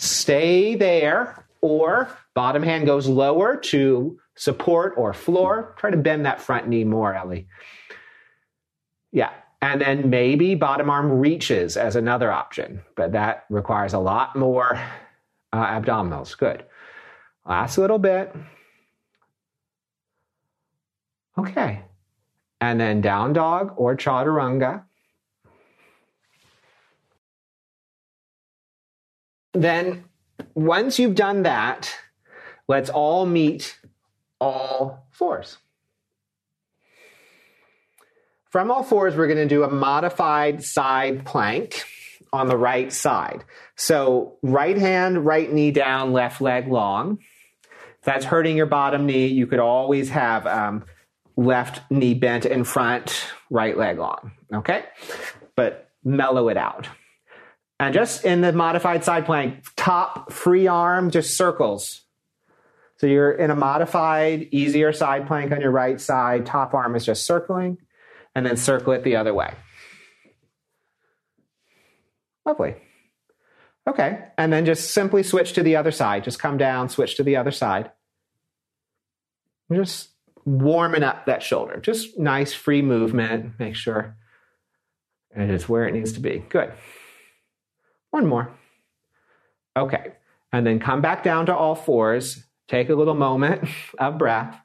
Stay 0.00 0.76
there, 0.76 1.44
or 1.60 2.08
bottom 2.32 2.62
hand 2.62 2.86
goes 2.86 3.08
lower 3.08 3.56
to 3.56 4.16
support 4.36 4.94
or 4.96 5.12
floor. 5.12 5.74
Try 5.76 5.90
to 5.90 5.96
bend 5.96 6.24
that 6.24 6.40
front 6.40 6.68
knee 6.68 6.84
more, 6.84 7.12
Ellie. 7.12 7.48
Yeah, 9.10 9.32
and 9.60 9.80
then 9.80 10.08
maybe 10.08 10.54
bottom 10.54 10.88
arm 10.88 11.10
reaches 11.10 11.76
as 11.76 11.96
another 11.96 12.30
option, 12.30 12.82
but 12.94 13.10
that 13.12 13.44
requires 13.50 13.92
a 13.92 13.98
lot 13.98 14.36
more 14.36 14.80
uh, 15.52 15.66
abdominals. 15.66 16.38
Good. 16.38 16.64
Last 17.44 17.76
little 17.76 17.98
bit. 17.98 18.32
Okay. 21.36 21.82
And 22.60 22.78
then 22.78 23.00
down 23.00 23.32
dog 23.32 23.74
or 23.76 23.96
chaturanga. 23.96 24.84
Then, 29.54 30.04
once 30.54 30.98
you've 30.98 31.14
done 31.14 31.42
that, 31.42 31.94
let's 32.68 32.90
all 32.90 33.26
meet 33.26 33.78
all 34.40 35.06
fours. 35.10 35.58
From 38.50 38.70
all 38.70 38.82
fours, 38.82 39.14
we're 39.14 39.26
going 39.26 39.38
to 39.38 39.46
do 39.46 39.62
a 39.62 39.70
modified 39.70 40.64
side 40.64 41.26
plank 41.26 41.84
on 42.32 42.48
the 42.48 42.56
right 42.56 42.92
side. 42.92 43.44
So, 43.76 44.38
right 44.42 44.76
hand, 44.76 45.24
right 45.24 45.52
knee 45.52 45.70
down, 45.70 46.12
left 46.12 46.40
leg 46.40 46.68
long. 46.68 47.18
If 47.98 48.04
that's 48.04 48.24
hurting 48.24 48.56
your 48.56 48.66
bottom 48.66 49.06
knee, 49.06 49.26
you 49.26 49.46
could 49.46 49.58
always 49.58 50.10
have 50.10 50.46
um, 50.46 50.84
left 51.36 51.90
knee 51.90 52.14
bent 52.14 52.46
in 52.46 52.64
front, 52.64 53.26
right 53.50 53.76
leg 53.76 53.98
long. 53.98 54.32
Okay? 54.52 54.84
But 55.54 55.90
mellow 56.04 56.48
it 56.48 56.56
out. 56.56 56.88
And 57.80 57.94
just 57.94 58.24
in 58.24 58.40
the 58.40 58.52
modified 58.52 59.04
side 59.04 59.24
plank, 59.24 59.64
top 59.76 60.32
free 60.32 60.66
arm 60.66 61.10
just 61.10 61.36
circles. 61.36 62.02
So 62.96 63.06
you're 63.06 63.30
in 63.30 63.52
a 63.52 63.56
modified, 63.56 64.48
easier 64.50 64.92
side 64.92 65.28
plank 65.28 65.52
on 65.52 65.60
your 65.60 65.70
right 65.70 66.00
side. 66.00 66.44
Top 66.44 66.74
arm 66.74 66.96
is 66.96 67.06
just 67.06 67.24
circling, 67.24 67.78
and 68.34 68.44
then 68.44 68.56
circle 68.56 68.92
it 68.92 69.04
the 69.04 69.14
other 69.14 69.32
way. 69.32 69.54
Lovely. 72.44 72.74
Okay, 73.86 74.24
and 74.36 74.52
then 74.52 74.66
just 74.66 74.90
simply 74.90 75.22
switch 75.22 75.52
to 75.52 75.62
the 75.62 75.76
other 75.76 75.92
side. 75.92 76.24
Just 76.24 76.40
come 76.40 76.58
down, 76.58 76.88
switch 76.88 77.16
to 77.16 77.22
the 77.22 77.36
other 77.36 77.52
side. 77.52 77.92
Just 79.72 80.10
warming 80.44 81.04
up 81.04 81.26
that 81.26 81.42
shoulder. 81.42 81.78
Just 81.78 82.18
nice 82.18 82.52
free 82.52 82.82
movement. 82.82 83.52
Make 83.58 83.76
sure 83.76 84.16
it 85.36 85.50
is 85.50 85.68
where 85.68 85.86
it 85.86 85.92
needs 85.92 86.12
to 86.14 86.20
be. 86.20 86.44
Good. 86.48 86.72
One 88.10 88.26
more. 88.26 88.50
Okay. 89.76 90.12
And 90.52 90.66
then 90.66 90.80
come 90.80 91.00
back 91.00 91.22
down 91.22 91.46
to 91.46 91.56
all 91.56 91.74
fours. 91.74 92.44
Take 92.68 92.88
a 92.88 92.94
little 92.94 93.14
moment 93.14 93.68
of 93.98 94.18
breath. 94.18 94.58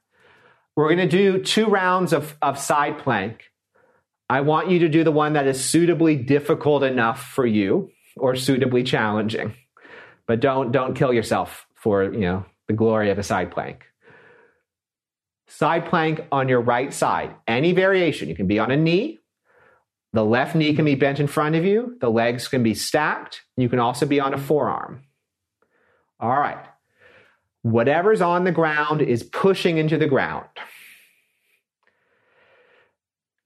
We're 0.75 0.93
going 0.93 1.07
to 1.07 1.17
do 1.17 1.43
two 1.43 1.67
rounds 1.67 2.13
of, 2.13 2.35
of 2.41 2.57
side 2.57 2.97
plank. 2.99 3.51
I 4.29 4.41
want 4.41 4.69
you 4.69 4.79
to 4.79 4.89
do 4.89 5.03
the 5.03 5.11
one 5.11 5.33
that 5.33 5.45
is 5.45 5.63
suitably 5.63 6.15
difficult 6.15 6.83
enough 6.83 7.23
for 7.23 7.45
you 7.45 7.91
or 8.17 8.35
suitably 8.35 8.83
challenging. 8.83 9.53
But 10.25 10.39
don't 10.39 10.71
don't 10.71 10.95
kill 10.95 11.13
yourself 11.13 11.67
for, 11.75 12.05
you 12.05 12.21
know, 12.21 12.45
the 12.67 12.73
glory 12.73 13.11
of 13.11 13.19
a 13.19 13.23
side 13.23 13.51
plank. 13.51 13.85
Side 15.47 15.85
plank 15.85 16.21
on 16.31 16.49
your 16.49 16.61
right 16.61 16.93
side. 16.93 17.35
Any 17.47 17.73
variation. 17.73 18.29
You 18.29 18.35
can 18.35 18.47
be 18.47 18.57
on 18.57 18.71
a 18.71 18.77
knee, 18.77 19.19
the 20.13 20.23
left 20.23 20.55
knee 20.55 20.75
can 20.75 20.85
be 20.85 20.95
bent 20.95 21.19
in 21.19 21.27
front 21.27 21.55
of 21.55 21.65
you. 21.65 21.97
The 21.99 22.09
legs 22.09 22.47
can 22.47 22.61
be 22.61 22.75
stacked. 22.75 23.41
You 23.57 23.67
can 23.67 23.79
also 23.79 24.05
be 24.05 24.19
on 24.19 24.33
a 24.33 24.37
forearm. 24.37 25.01
All 26.19 26.37
right. 26.37 26.63
Whatever's 27.63 28.21
on 28.21 28.43
the 28.43 28.51
ground 28.51 29.01
is 29.01 29.23
pushing 29.23 29.77
into 29.77 29.97
the 29.97 30.07
ground. 30.07 30.45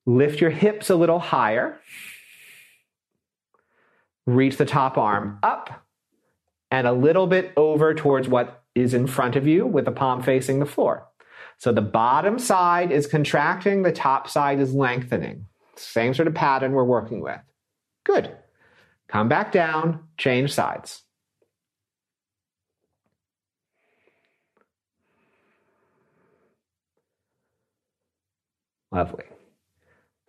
Lift 0.05 0.41
your 0.41 0.49
hips 0.49 0.89
a 0.89 0.95
little 0.95 1.19
higher. 1.19 1.79
Reach 4.25 4.57
the 4.57 4.65
top 4.65 4.97
arm 4.97 5.39
up 5.41 5.85
and 6.69 6.85
a 6.85 6.91
little 6.91 7.27
bit 7.27 7.53
over 7.55 7.93
towards 7.93 8.27
what 8.27 8.63
is 8.75 8.93
in 8.93 9.07
front 9.07 9.37
of 9.37 9.47
you 9.47 9.65
with 9.65 9.85
the 9.85 9.91
palm 9.91 10.21
facing 10.21 10.59
the 10.59 10.65
floor. 10.65 11.07
So 11.57 11.71
the 11.71 11.81
bottom 11.81 12.39
side 12.39 12.91
is 12.91 13.07
contracting, 13.07 13.83
the 13.83 13.91
top 13.91 14.29
side 14.29 14.59
is 14.59 14.73
lengthening. 14.73 15.45
Same 15.79 16.13
sort 16.13 16.27
of 16.27 16.35
pattern 16.35 16.71
we're 16.71 16.83
working 16.83 17.21
with. 17.21 17.39
Good. 18.03 18.35
Come 19.07 19.29
back 19.29 19.51
down, 19.51 20.03
change 20.17 20.53
sides. 20.53 21.03
Lovely. 28.91 29.25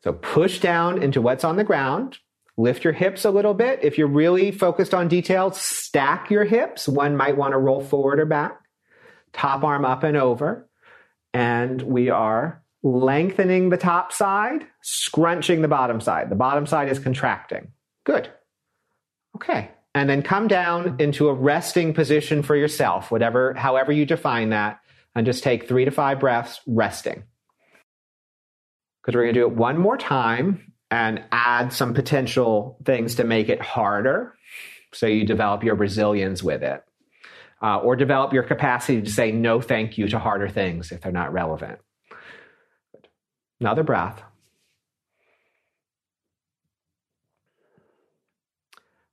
So 0.02 0.12
push 0.12 0.60
down 0.60 1.02
into 1.02 1.20
what's 1.20 1.44
on 1.44 1.56
the 1.56 1.64
ground. 1.64 2.18
Lift 2.56 2.82
your 2.84 2.92
hips 2.92 3.24
a 3.24 3.30
little 3.30 3.54
bit. 3.54 3.80
If 3.82 3.98
you're 3.98 4.08
really 4.08 4.50
focused 4.50 4.92
on 4.92 5.06
details, 5.08 5.60
stack 5.60 6.30
your 6.30 6.44
hips. 6.44 6.88
One 6.88 7.16
might 7.16 7.36
want 7.36 7.52
to 7.52 7.58
roll 7.58 7.80
forward 7.80 8.18
or 8.18 8.26
back. 8.26 8.60
Top 9.32 9.62
arm 9.62 9.84
up 9.84 10.02
and 10.02 10.16
over. 10.16 10.68
And 11.32 11.80
we 11.82 12.10
are 12.10 12.62
lengthening 12.82 13.70
the 13.70 13.76
top 13.76 14.12
side, 14.12 14.66
scrunching 14.82 15.62
the 15.62 15.68
bottom 15.68 16.00
side. 16.00 16.30
The 16.30 16.36
bottom 16.36 16.66
side 16.66 16.88
is 16.88 16.98
contracting. 16.98 17.72
Good. 18.04 18.30
Okay. 19.36 19.70
And 19.94 20.08
then 20.08 20.22
come 20.22 20.48
down 20.48 20.96
into 20.98 21.28
a 21.28 21.34
resting 21.34 21.92
position 21.92 22.42
for 22.42 22.54
yourself, 22.54 23.10
whatever, 23.10 23.54
however 23.54 23.90
you 23.90 24.06
define 24.06 24.50
that, 24.50 24.80
and 25.14 25.26
just 25.26 25.42
take 25.42 25.66
three 25.66 25.84
to 25.84 25.90
five 25.90 26.20
breaths 26.20 26.60
resting. 26.66 27.24
Because 29.02 29.16
we're 29.16 29.24
going 29.24 29.34
to 29.34 29.40
do 29.40 29.46
it 29.46 29.56
one 29.56 29.78
more 29.78 29.96
time 29.96 30.72
and 30.90 31.24
add 31.32 31.72
some 31.72 31.94
potential 31.94 32.78
things 32.84 33.16
to 33.16 33.24
make 33.24 33.48
it 33.48 33.60
harder 33.60 34.34
so 34.92 35.06
you 35.06 35.26
develop 35.26 35.64
your 35.64 35.74
resilience 35.74 36.42
with 36.42 36.62
it. 36.62 36.82
Uh, 37.60 37.78
or 37.78 37.96
develop 37.96 38.32
your 38.32 38.44
capacity 38.44 39.02
to 39.02 39.10
say 39.10 39.32
no 39.32 39.60
thank 39.60 39.98
you 39.98 40.06
to 40.06 40.18
harder 40.18 40.48
things 40.48 40.92
if 40.92 41.00
they're 41.00 41.10
not 41.10 41.32
relevant. 41.32 41.80
Another 43.60 43.82
breath. 43.82 44.22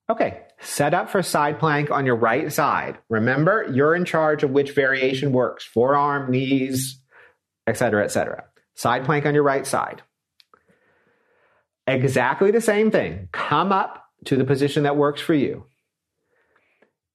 Okay, 0.08 0.44
set 0.60 0.94
up 0.94 1.10
for 1.10 1.24
side 1.24 1.58
plank 1.60 1.90
on 1.90 2.06
your 2.06 2.16
right 2.16 2.52
side. 2.54 3.00
Remember, 3.10 3.68
you're 3.74 3.96
in 3.96 4.06
charge 4.06 4.44
of 4.44 4.52
which 4.52 4.72
variation 4.72 5.32
works 5.32 5.66
forearm, 5.66 6.30
knees, 6.30 7.02
etc., 7.66 8.04
etc. 8.04 8.44
Side 8.76 9.06
plank 9.06 9.26
on 9.26 9.34
your 9.34 9.44
right 9.44 9.66
side. 9.66 10.04
Exactly 11.88 12.52
the 12.52 12.62
same 12.62 12.92
thing. 12.92 13.30
Come 13.32 13.72
up 13.72 14.04
to 14.26 14.36
the 14.36 14.44
position 14.44 14.84
that 14.84 14.98
works 14.98 15.22
for 15.22 15.34
you. 15.34 15.66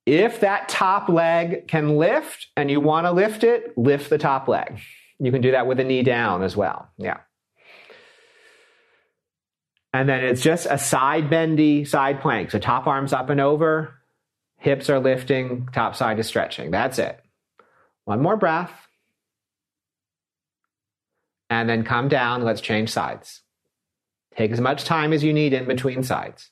If 0.07 0.41
that 0.41 0.69
top 0.69 1.09
leg 1.09 1.69
can 1.69 1.97
lift 1.97 2.49
and 2.57 2.71
you 2.71 2.81
want 2.81 3.07
to 3.07 3.13
lift 3.13 3.45
it, 3.45 3.77
lift 3.79 4.11
the 4.11 4.19
top 4.19 4.49
leg. 4.49 4.81
You 5.21 5.31
can 5.31 5.43
do 5.43 5.53
that 5.53 5.67
with 5.67 5.79
a 5.79 5.85
knee 5.85 6.03
down 6.03 6.43
as 6.43 6.57
well. 6.57 6.89
Yeah. 6.97 7.19
And 9.93 10.09
then 10.09 10.25
it's 10.25 10.41
just 10.41 10.67
a 10.71 10.79
side 10.79 11.29
bendy 11.29 11.85
side 11.85 12.21
plank. 12.21 12.51
So 12.51 12.59
top 12.59 12.87
arms 12.87 13.13
up 13.13 13.29
and 13.29 13.41
over, 13.41 13.95
hips 14.57 14.89
are 14.89 14.99
lifting, 14.99 15.69
top 15.73 15.95
side 15.95 16.19
is 16.19 16.27
stretching. 16.27 16.71
That's 16.71 16.99
it. 16.99 17.21
One 18.05 18.23
more 18.23 18.37
breath. 18.37 18.73
And 21.51 21.69
then 21.69 21.85
come 21.85 22.09
down. 22.09 22.43
Let's 22.43 22.61
change 22.61 22.91
sides. 22.91 23.43
Take 24.37 24.53
as 24.53 24.61
much 24.61 24.85
time 24.85 25.13
as 25.13 25.23
you 25.23 25.33
need 25.33 25.53
in 25.53 25.67
between 25.67 26.03
sides. 26.03 26.51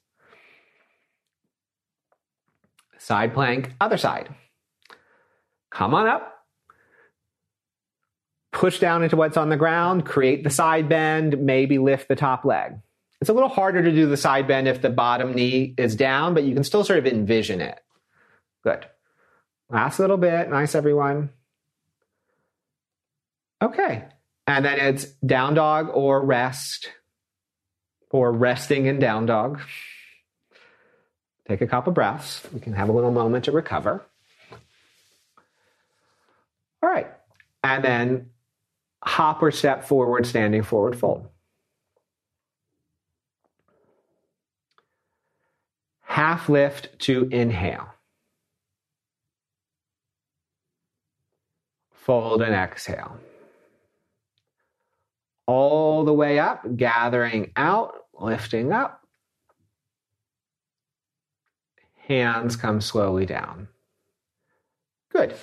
Side 2.99 3.33
plank, 3.33 3.73
other 3.81 3.97
side. 3.97 4.29
Come 5.71 5.95
on 5.95 6.07
up 6.07 6.38
push 8.59 8.81
down 8.81 9.05
into 9.05 9.15
what's 9.15 9.37
on 9.37 9.51
the 9.51 9.57
ground, 9.57 10.05
create 10.05 10.43
the 10.43 10.51
side 10.51 10.89
bend, 10.89 11.39
maybe 11.39 11.79
lift 11.79 12.09
the 12.09 12.17
top 12.17 12.45
leg. 12.45 12.75
It's 13.21 13.31
a 13.31 13.33
little 13.33 13.49
harder 13.49 13.85
to 13.85 13.93
do 13.93 14.09
the 14.09 14.17
side 14.17 14.49
bend 14.49 14.67
if 14.67 14.83
the 14.83 14.91
bottom 14.91 15.33
knee 15.33 15.75
is 15.79 15.95
down, 15.95 16.35
but 16.35 16.43
you 16.43 16.55
can 16.55 16.65
still 16.65 16.83
sort 16.83 16.99
of 16.99 17.07
envision 17.07 17.61
it. 17.61 17.79
Good. 18.65 18.85
Last 19.71 20.01
little 20.01 20.17
bit. 20.17 20.51
Nice, 20.51 20.75
everyone. 20.75 21.31
Okay. 23.63 24.05
And 24.49 24.65
then 24.65 24.81
it's 24.81 25.05
down 25.25 25.55
dog 25.55 25.91
or 25.95 26.25
rest 26.25 26.89
or 28.11 28.33
resting 28.33 28.87
in 28.87 28.99
down 28.99 29.27
dog. 29.27 29.61
Take 31.47 31.61
a 31.61 31.67
couple 31.69 31.93
breaths. 31.93 32.43
We 32.53 32.59
can 32.59 32.73
have 32.73 32.89
a 32.89 32.93
little 32.93 33.13
moment 33.13 33.45
to 33.45 33.53
recover. 33.53 34.05
All 36.83 36.91
right. 36.91 37.07
And 37.63 37.85
then 37.85 38.31
hop 39.03 39.43
or 39.43 39.51
step 39.51 39.85
forward, 39.85 40.27
standing 40.27 40.63
forward 40.63 40.99
fold. 40.99 41.29
Half 46.03 46.49
lift 46.49 46.99
to 47.01 47.29
inhale. 47.31 47.95
Fold 51.93 52.43
and 52.43 52.55
exhale. 52.55 53.19
All 55.47 56.05
the 56.05 56.13
way 56.13 56.39
up, 56.39 56.77
gathering 56.77 57.53
out, 57.57 57.95
lifting 58.19 58.73
up. 58.73 59.07
Hands 61.97 62.57
come 62.57 62.81
slowly 62.81 63.27
down. 63.27 63.69
Good. 65.11 65.37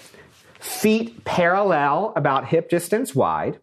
Feet 0.66 1.24
parallel, 1.26 2.11
about 2.16 2.47
hip 2.47 2.70
distance 2.70 3.13
wide. 3.13 3.59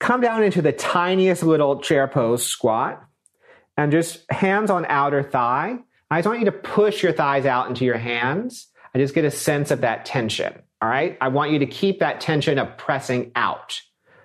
Come 0.00 0.20
down 0.20 0.42
into 0.42 0.60
the 0.60 0.70
tiniest 0.70 1.42
little 1.42 1.80
chair 1.80 2.06
pose 2.06 2.44
squat 2.44 3.02
and 3.78 3.90
just 3.90 4.30
hands 4.30 4.68
on 4.68 4.84
outer 4.84 5.22
thigh. 5.22 5.78
I 6.10 6.18
just 6.18 6.28
want 6.28 6.40
you 6.40 6.44
to 6.44 6.52
push 6.52 7.02
your 7.02 7.14
thighs 7.14 7.46
out 7.46 7.68
into 7.68 7.86
your 7.86 7.96
hands. 7.96 8.68
I 8.94 8.98
just 8.98 9.14
get 9.14 9.24
a 9.24 9.30
sense 9.30 9.70
of 9.70 9.80
that 9.80 10.04
tension. 10.04 10.52
All 10.82 10.90
right. 10.90 11.16
I 11.22 11.28
want 11.28 11.52
you 11.52 11.60
to 11.60 11.66
keep 11.66 12.00
that 12.00 12.20
tension 12.20 12.58
of 12.58 12.76
pressing 12.76 13.32
out. 13.34 13.80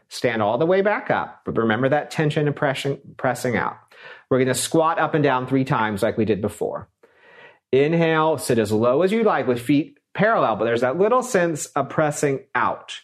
Stand 0.09 0.41
all 0.41 0.57
the 0.57 0.65
way 0.65 0.81
back 0.81 1.09
up, 1.09 1.43
but 1.45 1.55
remember 1.55 1.87
that 1.87 2.11
tension 2.11 2.49
of 2.49 2.57
pressing, 2.57 2.99
pressing 3.15 3.55
out. 3.55 3.77
We're 4.29 4.39
going 4.39 4.49
to 4.49 4.53
squat 4.53 4.99
up 4.99 5.13
and 5.13 5.23
down 5.23 5.47
three 5.47 5.63
times 5.63 6.03
like 6.03 6.17
we 6.17 6.25
did 6.25 6.41
before. 6.41 6.89
Inhale, 7.71 8.37
sit 8.37 8.59
as 8.59 8.73
low 8.73 9.01
as 9.01 9.13
you 9.13 9.23
like 9.23 9.47
with 9.47 9.61
feet 9.61 9.98
parallel, 10.13 10.55
but 10.57 10.65
there's 10.65 10.81
that 10.81 10.97
little 10.97 11.23
sense 11.23 11.67
of 11.67 11.89
pressing 11.89 12.45
out. 12.55 12.99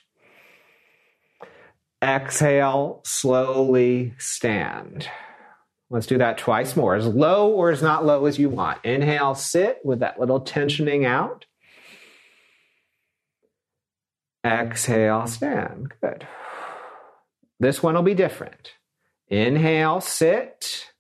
Exhale, 2.04 3.02
slowly 3.04 4.14
stand. 4.18 5.10
Let's 5.90 6.08
do 6.08 6.18
that 6.18 6.38
twice 6.38 6.76
more. 6.76 6.96
As 6.96 7.08
low 7.08 7.52
or 7.52 7.72
as 7.72 7.82
not 7.82 8.06
low 8.06 8.26
as 8.26 8.38
you 8.38 8.50
want. 8.50 8.84
Inhale, 8.84 9.36
sit 9.36 9.80
with 9.84 10.00
that 10.00 10.20
little 10.20 10.42
tensioning 10.42 11.06
out. 11.06 11.46
Exhale, 14.46 15.26
stand. 15.28 15.94
Good. 16.02 16.28
This 17.60 17.82
one 17.82 17.96
will 17.96 18.04
be 18.04 18.14
different. 18.14 18.74
Inhale, 19.28 20.02
sit. 20.02 20.92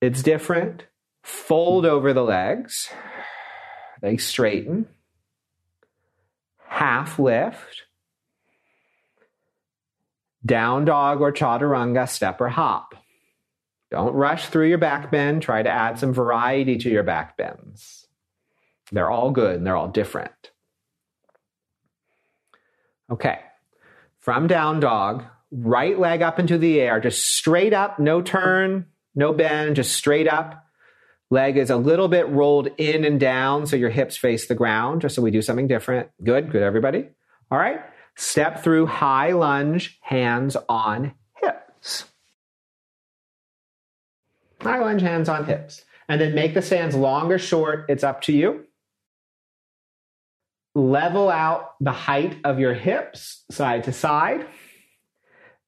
It's 0.00 0.22
different. 0.22 0.84
Fold 1.22 1.84
over 1.86 2.12
the 2.12 2.22
legs. 2.22 2.88
They 4.00 4.16
straighten. 4.16 4.86
Half 6.66 7.18
lift. 7.18 7.84
Down 10.44 10.84
dog 10.86 11.20
or 11.20 11.32
chaturanga, 11.32 12.08
step 12.08 12.40
or 12.40 12.48
hop. 12.48 12.94
Don't 13.90 14.14
rush 14.14 14.46
through 14.46 14.68
your 14.68 14.78
back 14.78 15.10
bend. 15.10 15.42
Try 15.42 15.62
to 15.62 15.68
add 15.68 15.98
some 15.98 16.12
variety 16.12 16.78
to 16.78 16.90
your 16.90 17.02
back 17.02 17.36
bends. 17.36 18.06
They're 18.92 19.10
all 19.10 19.30
good 19.30 19.56
and 19.56 19.66
they're 19.66 19.76
all 19.76 19.88
different. 19.88 20.50
Okay. 23.10 23.40
From 24.18 24.46
down 24.46 24.80
dog, 24.80 25.24
right 25.50 25.98
leg 25.98 26.22
up 26.22 26.38
into 26.38 26.58
the 26.58 26.80
air, 26.80 27.00
just 27.00 27.24
straight 27.24 27.72
up, 27.72 27.98
no 27.98 28.22
turn, 28.22 28.86
no 29.14 29.32
bend, 29.32 29.76
just 29.76 29.92
straight 29.92 30.28
up. 30.28 30.66
Leg 31.30 31.56
is 31.56 31.70
a 31.70 31.76
little 31.76 32.08
bit 32.08 32.28
rolled 32.28 32.68
in 32.76 33.04
and 33.04 33.20
down 33.20 33.66
so 33.66 33.76
your 33.76 33.90
hips 33.90 34.16
face 34.16 34.48
the 34.48 34.54
ground, 34.54 35.00
just 35.00 35.14
so 35.14 35.22
we 35.22 35.30
do 35.30 35.42
something 35.42 35.68
different. 35.68 36.10
Good, 36.22 36.50
good, 36.50 36.62
everybody. 36.62 37.08
All 37.50 37.58
right. 37.58 37.80
Step 38.16 38.64
through 38.64 38.86
high 38.86 39.32
lunge, 39.32 39.98
hands 40.02 40.56
on 40.68 41.14
hips. 41.40 42.04
High 44.60 44.80
lunge, 44.80 45.02
hands 45.02 45.28
on 45.28 45.44
hips. 45.46 45.84
And 46.08 46.20
then 46.20 46.34
make 46.34 46.54
the 46.54 46.62
stands 46.62 46.96
long 46.96 47.30
or 47.30 47.38
short. 47.38 47.86
It's 47.88 48.02
up 48.02 48.22
to 48.22 48.32
you. 48.32 48.66
Level 50.74 51.30
out 51.30 51.74
the 51.80 51.92
height 51.92 52.38
of 52.42 52.58
your 52.58 52.74
hips 52.74 53.44
side 53.52 53.84
to 53.84 53.92
side. 53.92 54.46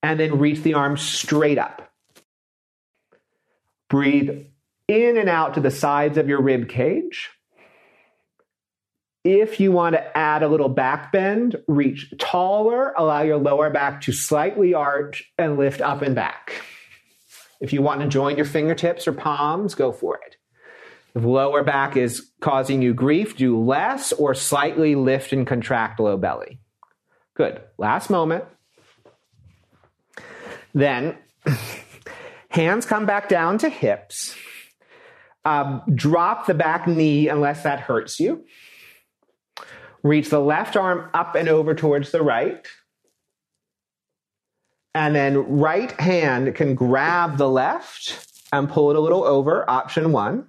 And 0.02 0.18
then 0.18 0.40
reach 0.40 0.62
the 0.62 0.74
arms 0.74 1.00
straight 1.00 1.58
up. 1.58 1.92
Breathe 3.88 4.46
in 4.92 5.16
and 5.16 5.28
out 5.28 5.54
to 5.54 5.60
the 5.60 5.70
sides 5.70 6.18
of 6.18 6.28
your 6.28 6.42
rib 6.42 6.68
cage. 6.68 7.30
If 9.24 9.58
you 9.60 9.72
want 9.72 9.94
to 9.94 10.16
add 10.16 10.42
a 10.42 10.48
little 10.48 10.68
back 10.68 11.12
bend, 11.12 11.56
reach 11.66 12.12
taller, 12.18 12.92
allow 12.96 13.22
your 13.22 13.38
lower 13.38 13.70
back 13.70 14.02
to 14.02 14.12
slightly 14.12 14.74
arch 14.74 15.32
and 15.38 15.56
lift 15.56 15.80
up 15.80 16.02
and 16.02 16.14
back. 16.14 16.52
If 17.60 17.72
you 17.72 17.80
want 17.80 18.00
to 18.02 18.08
join 18.08 18.36
your 18.36 18.44
fingertips 18.44 19.06
or 19.06 19.12
palms, 19.12 19.74
go 19.74 19.92
for 19.92 20.18
it. 20.26 20.36
If 21.14 21.24
lower 21.24 21.62
back 21.62 21.96
is 21.96 22.30
causing 22.40 22.82
you 22.82 22.92
grief, 22.92 23.36
do 23.36 23.58
less 23.58 24.12
or 24.12 24.34
slightly 24.34 24.94
lift 24.94 25.32
and 25.32 25.46
contract 25.46 26.00
low 26.00 26.16
belly. 26.16 26.58
Good. 27.34 27.62
Last 27.78 28.10
moment. 28.10 28.44
Then 30.74 31.16
hands 32.48 32.84
come 32.84 33.06
back 33.06 33.28
down 33.28 33.58
to 33.58 33.68
hips. 33.68 34.36
Um, 35.44 35.82
drop 35.94 36.46
the 36.46 36.54
back 36.54 36.86
knee 36.86 37.28
unless 37.28 37.62
that 37.64 37.80
hurts 37.80 38.20
you. 38.20 38.44
Reach 40.02 40.30
the 40.30 40.40
left 40.40 40.76
arm 40.76 41.08
up 41.14 41.34
and 41.34 41.48
over 41.48 41.74
towards 41.74 42.10
the 42.10 42.22
right. 42.22 42.66
And 44.94 45.14
then 45.14 45.38
right 45.38 45.92
hand 46.00 46.54
can 46.54 46.74
grab 46.74 47.38
the 47.38 47.48
left 47.48 48.28
and 48.52 48.68
pull 48.68 48.90
it 48.90 48.96
a 48.96 49.00
little 49.00 49.24
over, 49.24 49.68
option 49.68 50.12
one. 50.12 50.48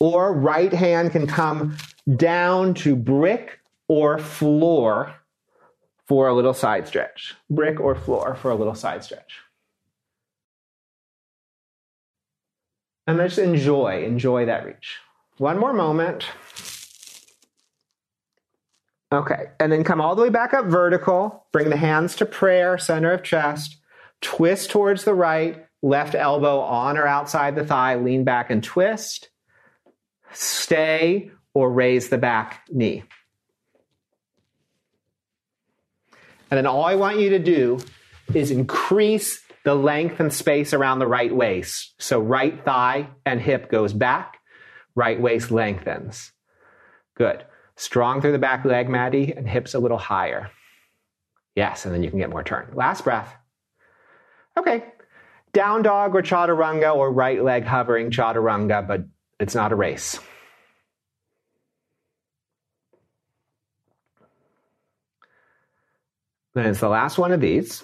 Or 0.00 0.32
right 0.32 0.72
hand 0.72 1.12
can 1.12 1.26
come 1.26 1.76
down 2.16 2.74
to 2.74 2.96
brick 2.96 3.60
or 3.88 4.18
floor 4.18 5.14
for 6.06 6.28
a 6.28 6.34
little 6.34 6.54
side 6.54 6.86
stretch. 6.86 7.34
Brick 7.50 7.80
or 7.80 7.94
floor 7.94 8.34
for 8.34 8.50
a 8.50 8.54
little 8.54 8.74
side 8.74 9.04
stretch. 9.04 9.38
And 13.06 13.18
just 13.18 13.38
enjoy, 13.38 14.04
enjoy 14.04 14.46
that 14.46 14.64
reach. 14.64 14.98
One 15.38 15.58
more 15.58 15.72
moment. 15.72 16.26
Okay, 19.12 19.46
and 19.60 19.70
then 19.70 19.84
come 19.84 20.00
all 20.00 20.14
the 20.14 20.22
way 20.22 20.30
back 20.30 20.54
up 20.54 20.66
vertical. 20.66 21.46
Bring 21.52 21.68
the 21.68 21.76
hands 21.76 22.16
to 22.16 22.26
prayer, 22.26 22.78
center 22.78 23.12
of 23.12 23.22
chest. 23.22 23.76
Twist 24.20 24.70
towards 24.70 25.04
the 25.04 25.14
right, 25.14 25.66
left 25.82 26.14
elbow 26.14 26.60
on 26.60 26.96
or 26.96 27.06
outside 27.06 27.56
the 27.56 27.66
thigh, 27.66 27.96
lean 27.96 28.24
back 28.24 28.50
and 28.50 28.62
twist. 28.62 29.28
Stay 30.32 31.30
or 31.54 31.70
raise 31.70 32.08
the 32.08 32.18
back 32.18 32.62
knee. 32.70 33.02
And 36.50 36.56
then 36.58 36.66
all 36.66 36.84
I 36.84 36.94
want 36.94 37.18
you 37.18 37.30
to 37.30 37.38
do 37.38 37.78
is 38.34 38.50
increase 38.50 39.42
the 39.64 39.74
length 39.74 40.20
and 40.20 40.32
space 40.32 40.72
around 40.72 40.98
the 40.98 41.06
right 41.06 41.34
waist. 41.34 41.94
So 41.98 42.20
right 42.20 42.64
thigh 42.64 43.08
and 43.24 43.40
hip 43.40 43.70
goes 43.70 43.92
back, 43.92 44.38
right 44.94 45.20
waist 45.20 45.50
lengthens. 45.50 46.32
Good. 47.14 47.44
Strong 47.76 48.20
through 48.20 48.32
the 48.32 48.38
back 48.38 48.64
leg, 48.64 48.88
Maddie, 48.88 49.32
and 49.32 49.48
hips 49.48 49.74
a 49.74 49.78
little 49.78 49.98
higher. 49.98 50.50
Yes, 51.54 51.84
and 51.84 51.94
then 51.94 52.02
you 52.02 52.10
can 52.10 52.18
get 52.18 52.30
more 52.30 52.42
turn. 52.42 52.70
Last 52.74 53.04
breath. 53.04 53.34
Okay. 54.58 54.84
Down 55.52 55.82
dog 55.82 56.14
or 56.14 56.22
chaturanga 56.22 56.94
or 56.94 57.12
right 57.12 57.42
leg 57.42 57.64
hovering 57.64 58.10
chaturanga, 58.10 58.86
but 58.86 59.04
it's 59.38 59.54
not 59.54 59.72
a 59.72 59.76
race. 59.76 60.18
Then 66.54 66.66
it's 66.66 66.80
the 66.80 66.88
last 66.88 67.18
one 67.18 67.32
of 67.32 67.40
these. 67.40 67.82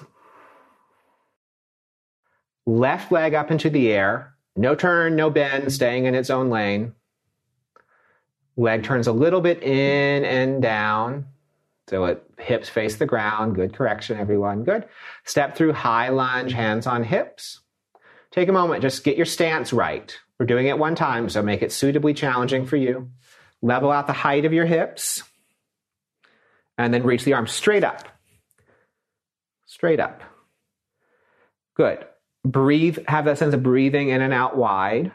Left 2.68 3.10
leg 3.10 3.32
up 3.32 3.50
into 3.50 3.70
the 3.70 3.90
air. 3.90 4.34
No 4.54 4.74
turn, 4.74 5.16
no 5.16 5.30
bend, 5.30 5.72
staying 5.72 6.04
in 6.04 6.14
its 6.14 6.28
own 6.28 6.50
lane. 6.50 6.92
Leg 8.58 8.84
turns 8.84 9.06
a 9.06 9.12
little 9.12 9.40
bit 9.40 9.62
in 9.62 10.22
and 10.22 10.60
down. 10.60 11.28
So 11.88 12.04
it 12.04 12.22
hips 12.38 12.68
face 12.68 12.96
the 12.96 13.06
ground. 13.06 13.54
Good 13.54 13.72
correction, 13.72 14.18
everyone. 14.18 14.64
Good. 14.64 14.84
Step 15.24 15.56
through 15.56 15.72
high 15.72 16.10
lunge, 16.10 16.52
hands 16.52 16.86
on 16.86 17.04
hips. 17.04 17.60
Take 18.32 18.50
a 18.50 18.52
moment, 18.52 18.82
just 18.82 19.02
get 19.02 19.16
your 19.16 19.24
stance 19.24 19.72
right. 19.72 20.14
We're 20.38 20.44
doing 20.44 20.66
it 20.66 20.76
one 20.76 20.94
time, 20.94 21.30
so 21.30 21.40
make 21.40 21.62
it 21.62 21.72
suitably 21.72 22.12
challenging 22.12 22.66
for 22.66 22.76
you. 22.76 23.08
Level 23.62 23.90
out 23.90 24.06
the 24.06 24.12
height 24.12 24.44
of 24.44 24.52
your 24.52 24.66
hips. 24.66 25.22
And 26.76 26.92
then 26.92 27.02
reach 27.02 27.24
the 27.24 27.32
arm 27.32 27.46
straight 27.46 27.82
up. 27.82 28.06
Straight 29.64 30.00
up. 30.00 30.20
Good. 31.74 32.04
Breathe, 32.44 32.98
have 33.08 33.24
that 33.26 33.38
sense 33.38 33.54
of 33.54 33.62
breathing 33.62 34.08
in 34.08 34.22
and 34.22 34.32
out 34.32 34.56
wide 34.56 35.12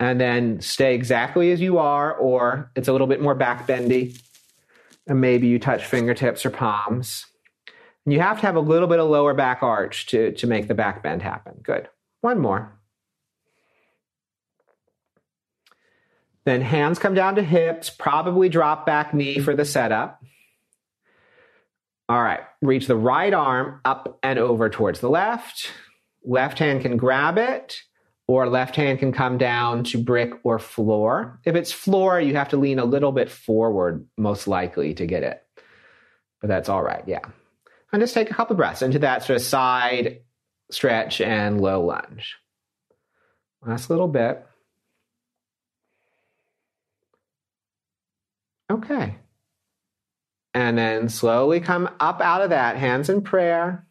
and 0.00 0.20
then 0.20 0.60
stay 0.60 0.94
exactly 0.94 1.50
as 1.50 1.60
you 1.60 1.78
are, 1.78 2.14
or 2.14 2.70
it's 2.76 2.88
a 2.88 2.92
little 2.92 3.06
bit 3.06 3.20
more 3.20 3.34
back 3.34 3.66
bendy, 3.66 4.14
and 5.06 5.20
maybe 5.20 5.48
you 5.48 5.58
touch 5.58 5.84
fingertips 5.84 6.46
or 6.46 6.50
palms. 6.50 7.26
And 8.04 8.12
you 8.12 8.20
have 8.20 8.40
to 8.40 8.46
have 8.46 8.56
a 8.56 8.60
little 8.60 8.88
bit 8.88 9.00
of 9.00 9.08
lower 9.08 9.34
back 9.34 9.62
arch 9.62 10.06
to, 10.06 10.32
to 10.32 10.46
make 10.46 10.68
the 10.68 10.74
back 10.74 11.02
bend 11.02 11.22
happen. 11.22 11.54
Good. 11.62 11.88
One 12.20 12.38
more. 12.38 12.74
Then 16.44 16.62
hands 16.62 16.98
come 16.98 17.14
down 17.14 17.34
to 17.34 17.42
hips, 17.42 17.90
probably 17.90 18.48
drop 18.48 18.86
back 18.86 19.12
knee 19.12 19.38
for 19.38 19.54
the 19.54 19.66
setup. 19.66 20.17
All 22.08 22.22
right, 22.22 22.40
reach 22.62 22.86
the 22.86 22.96
right 22.96 23.34
arm 23.34 23.80
up 23.84 24.18
and 24.22 24.38
over 24.38 24.70
towards 24.70 25.00
the 25.00 25.10
left. 25.10 25.70
Left 26.24 26.58
hand 26.58 26.80
can 26.82 26.96
grab 26.96 27.36
it 27.36 27.78
or 28.26 28.48
left 28.48 28.76
hand 28.76 28.98
can 28.98 29.12
come 29.12 29.38
down 29.38 29.84
to 29.84 30.02
brick 30.02 30.32
or 30.42 30.58
floor. 30.58 31.40
If 31.44 31.54
it's 31.54 31.72
floor, 31.72 32.20
you 32.20 32.36
have 32.36 32.50
to 32.50 32.56
lean 32.56 32.78
a 32.78 32.84
little 32.84 33.12
bit 33.12 33.30
forward, 33.30 34.06
most 34.16 34.46
likely, 34.46 34.94
to 34.94 35.06
get 35.06 35.22
it. 35.22 35.42
But 36.40 36.48
that's 36.48 36.68
all 36.68 36.82
right, 36.82 37.02
yeah. 37.06 37.20
And 37.92 38.02
just 38.02 38.14
take 38.14 38.30
a 38.30 38.34
couple 38.34 38.56
breaths 38.56 38.82
into 38.82 38.98
that 39.00 39.24
sort 39.24 39.38
of 39.38 39.42
side 39.42 40.20
stretch 40.70 41.20
and 41.20 41.60
low 41.60 41.84
lunge. 41.84 42.36
Last 43.66 43.90
little 43.90 44.08
bit. 44.08 44.46
Okay. 48.70 49.16
And 50.58 50.76
then 50.76 51.08
slowly 51.08 51.60
come 51.60 51.88
up 52.00 52.20
out 52.20 52.42
of 52.42 52.50
that, 52.50 52.76
hands 52.76 53.08
in 53.08 53.22
prayer. 53.22 53.86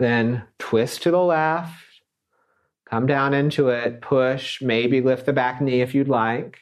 Then 0.00 0.42
twist 0.58 1.04
to 1.04 1.12
the 1.12 1.22
left. 1.22 1.80
Come 2.90 3.06
down 3.06 3.32
into 3.32 3.68
it, 3.68 4.00
push, 4.00 4.60
maybe 4.60 5.00
lift 5.00 5.24
the 5.24 5.32
back 5.32 5.60
knee 5.60 5.80
if 5.80 5.94
you'd 5.94 6.08
like. 6.08 6.58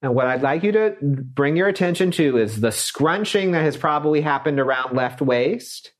And 0.00 0.14
what 0.14 0.28
I'd 0.28 0.42
like 0.42 0.62
you 0.62 0.70
to 0.70 0.94
bring 1.02 1.56
your 1.56 1.66
attention 1.66 2.12
to 2.12 2.38
is 2.38 2.60
the 2.60 2.70
scrunching 2.70 3.50
that 3.50 3.64
has 3.64 3.76
probably 3.76 4.20
happened 4.20 4.60
around 4.60 4.96
left 4.96 5.20
waist. 5.20 5.90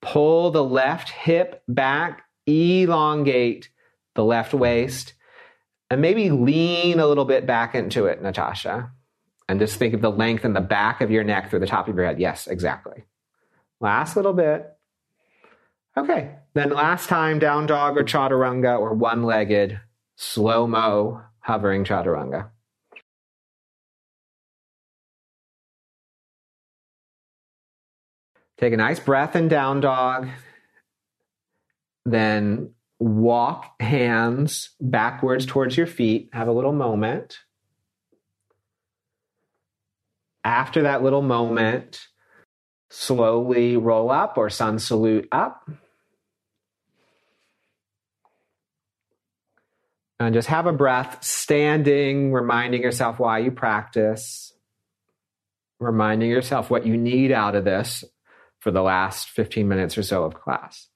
Pull 0.00 0.52
the 0.52 0.64
left 0.64 1.10
hip 1.10 1.62
back, 1.68 2.22
elongate 2.46 3.68
the 4.14 4.24
left 4.24 4.54
waist, 4.54 5.12
and 5.90 6.00
maybe 6.00 6.30
lean 6.30 6.98
a 6.98 7.06
little 7.06 7.26
bit 7.26 7.46
back 7.46 7.74
into 7.74 8.06
it, 8.06 8.22
Natasha. 8.22 8.90
And 9.48 9.58
just 9.58 9.78
think 9.78 9.94
of 9.94 10.02
the 10.02 10.10
length 10.10 10.44
in 10.44 10.52
the 10.52 10.60
back 10.60 11.00
of 11.00 11.10
your 11.10 11.24
neck 11.24 11.48
through 11.48 11.60
the 11.60 11.66
top 11.66 11.88
of 11.88 11.96
your 11.96 12.04
head. 12.04 12.20
Yes, 12.20 12.46
exactly. 12.46 13.04
Last 13.80 14.14
little 14.14 14.34
bit. 14.34 14.68
Okay. 15.96 16.36
Then 16.54 16.70
last 16.70 17.08
time, 17.08 17.38
down 17.38 17.66
dog 17.66 17.96
or 17.96 18.04
chaturanga 18.04 18.78
or 18.78 18.92
one 18.92 19.22
legged, 19.22 19.80
slow 20.16 20.66
mo 20.66 21.22
hovering 21.40 21.84
chaturanga. 21.84 22.50
Take 28.58 28.72
a 28.72 28.76
nice 28.76 29.00
breath 29.00 29.36
in 29.36 29.48
down 29.48 29.80
dog. 29.80 30.28
Then 32.04 32.74
walk 32.98 33.80
hands 33.80 34.70
backwards 34.80 35.46
towards 35.46 35.76
your 35.76 35.86
feet. 35.86 36.30
Have 36.32 36.48
a 36.48 36.52
little 36.52 36.72
moment. 36.72 37.38
After 40.48 40.84
that 40.84 41.02
little 41.02 41.20
moment, 41.20 42.08
slowly 42.88 43.76
roll 43.76 44.10
up 44.10 44.38
or 44.38 44.48
sun 44.48 44.78
salute 44.78 45.28
up. 45.30 45.68
And 50.18 50.32
just 50.32 50.48
have 50.48 50.64
a 50.64 50.72
breath 50.72 51.22
standing, 51.22 52.32
reminding 52.32 52.80
yourself 52.80 53.18
why 53.18 53.40
you 53.40 53.50
practice, 53.50 54.54
reminding 55.80 56.30
yourself 56.30 56.70
what 56.70 56.86
you 56.86 56.96
need 56.96 57.30
out 57.30 57.54
of 57.54 57.66
this 57.66 58.02
for 58.58 58.70
the 58.70 58.80
last 58.82 59.28
15 59.28 59.68
minutes 59.68 59.98
or 59.98 60.02
so 60.02 60.24
of 60.24 60.32
class. 60.32 60.87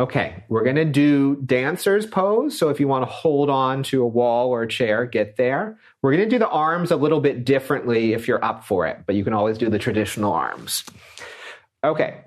Okay, 0.00 0.42
we're 0.48 0.64
going 0.64 0.76
to 0.76 0.84
do 0.84 1.36
dancer's 1.44 2.06
pose. 2.06 2.58
So 2.58 2.70
if 2.70 2.80
you 2.80 2.88
want 2.88 3.06
to 3.06 3.10
hold 3.10 3.50
on 3.50 3.82
to 3.84 4.02
a 4.02 4.06
wall 4.06 4.48
or 4.48 4.62
a 4.62 4.68
chair, 4.68 5.04
get 5.04 5.36
there. 5.36 5.78
We're 6.00 6.12
going 6.12 6.24
to 6.24 6.30
do 6.30 6.38
the 6.38 6.48
arms 6.48 6.90
a 6.90 6.96
little 6.96 7.20
bit 7.20 7.44
differently 7.44 8.12
if 8.14 8.26
you're 8.26 8.44
up 8.44 8.64
for 8.64 8.86
it, 8.86 9.00
but 9.06 9.14
you 9.14 9.22
can 9.22 9.34
always 9.34 9.58
do 9.58 9.68
the 9.68 9.78
traditional 9.78 10.32
arms. 10.32 10.84
Okay, 11.84 12.20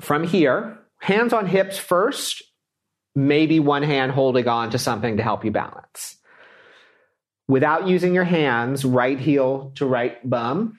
from 0.00 0.24
here, 0.24 0.78
hands 0.98 1.32
on 1.32 1.46
hips 1.46 1.78
first, 1.78 2.42
maybe 3.14 3.60
one 3.60 3.82
hand 3.82 4.12
holding 4.12 4.48
on 4.48 4.70
to 4.70 4.78
something 4.78 5.18
to 5.18 5.22
help 5.22 5.44
you 5.44 5.50
balance. 5.50 6.16
Without 7.48 7.86
using 7.86 8.14
your 8.14 8.24
hands, 8.24 8.84
right 8.84 9.18
heel 9.18 9.72
to 9.76 9.86
right 9.86 10.28
bum, 10.28 10.78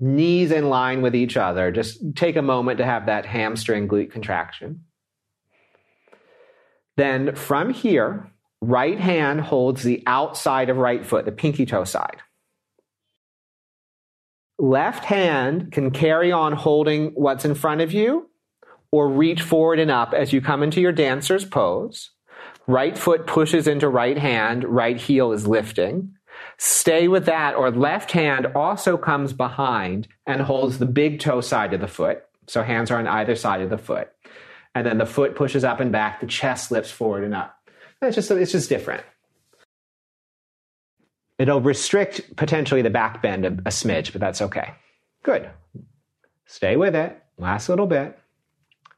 knees 0.00 0.52
in 0.52 0.68
line 0.68 1.02
with 1.02 1.14
each 1.14 1.36
other. 1.36 1.70
Just 1.72 2.14
take 2.14 2.36
a 2.36 2.42
moment 2.42 2.78
to 2.78 2.84
have 2.84 3.06
that 3.06 3.26
hamstring 3.26 3.88
glute 3.88 4.10
contraction. 4.10 4.84
Then 6.96 7.34
from 7.34 7.70
here, 7.70 8.32
right 8.60 8.98
hand 8.98 9.40
holds 9.40 9.82
the 9.82 10.02
outside 10.06 10.70
of 10.70 10.76
right 10.76 11.04
foot, 11.04 11.24
the 11.24 11.32
pinky 11.32 11.66
toe 11.66 11.84
side. 11.84 12.18
Left 14.58 15.04
hand 15.04 15.70
can 15.70 15.92
carry 15.92 16.32
on 16.32 16.52
holding 16.52 17.10
what's 17.14 17.44
in 17.44 17.54
front 17.54 17.80
of 17.80 17.92
you 17.92 18.28
or 18.90 19.08
reach 19.08 19.42
forward 19.42 19.78
and 19.78 19.90
up 19.90 20.12
as 20.12 20.32
you 20.32 20.40
come 20.40 20.62
into 20.62 20.80
your 20.80 20.92
dancer's 20.92 21.44
pose. 21.44 22.10
Right 22.66 22.98
foot 22.98 23.26
pushes 23.26 23.66
into 23.68 23.88
right 23.88 24.18
hand, 24.18 24.64
right 24.64 24.96
heel 25.00 25.32
is 25.32 25.46
lifting. 25.46 26.17
Stay 26.58 27.06
with 27.06 27.26
that, 27.26 27.54
or 27.54 27.70
left 27.70 28.10
hand 28.10 28.46
also 28.54 28.96
comes 28.96 29.32
behind 29.32 30.08
and 30.26 30.42
holds 30.42 30.78
the 30.78 30.86
big 30.86 31.20
toe 31.20 31.40
side 31.40 31.72
of 31.72 31.80
the 31.80 31.86
foot. 31.86 32.24
So 32.48 32.62
hands 32.62 32.90
are 32.90 32.98
on 32.98 33.06
either 33.06 33.36
side 33.36 33.60
of 33.60 33.70
the 33.70 33.78
foot. 33.78 34.10
And 34.74 34.86
then 34.86 34.98
the 34.98 35.06
foot 35.06 35.36
pushes 35.36 35.64
up 35.64 35.80
and 35.80 35.92
back, 35.92 36.20
the 36.20 36.26
chest 36.26 36.70
lifts 36.70 36.90
forward 36.90 37.24
and 37.24 37.34
up. 37.34 37.54
It's 38.02 38.16
just, 38.16 38.30
it's 38.30 38.52
just 38.52 38.68
different. 38.68 39.04
It'll 41.38 41.60
restrict 41.60 42.34
potentially 42.36 42.82
the 42.82 42.90
back 42.90 43.22
bend 43.22 43.44
a, 43.44 43.48
a 43.48 43.70
smidge, 43.70 44.12
but 44.12 44.20
that's 44.20 44.42
okay. 44.42 44.74
Good. 45.22 45.48
Stay 46.46 46.76
with 46.76 46.96
it. 46.96 47.22
Last 47.38 47.68
little 47.68 47.86
bit. 47.86 48.18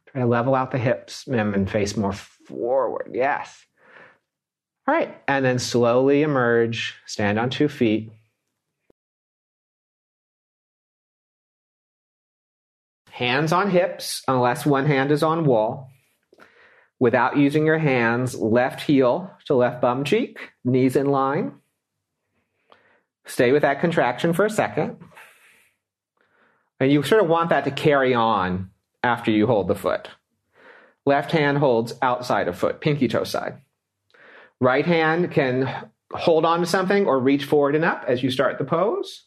Try 0.06 0.22
to 0.22 0.26
level 0.26 0.54
out 0.54 0.70
the 0.70 0.78
hips 0.78 1.26
and 1.26 1.70
face 1.70 1.96
more 1.96 2.12
forward. 2.12 3.10
Yes. 3.12 3.66
All 4.86 4.94
right. 4.94 5.16
And 5.28 5.44
then 5.44 5.58
slowly 5.58 6.22
emerge, 6.22 6.96
stand 7.06 7.38
on 7.38 7.50
two 7.50 7.68
feet. 7.68 8.10
Hands 13.10 13.52
on 13.52 13.70
hips, 13.70 14.22
unless 14.26 14.64
one 14.64 14.86
hand 14.86 15.12
is 15.12 15.22
on 15.22 15.44
wall. 15.44 15.90
Without 16.98 17.36
using 17.36 17.66
your 17.66 17.78
hands, 17.78 18.34
left 18.34 18.80
heel 18.80 19.30
to 19.46 19.54
left 19.54 19.80
bum 19.80 20.04
cheek, 20.04 20.52
knees 20.64 20.96
in 20.96 21.06
line. 21.06 21.52
Stay 23.26 23.52
with 23.52 23.62
that 23.62 23.80
contraction 23.80 24.32
for 24.32 24.44
a 24.44 24.50
second. 24.50 24.96
And 26.78 26.90
you 26.90 27.02
sort 27.02 27.22
of 27.22 27.28
want 27.28 27.50
that 27.50 27.64
to 27.64 27.70
carry 27.70 28.14
on 28.14 28.70
after 29.02 29.30
you 29.30 29.46
hold 29.46 29.68
the 29.68 29.74
foot. 29.74 30.08
Left 31.06 31.30
hand 31.30 31.58
holds 31.58 31.94
outside 32.02 32.48
of 32.48 32.58
foot, 32.58 32.80
pinky 32.80 33.08
toe 33.08 33.24
side. 33.24 33.60
Right 34.60 34.84
hand 34.84 35.32
can 35.32 35.88
hold 36.12 36.44
on 36.44 36.60
to 36.60 36.66
something 36.66 37.06
or 37.06 37.18
reach 37.18 37.44
forward 37.44 37.74
and 37.74 37.84
up 37.84 38.04
as 38.06 38.22
you 38.22 38.30
start 38.30 38.58
the 38.58 38.64
pose. 38.64 39.24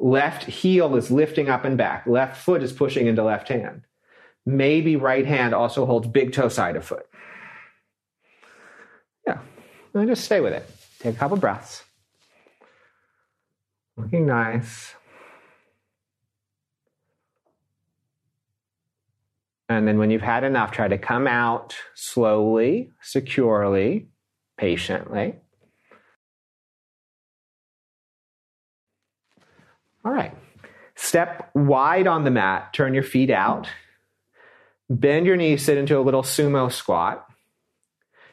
Left 0.00 0.44
heel 0.44 0.96
is 0.96 1.10
lifting 1.10 1.48
up 1.48 1.64
and 1.64 1.76
back. 1.76 2.06
Left 2.06 2.36
foot 2.36 2.62
is 2.62 2.72
pushing 2.72 3.06
into 3.06 3.22
left 3.22 3.48
hand. 3.48 3.82
Maybe 4.46 4.96
right 4.96 5.26
hand 5.26 5.54
also 5.54 5.86
holds 5.86 6.08
big 6.08 6.32
toe 6.32 6.48
side 6.48 6.76
of 6.76 6.84
foot. 6.84 7.06
Yeah, 9.26 9.38
and 9.94 10.08
just 10.08 10.24
stay 10.24 10.40
with 10.40 10.52
it. 10.52 10.68
Take 11.00 11.14
a 11.14 11.18
couple 11.18 11.36
breaths. 11.36 11.84
Looking 13.96 14.26
nice. 14.26 14.94
And 19.68 19.86
then 19.86 19.98
when 19.98 20.10
you've 20.10 20.22
had 20.22 20.44
enough, 20.44 20.70
try 20.70 20.88
to 20.88 20.96
come 20.96 21.26
out 21.26 21.76
slowly, 21.94 22.92
securely, 23.02 24.08
patiently. 24.58 25.36
All 30.04 30.12
right. 30.12 30.34
Step 30.96 31.50
wide 31.54 32.06
on 32.06 32.24
the 32.24 32.30
mat, 32.30 32.72
turn 32.72 32.92
your 32.92 33.02
feet 33.02 33.30
out. 33.30 33.68
Bend 34.90 35.26
your 35.26 35.36
knees, 35.36 35.64
sit 35.64 35.78
into 35.78 35.98
a 35.98 36.02
little 36.02 36.22
sumo 36.22 36.72
squat. 36.72 37.24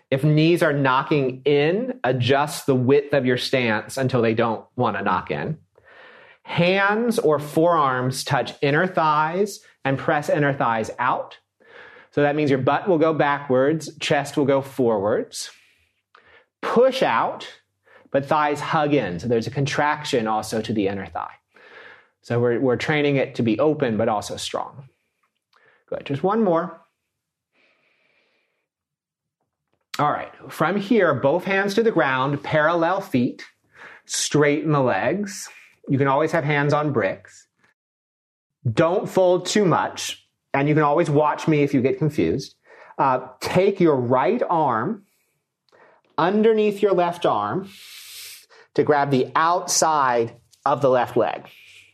If 0.09 0.23
knees 0.23 0.63
are 0.63 0.73
knocking 0.73 1.41
in, 1.45 1.99
adjust 2.03 2.65
the 2.65 2.75
width 2.75 3.13
of 3.13 3.25
your 3.25 3.37
stance 3.37 3.97
until 3.97 4.21
they 4.21 4.33
don't 4.33 4.65
want 4.75 4.97
to 4.97 5.03
knock 5.03 5.31
in. 5.31 5.57
Hands 6.43 7.17
or 7.19 7.39
forearms 7.39 8.23
touch 8.23 8.53
inner 8.61 8.87
thighs 8.87 9.59
and 9.83 9.97
press 9.97 10.29
inner 10.29 10.53
thighs 10.53 10.91
out. 10.97 11.37
So 12.11 12.21
that 12.21 12.35
means 12.35 12.49
your 12.49 12.59
butt 12.59 12.87
will 12.87 12.99
go 12.99 13.13
backwards, 13.13 13.95
chest 13.99 14.37
will 14.37 14.45
go 14.45 14.61
forwards. 14.61 15.51
Push 16.73 17.03
out, 17.03 17.47
but 18.11 18.25
thighs 18.25 18.59
hug 18.59 18.93
in. 18.93 19.19
So 19.19 19.27
there's 19.27 19.47
a 19.47 19.51
contraction 19.51 20.27
also 20.27 20.61
to 20.61 20.73
the 20.73 20.87
inner 20.87 21.05
thigh. 21.05 21.35
So 22.21 22.39
we're, 22.39 22.59
we're 22.59 22.75
training 22.75 23.17
it 23.17 23.35
to 23.35 23.43
be 23.43 23.59
open, 23.59 23.97
but 23.97 24.09
also 24.09 24.35
strong. 24.35 24.89
Good. 25.87 26.05
Just 26.05 26.23
one 26.23 26.43
more. 26.43 26.81
All 29.99 30.11
right. 30.11 30.31
From 30.49 30.75
here, 30.75 31.13
both 31.13 31.43
hands 31.45 31.75
to 31.75 31.83
the 31.83 31.91
ground, 31.91 32.41
parallel 32.43 32.99
feet, 32.99 33.45
straighten 34.05 34.71
the 34.71 34.81
legs. 34.81 35.47
You 35.87 35.97
can 35.97 36.07
always 36.07 36.31
have 36.31 36.43
hands 36.43 36.73
on 36.73 36.91
bricks. 36.91 37.47
Don't 38.69 39.07
fold 39.07 39.45
too 39.45 39.65
much. 39.65 40.27
and 40.55 40.67
you 40.69 40.73
can 40.73 40.83
always 40.83 41.09
watch 41.09 41.47
me 41.47 41.63
if 41.63 41.73
you 41.73 41.81
get 41.81 41.97
confused. 41.97 42.55
Uh, 42.97 43.27
take 43.41 43.79
your 43.79 43.95
right 43.95 44.41
arm 44.49 45.04
underneath 46.17 46.81
your 46.81 46.93
left 46.93 47.25
arm 47.25 47.69
to 48.73 48.83
grab 48.83 49.11
the 49.11 49.31
outside 49.35 50.35
of 50.65 50.81
the 50.81 50.89
left 50.89 51.15
leg. 51.17 51.47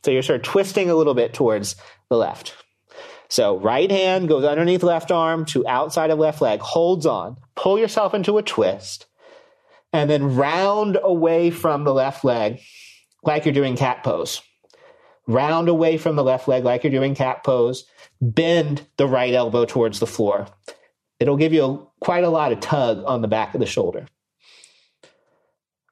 So 0.04 0.12
you're 0.12 0.24
sort 0.24 0.40
of 0.40 0.44
twisting 0.44 0.90
a 0.90 0.96
little 0.96 1.14
bit 1.14 1.34
towards 1.34 1.76
the 2.10 2.18
left. 2.18 2.56
So 3.30 3.58
right 3.58 3.90
hand 3.90 4.28
goes 4.28 4.44
underneath 4.44 4.84
left 4.84 5.12
arm 5.12 5.46
to 5.46 5.66
outside 5.68 6.10
of 6.10 6.20
left 6.20 6.42
leg, 6.42 6.60
holds 6.60 7.06
on, 7.06 7.38
pull 7.56 7.80
yourself 7.80 8.14
into 8.14 8.38
a 8.38 8.44
twist, 8.44 9.06
and 9.94 10.10
then 10.10 10.36
round 10.36 10.98
away 11.02 11.50
from 11.50 11.84
the 11.84 11.94
left 11.94 12.26
leg 12.26 12.60
like 13.24 13.46
you're 13.46 13.54
doing 13.54 13.78
cat 13.78 14.04
pose. 14.04 14.42
Round 15.28 15.70
away 15.70 15.98
from 15.98 16.16
the 16.16 16.24
left 16.24 16.48
leg 16.48 16.66
like 16.66 16.84
you're 16.84 16.92
doing 16.92 17.16
cat 17.16 17.44
pose. 17.44 17.86
Bend 18.20 18.88
the 18.98 19.08
right 19.08 19.34
elbow 19.34 19.66
towards 19.66 20.00
the 20.00 20.08
floor. 20.08 20.48
It'll 21.22 21.38
give 21.38 21.54
you 21.54 21.64
a, 21.64 22.04
quite 22.04 22.24
a 22.24 22.30
lot 22.30 22.52
of 22.52 22.62
tug 22.62 23.04
on 23.06 23.22
the 23.22 23.28
back 23.28 23.54
of 23.54 23.60
the 23.60 23.68
shoulder. 23.68 24.08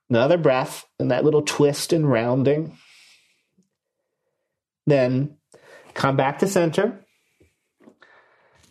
Another 0.09 0.39
breath 0.39 0.87
and 0.99 1.11
that 1.11 1.23
little 1.23 1.43
twist 1.43 1.93
and 1.93 2.09
rounding. 2.09 2.75
Then 4.87 5.37
come 5.93 6.17
back 6.17 6.39
to 6.39 6.47
center. 6.47 7.05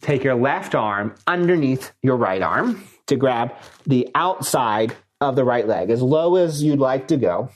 Take 0.01 0.25
your 0.25 0.35
left 0.35 0.75
arm 0.75 1.15
underneath 1.29 1.93
your 2.03 2.17
right 2.17 2.43
arm 2.43 2.83
to 3.07 3.15
grab 3.15 3.55
the 3.87 4.09
outside 4.17 4.97
of 5.21 5.37
the 5.37 5.45
right 5.45 5.67
leg 5.67 5.91
as 5.91 6.03
low 6.03 6.35
as 6.35 6.61
you'd 6.61 6.81
like 6.81 7.07
to 7.09 7.17
go. 7.17 7.51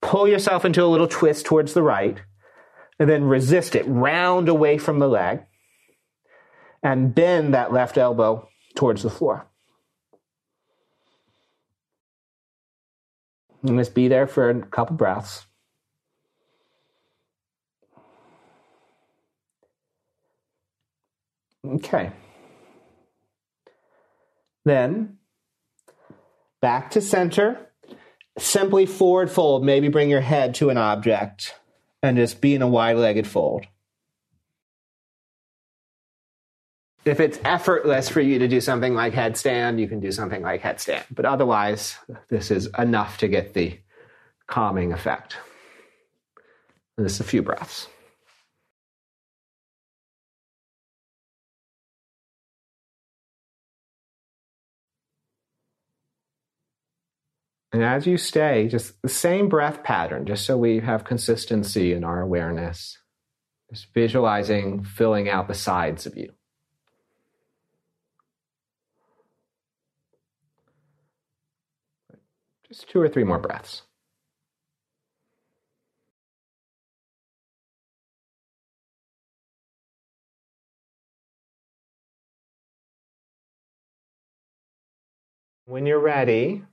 Pull 0.00 0.28
yourself 0.28 0.64
into 0.64 0.84
a 0.84 0.86
little 0.86 1.08
twist 1.08 1.46
towards 1.46 1.74
the 1.74 1.82
right 1.82 2.22
and 3.00 3.10
then 3.10 3.24
resist 3.24 3.74
it. 3.74 3.84
Round 3.88 4.48
away 4.48 4.78
from 4.78 5.00
the 5.00 5.08
leg 5.08 5.42
and 6.82 7.14
bend 7.14 7.54
that 7.54 7.72
left 7.72 7.96
elbow 7.96 8.48
towards 8.74 9.02
the 9.02 9.10
floor. 9.10 9.46
And 13.62 13.78
just 13.78 13.94
be 13.94 14.08
there 14.08 14.26
for 14.26 14.50
a 14.50 14.60
couple 14.62 14.96
breaths. 14.96 15.46
Okay. 21.64 22.10
Then 24.64 25.18
back 26.60 26.90
to 26.92 27.00
center. 27.00 27.68
Simply 28.38 28.86
forward 28.86 29.30
fold. 29.30 29.64
Maybe 29.64 29.88
bring 29.88 30.10
your 30.10 30.22
head 30.22 30.54
to 30.56 30.70
an 30.70 30.78
object 30.78 31.54
and 32.02 32.16
just 32.16 32.40
be 32.40 32.54
in 32.54 32.62
a 32.62 32.68
wide 32.68 32.96
legged 32.96 33.26
fold. 33.26 33.66
If 37.04 37.18
it's 37.18 37.40
effortless 37.44 38.08
for 38.08 38.20
you 38.20 38.38
to 38.38 38.46
do 38.46 38.60
something 38.60 38.94
like 38.94 39.12
headstand, 39.12 39.80
you 39.80 39.88
can 39.88 39.98
do 39.98 40.12
something 40.12 40.40
like 40.40 40.62
headstand. 40.62 41.02
But 41.10 41.24
otherwise, 41.24 41.96
this 42.28 42.52
is 42.52 42.68
enough 42.78 43.18
to 43.18 43.28
get 43.28 43.54
the 43.54 43.80
calming 44.46 44.92
effect. 44.92 45.36
And 46.96 47.06
just 47.06 47.18
a 47.18 47.24
few 47.24 47.42
breaths. 47.42 47.88
And 57.72 57.82
as 57.82 58.06
you 58.06 58.18
stay, 58.18 58.68
just 58.68 59.00
the 59.02 59.08
same 59.08 59.48
breath 59.48 59.82
pattern, 59.82 60.26
just 60.26 60.44
so 60.44 60.56
we 60.56 60.78
have 60.80 61.04
consistency 61.04 61.94
in 61.94 62.04
our 62.04 62.20
awareness. 62.20 62.98
Just 63.70 63.92
visualizing 63.94 64.84
filling 64.84 65.28
out 65.28 65.48
the 65.48 65.54
sides 65.54 66.06
of 66.06 66.16
you. 66.16 66.32
Just 72.72 72.88
two 72.88 73.02
or 73.02 73.08
three 73.08 73.22
more 73.22 73.38
breaths. 73.38 73.82
When 85.66 85.84
you're 85.84 86.00
ready, 86.00 86.64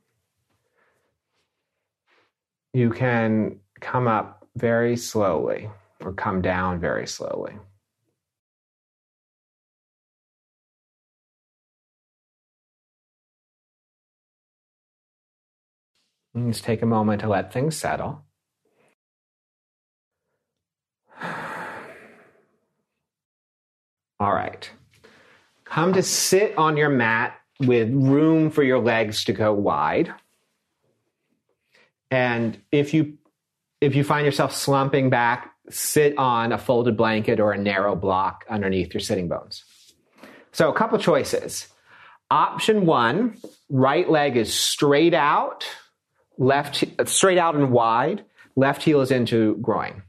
you 2.74 2.92
can 2.92 3.60
come 3.82 4.08
up 4.08 4.48
very 4.56 4.96
slowly 4.96 5.70
or 6.00 6.14
come 6.14 6.42
down 6.42 6.80
very 6.80 7.08
slowly. 7.08 7.58
Just 16.48 16.64
take 16.64 16.82
a 16.82 16.86
moment 16.86 17.22
to 17.22 17.28
let 17.28 17.52
things 17.54 17.76
settle. 17.76 18.24
All 24.20 24.34
right. 24.34 24.70
Come 25.66 25.94
to 25.94 26.02
sit 26.02 26.58
on 26.58 26.78
your 26.78 26.90
mat 26.90 27.36
with 27.60 27.92
room 27.92 28.50
for 28.50 28.64
your 28.64 28.80
legs 28.80 29.24
to 29.26 29.34
go 29.34 29.54
wide. 29.54 30.14
And 32.10 32.60
if 32.72 32.94
you 32.94 33.18
if 33.82 33.96
you 33.96 34.04
find 34.04 34.26
yourself 34.26 34.54
slumping 34.54 35.10
back, 35.10 35.54
sit 35.70 36.18
on 36.18 36.52
a 36.52 36.58
folded 36.58 36.98
blanket 36.98 37.40
or 37.40 37.54
a 37.54 37.58
narrow 37.58 37.96
block 37.96 38.44
underneath 38.50 38.94
your 38.94 39.00
sitting 39.02 39.28
bones. 39.28 39.64
So 40.52 40.70
a 40.70 40.74
couple 40.74 40.98
choices. 41.00 41.68
Option 42.32 42.86
1, 42.86 43.38
right 43.70 44.10
leg 44.10 44.38
is 44.38 44.54
straight 44.54 45.14
out, 45.14 45.66
left 46.40 46.84
straight 47.06 47.38
out 47.38 47.54
and 47.54 47.72
wide, 47.72 48.26
left 48.56 48.82
heel 48.82 49.02
is 49.02 49.12
into 49.12 49.58
groin. 49.58 50.02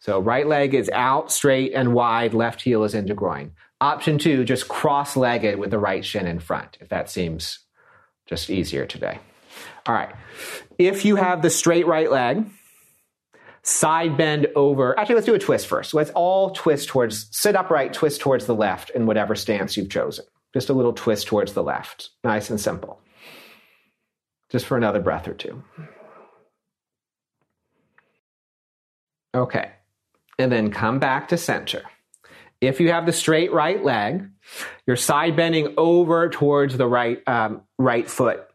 So 0.00 0.20
right 0.20 0.46
leg 0.46 0.74
is 0.74 0.90
out, 0.90 1.30
straight 1.30 1.72
and 1.74 1.94
wide, 1.94 2.34
left 2.34 2.62
heel 2.62 2.84
is 2.84 2.94
into 2.94 3.14
groin. 3.14 3.52
Option 3.80 4.18
2, 4.18 4.44
just 4.44 4.68
cross-legged 4.68 5.58
with 5.58 5.70
the 5.70 5.78
right 5.78 6.04
shin 6.04 6.26
in 6.26 6.40
front, 6.40 6.76
if 6.80 6.88
that 6.90 7.08
seems 7.08 7.60
just 8.26 8.50
easier 8.50 8.84
today. 8.84 9.18
All 9.86 9.94
right. 9.94 10.14
If 10.78 11.04
you 11.04 11.16
have 11.16 11.42
the 11.42 11.50
straight 11.50 11.86
right 11.86 12.10
leg, 12.10 12.44
side 13.62 14.16
bend 14.16 14.48
over. 14.56 14.98
Actually, 14.98 15.16
let's 15.16 15.26
do 15.26 15.34
a 15.34 15.38
twist 15.38 15.66
first. 15.66 15.94
Let's 15.94 16.10
all 16.10 16.50
twist 16.50 16.88
towards, 16.88 17.28
sit 17.30 17.56
upright, 17.56 17.92
twist 17.92 18.20
towards 18.20 18.46
the 18.46 18.54
left 18.54 18.90
in 18.90 19.06
whatever 19.06 19.34
stance 19.34 19.76
you've 19.76 19.90
chosen. 19.90 20.24
Just 20.52 20.70
a 20.70 20.72
little 20.72 20.92
twist 20.92 21.26
towards 21.26 21.52
the 21.52 21.62
left. 21.62 22.10
Nice 22.24 22.50
and 22.50 22.60
simple. 22.60 23.00
Just 24.50 24.66
for 24.66 24.76
another 24.76 25.00
breath 25.00 25.28
or 25.28 25.34
two. 25.34 25.62
Okay. 29.34 29.70
And 30.38 30.50
then 30.50 30.70
come 30.70 30.98
back 30.98 31.28
to 31.28 31.36
center. 31.36 31.82
If 32.60 32.80
you 32.80 32.90
have 32.90 33.06
the 33.06 33.12
straight 33.12 33.52
right 33.52 33.82
leg, 33.82 34.28
you're 34.86 34.96
side 34.96 35.36
bending 35.36 35.74
over 35.76 36.28
towards 36.28 36.76
the 36.76 36.86
right 36.86 37.22
um, 37.26 37.62
right 37.78 38.08
foot 38.10 38.50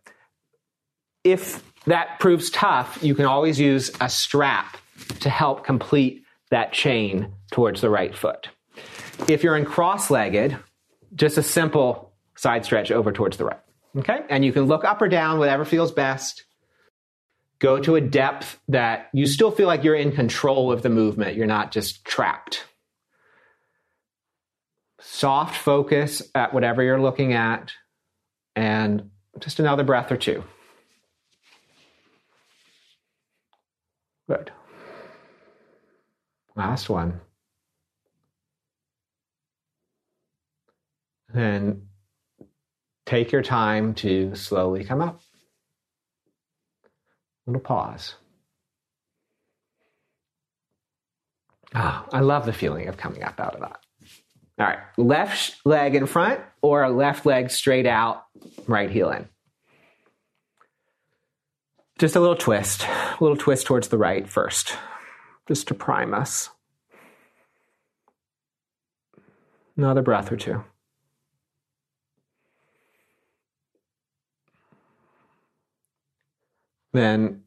if 1.25 1.63
that 1.85 2.19
proves 2.19 2.49
tough, 2.51 2.99
you 3.01 3.15
can 3.15 3.25
always 3.25 3.59
use 3.59 3.91
a 3.99 4.07
strap 4.07 4.77
to 5.19 5.29
help 5.29 5.65
complete 5.65 6.23
that 6.51 6.71
chain 6.71 7.33
towards 7.51 7.81
the 7.81 7.89
right 7.89 8.15
foot. 8.15 8.49
If 9.27 9.43
you're 9.43 9.57
in 9.57 9.65
cross 9.65 10.09
legged, 10.09 10.57
just 11.15 11.37
a 11.37 11.43
simple 11.43 12.13
side 12.35 12.63
stretch 12.63 12.91
over 12.91 13.11
towards 13.11 13.37
the 13.37 13.45
right. 13.45 13.59
Okay? 13.97 14.19
And 14.29 14.43
you 14.43 14.51
can 14.51 14.63
look 14.63 14.83
up 14.83 15.01
or 15.01 15.07
down, 15.07 15.39
whatever 15.39 15.65
feels 15.65 15.91
best. 15.91 16.45
Go 17.59 17.79
to 17.79 17.95
a 17.95 18.01
depth 18.01 18.59
that 18.67 19.09
you 19.13 19.25
still 19.25 19.51
feel 19.51 19.67
like 19.67 19.83
you're 19.83 19.95
in 19.95 20.11
control 20.11 20.71
of 20.71 20.81
the 20.81 20.89
movement. 20.89 21.37
You're 21.37 21.47
not 21.47 21.71
just 21.71 22.03
trapped. 22.03 22.65
Soft 24.99 25.55
focus 25.55 26.21
at 26.33 26.53
whatever 26.53 26.83
you're 26.83 27.01
looking 27.01 27.33
at, 27.33 27.71
and 28.55 29.11
just 29.39 29.59
another 29.59 29.83
breath 29.83 30.11
or 30.11 30.17
two. 30.17 30.43
Good. 34.27 34.51
Last 36.55 36.89
one. 36.89 37.21
Then 41.33 41.84
take 43.05 43.31
your 43.31 43.41
time 43.41 43.93
to 43.95 44.35
slowly 44.35 44.83
come 44.83 45.01
up. 45.01 45.21
Little 47.45 47.61
pause. 47.61 48.15
Ah, 51.73 52.05
I 52.13 52.21
love 52.21 52.45
the 52.45 52.53
feeling 52.53 52.87
of 52.87 52.97
coming 52.97 53.23
up 53.23 53.39
out 53.39 53.55
of 53.55 53.61
that. 53.61 53.79
All 54.57 54.65
right, 54.65 54.79
left 54.97 55.57
leg 55.65 55.95
in 55.95 56.05
front 56.05 56.39
or 56.61 56.89
left 56.89 57.25
leg 57.25 57.51
straight 57.51 57.85
out, 57.85 58.23
right 58.67 58.89
heel 58.89 59.11
in. 59.11 59.27
Just 61.99 62.15
a 62.15 62.19
little 62.19 62.35
twist, 62.35 62.85
a 62.87 63.17
little 63.19 63.37
twist 63.37 63.67
towards 63.67 63.89
the 63.89 63.97
right 63.97 64.27
first, 64.27 64.77
just 65.47 65.67
to 65.67 65.73
prime 65.73 66.13
us. 66.13 66.49
Another 69.77 70.01
breath 70.01 70.31
or 70.31 70.37
two. 70.37 70.63
Then 76.95 77.41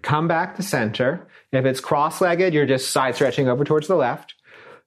come 0.00 0.28
back 0.28 0.56
to 0.56 0.62
center. 0.62 1.28
If 1.52 1.66
it's 1.66 1.80
cross 1.80 2.22
legged, 2.22 2.54
you're 2.54 2.64
just 2.64 2.90
side 2.90 3.14
stretching 3.14 3.46
over 3.46 3.64
towards 3.64 3.86
the 3.86 3.96
left. 3.96 4.34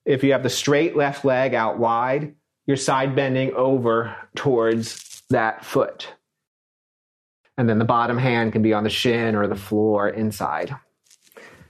If 0.05 0.23
you 0.23 0.31
have 0.31 0.41
the 0.41 0.49
straight 0.49 0.95
left 0.95 1.23
leg 1.23 1.53
out 1.53 1.77
wide, 1.77 2.33
you're 2.65 2.77
side 2.77 3.15
bending 3.15 3.53
over 3.53 4.15
towards 4.35 5.21
that 5.29 5.63
foot. 5.63 6.11
And 7.59 7.69
then 7.69 7.77
the 7.77 7.85
bottom 7.85 8.17
hand 8.17 8.53
can 8.53 8.63
be 8.63 8.73
on 8.73 8.83
the 8.83 8.89
shin 8.89 9.35
or 9.35 9.45
the 9.45 9.55
floor 9.55 10.09
inside. 10.09 10.75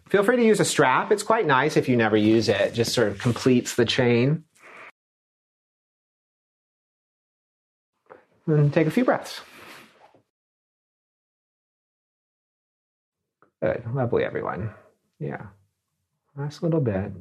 Feel 0.07 0.23
free 0.23 0.37
to 0.37 0.45
use 0.45 0.61
a 0.61 0.65
strap. 0.65 1.11
It's 1.11 1.21
quite 1.21 1.45
nice 1.45 1.75
if 1.75 1.89
you 1.89 1.97
never 1.97 2.15
use 2.15 2.47
it. 2.47 2.61
it 2.61 2.73
just 2.73 2.93
sort 2.93 3.09
of 3.09 3.19
completes 3.19 3.75
the 3.75 3.85
chain. 3.85 4.45
And 8.47 8.71
take 8.71 8.87
a 8.87 8.91
few 8.91 9.03
breaths. 9.03 9.41
Good. 13.61 13.83
Lovely, 13.93 14.23
everyone. 14.23 14.71
Yeah. 15.19 15.47
Nice 16.35 16.61
little 16.61 16.81
bit. 16.81 17.11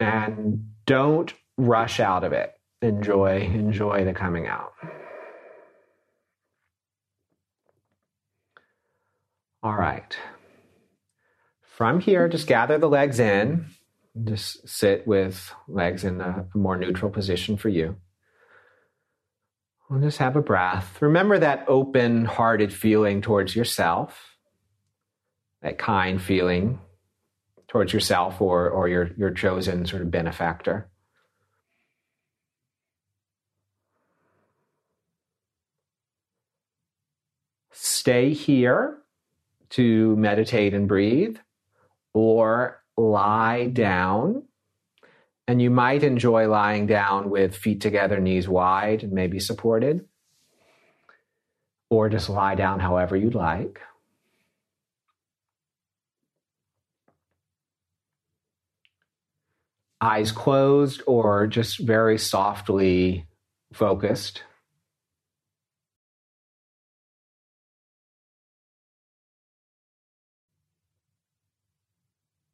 And 0.00 0.70
don't 0.86 1.32
rush 1.56 2.00
out 2.00 2.24
of 2.24 2.32
it. 2.32 2.54
Enjoy, 2.80 3.40
enjoy 3.40 4.04
the 4.04 4.12
coming 4.12 4.46
out. 4.46 4.72
All 9.62 9.74
right. 9.74 10.16
From 11.62 12.00
here, 12.00 12.28
just 12.28 12.46
gather 12.46 12.78
the 12.78 12.88
legs 12.88 13.18
in. 13.18 13.66
Just 14.24 14.68
sit 14.68 15.06
with 15.06 15.52
legs 15.68 16.04
in 16.04 16.20
a 16.20 16.46
more 16.54 16.76
neutral 16.76 17.10
position 17.10 17.56
for 17.56 17.68
you. 17.68 17.96
We'll 19.88 20.00
just 20.00 20.18
have 20.18 20.36
a 20.36 20.42
breath. 20.42 21.00
Remember 21.00 21.38
that 21.38 21.64
open 21.66 22.26
hearted 22.26 22.72
feeling 22.72 23.22
towards 23.22 23.56
yourself, 23.56 24.36
that 25.62 25.78
kind 25.78 26.20
feeling 26.20 26.78
towards 27.68 27.92
yourself 27.92 28.40
or, 28.40 28.68
or 28.68 28.88
your, 28.88 29.10
your 29.16 29.30
chosen 29.30 29.86
sort 29.86 30.02
of 30.02 30.10
benefactor. 30.10 30.90
Stay 37.72 38.32
here 38.32 38.98
to 39.70 40.16
meditate 40.16 40.74
and 40.74 40.88
breathe, 40.88 41.36
or 42.14 42.82
lie 42.96 43.66
down. 43.66 44.47
And 45.48 45.62
you 45.62 45.70
might 45.70 46.02
enjoy 46.02 46.46
lying 46.46 46.86
down 46.86 47.30
with 47.30 47.56
feet 47.56 47.80
together, 47.80 48.20
knees 48.20 48.46
wide, 48.46 49.02
and 49.02 49.12
maybe 49.12 49.40
supported. 49.40 50.06
Or 51.88 52.10
just 52.10 52.28
lie 52.28 52.54
down 52.54 52.80
however 52.80 53.16
you'd 53.16 53.34
like. 53.34 53.80
Eyes 60.02 60.32
closed 60.32 61.02
or 61.06 61.46
just 61.46 61.78
very 61.78 62.18
softly 62.18 63.26
focused. 63.72 64.42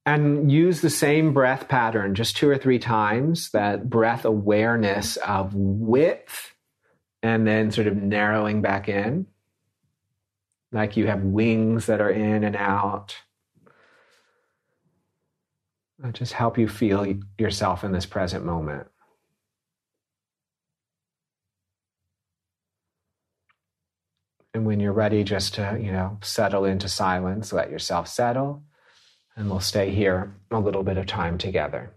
And 0.07 0.53
use 0.53 0.81
the 0.81 0.91
same 0.91 1.33
breath 1.33 1.69
pattern 1.69 2.15
just 2.15 2.37
two 2.37 2.49
or 2.49 2.59
three 2.59 2.79
times 2.79 3.51
that 3.51 3.89
breath 3.89 4.25
awareness 4.25 5.17
of 5.19 5.55
width 5.55 6.55
and 7.23 7.47
then 7.47 7.71
sort 7.71 7.87
of 7.87 7.97
narrowing 7.97 8.61
back 8.61 8.89
in. 8.89 9.27
Like 10.73 10.97
you 10.97 11.07
have 11.07 11.23
wings 11.23 11.87
that 11.87 12.01
are 12.01 12.11
in 12.11 12.45
and 12.45 12.57
out. 12.57 13.17
That 16.01 16.13
just 16.13 16.33
help 16.33 16.59
you 16.59 16.69
feel 16.69 17.15
yourself 17.39 17.83
in 17.83 17.93
this 17.93 18.07
present 18.07 18.45
moment. 18.45 18.89
And 24.53 24.67
when 24.67 24.81
you're 24.81 24.93
ready 24.93 25.25
just 25.25 25.55
to 25.55 25.79
you 25.81 25.93
know 25.93 26.19
settle 26.23 26.65
into 26.65 26.89
silence 26.89 27.53
let 27.53 27.71
yourself 27.71 28.07
settle 28.07 28.63
and 29.37 29.51
we'll 29.51 29.61
stay 29.61 29.91
here 29.91 30.35
a 30.51 30.59
little 30.59 30.83
bit 30.83 30.99
of 30.99 31.07
time 31.07 31.39
together. 31.39 31.91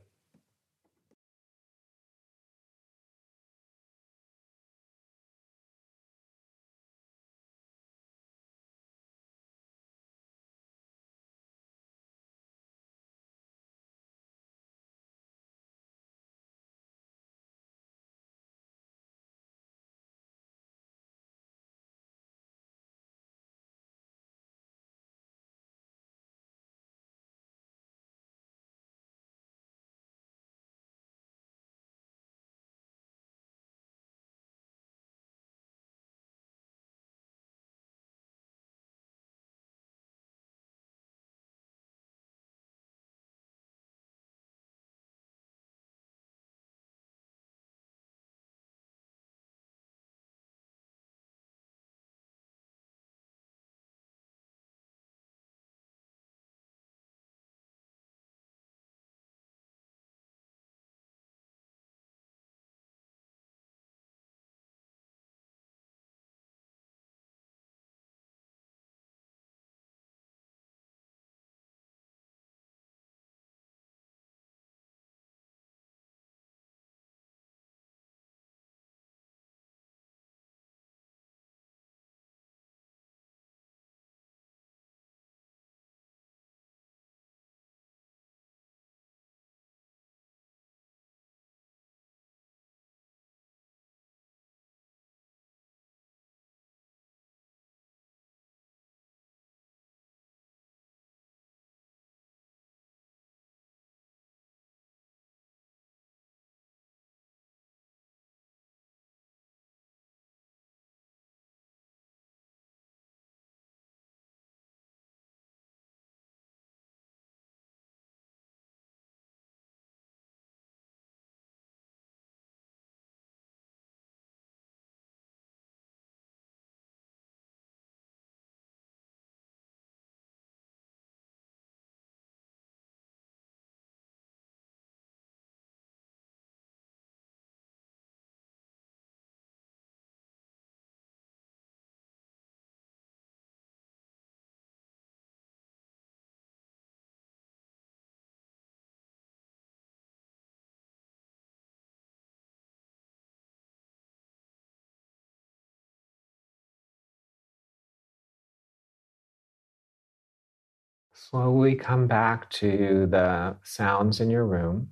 Slowly 161.30 161.76
come 161.76 162.08
back 162.08 162.50
to 162.52 163.06
the 163.06 163.58
sounds 163.62 164.22
in 164.22 164.30
your 164.30 164.46
room. 164.46 164.92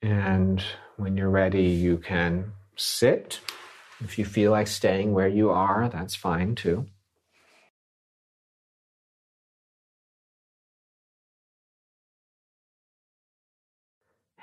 And 0.00 0.64
when 0.96 1.18
you're 1.18 1.28
ready, 1.28 1.64
you 1.64 1.98
can 1.98 2.52
sit. 2.76 3.40
If 4.00 4.18
you 4.18 4.24
feel 4.24 4.52
like 4.52 4.68
staying 4.68 5.12
where 5.12 5.28
you 5.28 5.50
are, 5.50 5.90
that's 5.90 6.14
fine 6.14 6.54
too. 6.54 6.86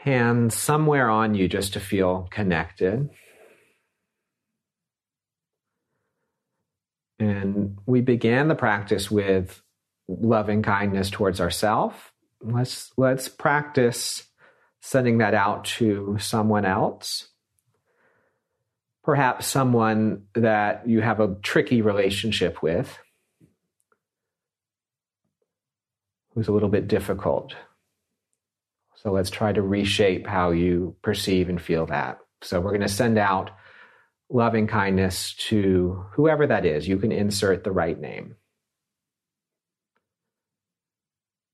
Hands 0.03 0.53
somewhere 0.53 1.09
on 1.09 1.33
you 1.33 1.47
just 1.47 1.71
to 1.73 1.79
feel 1.79 2.27
connected. 2.29 3.09
And 7.19 7.77
we 7.85 8.01
began 8.01 8.49
the 8.49 8.55
practice 8.55 9.09
with 9.09 9.61
loving 10.09 10.61
kindness 10.61 11.09
towards 11.09 11.39
ourselves. 11.39 11.95
Let's 12.41 12.91
let's 12.97 13.29
practice 13.29 14.23
sending 14.81 15.19
that 15.19 15.33
out 15.33 15.63
to 15.77 16.17
someone 16.19 16.65
else. 16.65 17.29
Perhaps 19.05 19.47
someone 19.47 20.23
that 20.35 20.85
you 20.85 20.99
have 20.99 21.21
a 21.21 21.35
tricky 21.41 21.81
relationship 21.81 22.61
with, 22.61 22.99
who's 26.33 26.49
a 26.49 26.51
little 26.51 26.67
bit 26.67 26.89
difficult. 26.89 27.55
So 29.05 29.11
let's 29.11 29.29
try 29.29 29.51
to 29.51 29.61
reshape 29.61 30.25
how 30.25 30.51
you 30.51 30.95
perceive 31.01 31.49
and 31.49 31.61
feel 31.61 31.85
that. 31.87 32.19
So 32.41 32.59
we're 32.59 32.71
going 32.71 32.81
to 32.81 32.87
send 32.87 33.17
out 33.17 33.51
loving 34.29 34.67
kindness 34.67 35.33
to 35.49 36.05
whoever 36.13 36.47
that 36.47 36.65
is. 36.65 36.87
You 36.87 36.97
can 36.97 37.11
insert 37.11 37.63
the 37.63 37.71
right 37.71 37.99
name. 37.99 38.35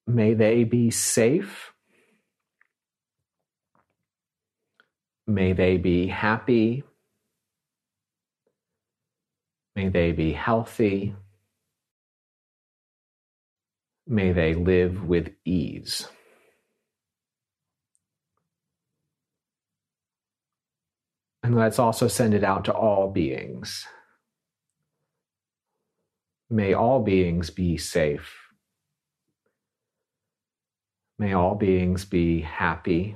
May 0.07 0.33
they 0.33 0.63
be 0.63 0.91
safe 0.91 1.73
May 5.29 5.53
they 5.53 5.77
be 5.77 6.07
happy. 6.07 6.83
May 9.75 9.89
they 9.89 10.11
be 10.11 10.33
healthy. 10.33 11.13
May 14.07 14.31
they 14.31 14.55
live 14.55 15.03
with 15.03 15.29
ease. 15.45 16.07
And 21.43 21.55
let's 21.55 21.79
also 21.79 22.07
send 22.07 22.33
it 22.33 22.43
out 22.43 22.65
to 22.65 22.73
all 22.73 23.09
beings. 23.09 23.85
May 26.49 26.73
all 26.73 27.01
beings 27.01 27.49
be 27.49 27.77
safe. 27.77 28.35
May 31.17 31.33
all 31.33 31.55
beings 31.55 32.05
be 32.05 32.41
happy. 32.41 33.15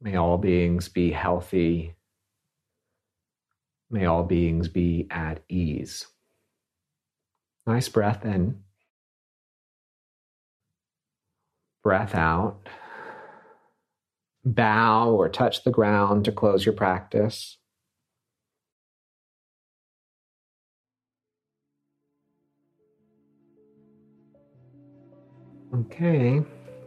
May 0.00 0.16
all 0.16 0.36
beings 0.36 0.88
be 0.88 1.12
healthy. 1.12 1.94
May 3.90 4.04
all 4.04 4.24
beings 4.24 4.68
be 4.68 5.06
at 5.10 5.42
ease. 5.48 6.06
Nice 7.66 7.88
breath 7.88 8.24
in. 8.24 8.62
Breath 11.82 12.14
out. 12.14 12.68
Bow 14.44 15.10
or 15.10 15.28
touch 15.28 15.64
the 15.64 15.70
ground 15.70 16.24
to 16.26 16.32
close 16.32 16.66
your 16.66 16.74
practice. 16.74 17.58
Okay. 25.74 26.42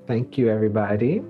Thank 0.06 0.38
you, 0.38 0.50
everybody. 0.50 1.22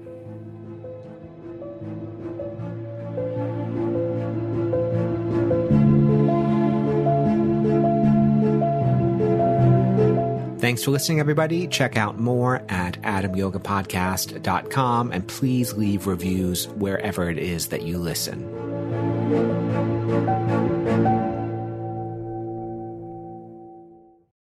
Thanks 10.67 10.83
for 10.83 10.91
listening, 10.91 11.21
everybody. 11.21 11.65
Check 11.65 11.95
out 11.95 12.19
more 12.19 12.61
at 12.67 13.01
adamyogapodcast.com 13.03 15.13
and 15.13 15.25
please 15.25 15.73
leave 15.75 16.07
reviews 16.07 16.67
wherever 16.67 17.29
it 17.29 17.37
is 17.37 17.67
that 17.67 17.83
you 17.83 17.97
listen. 17.97 19.86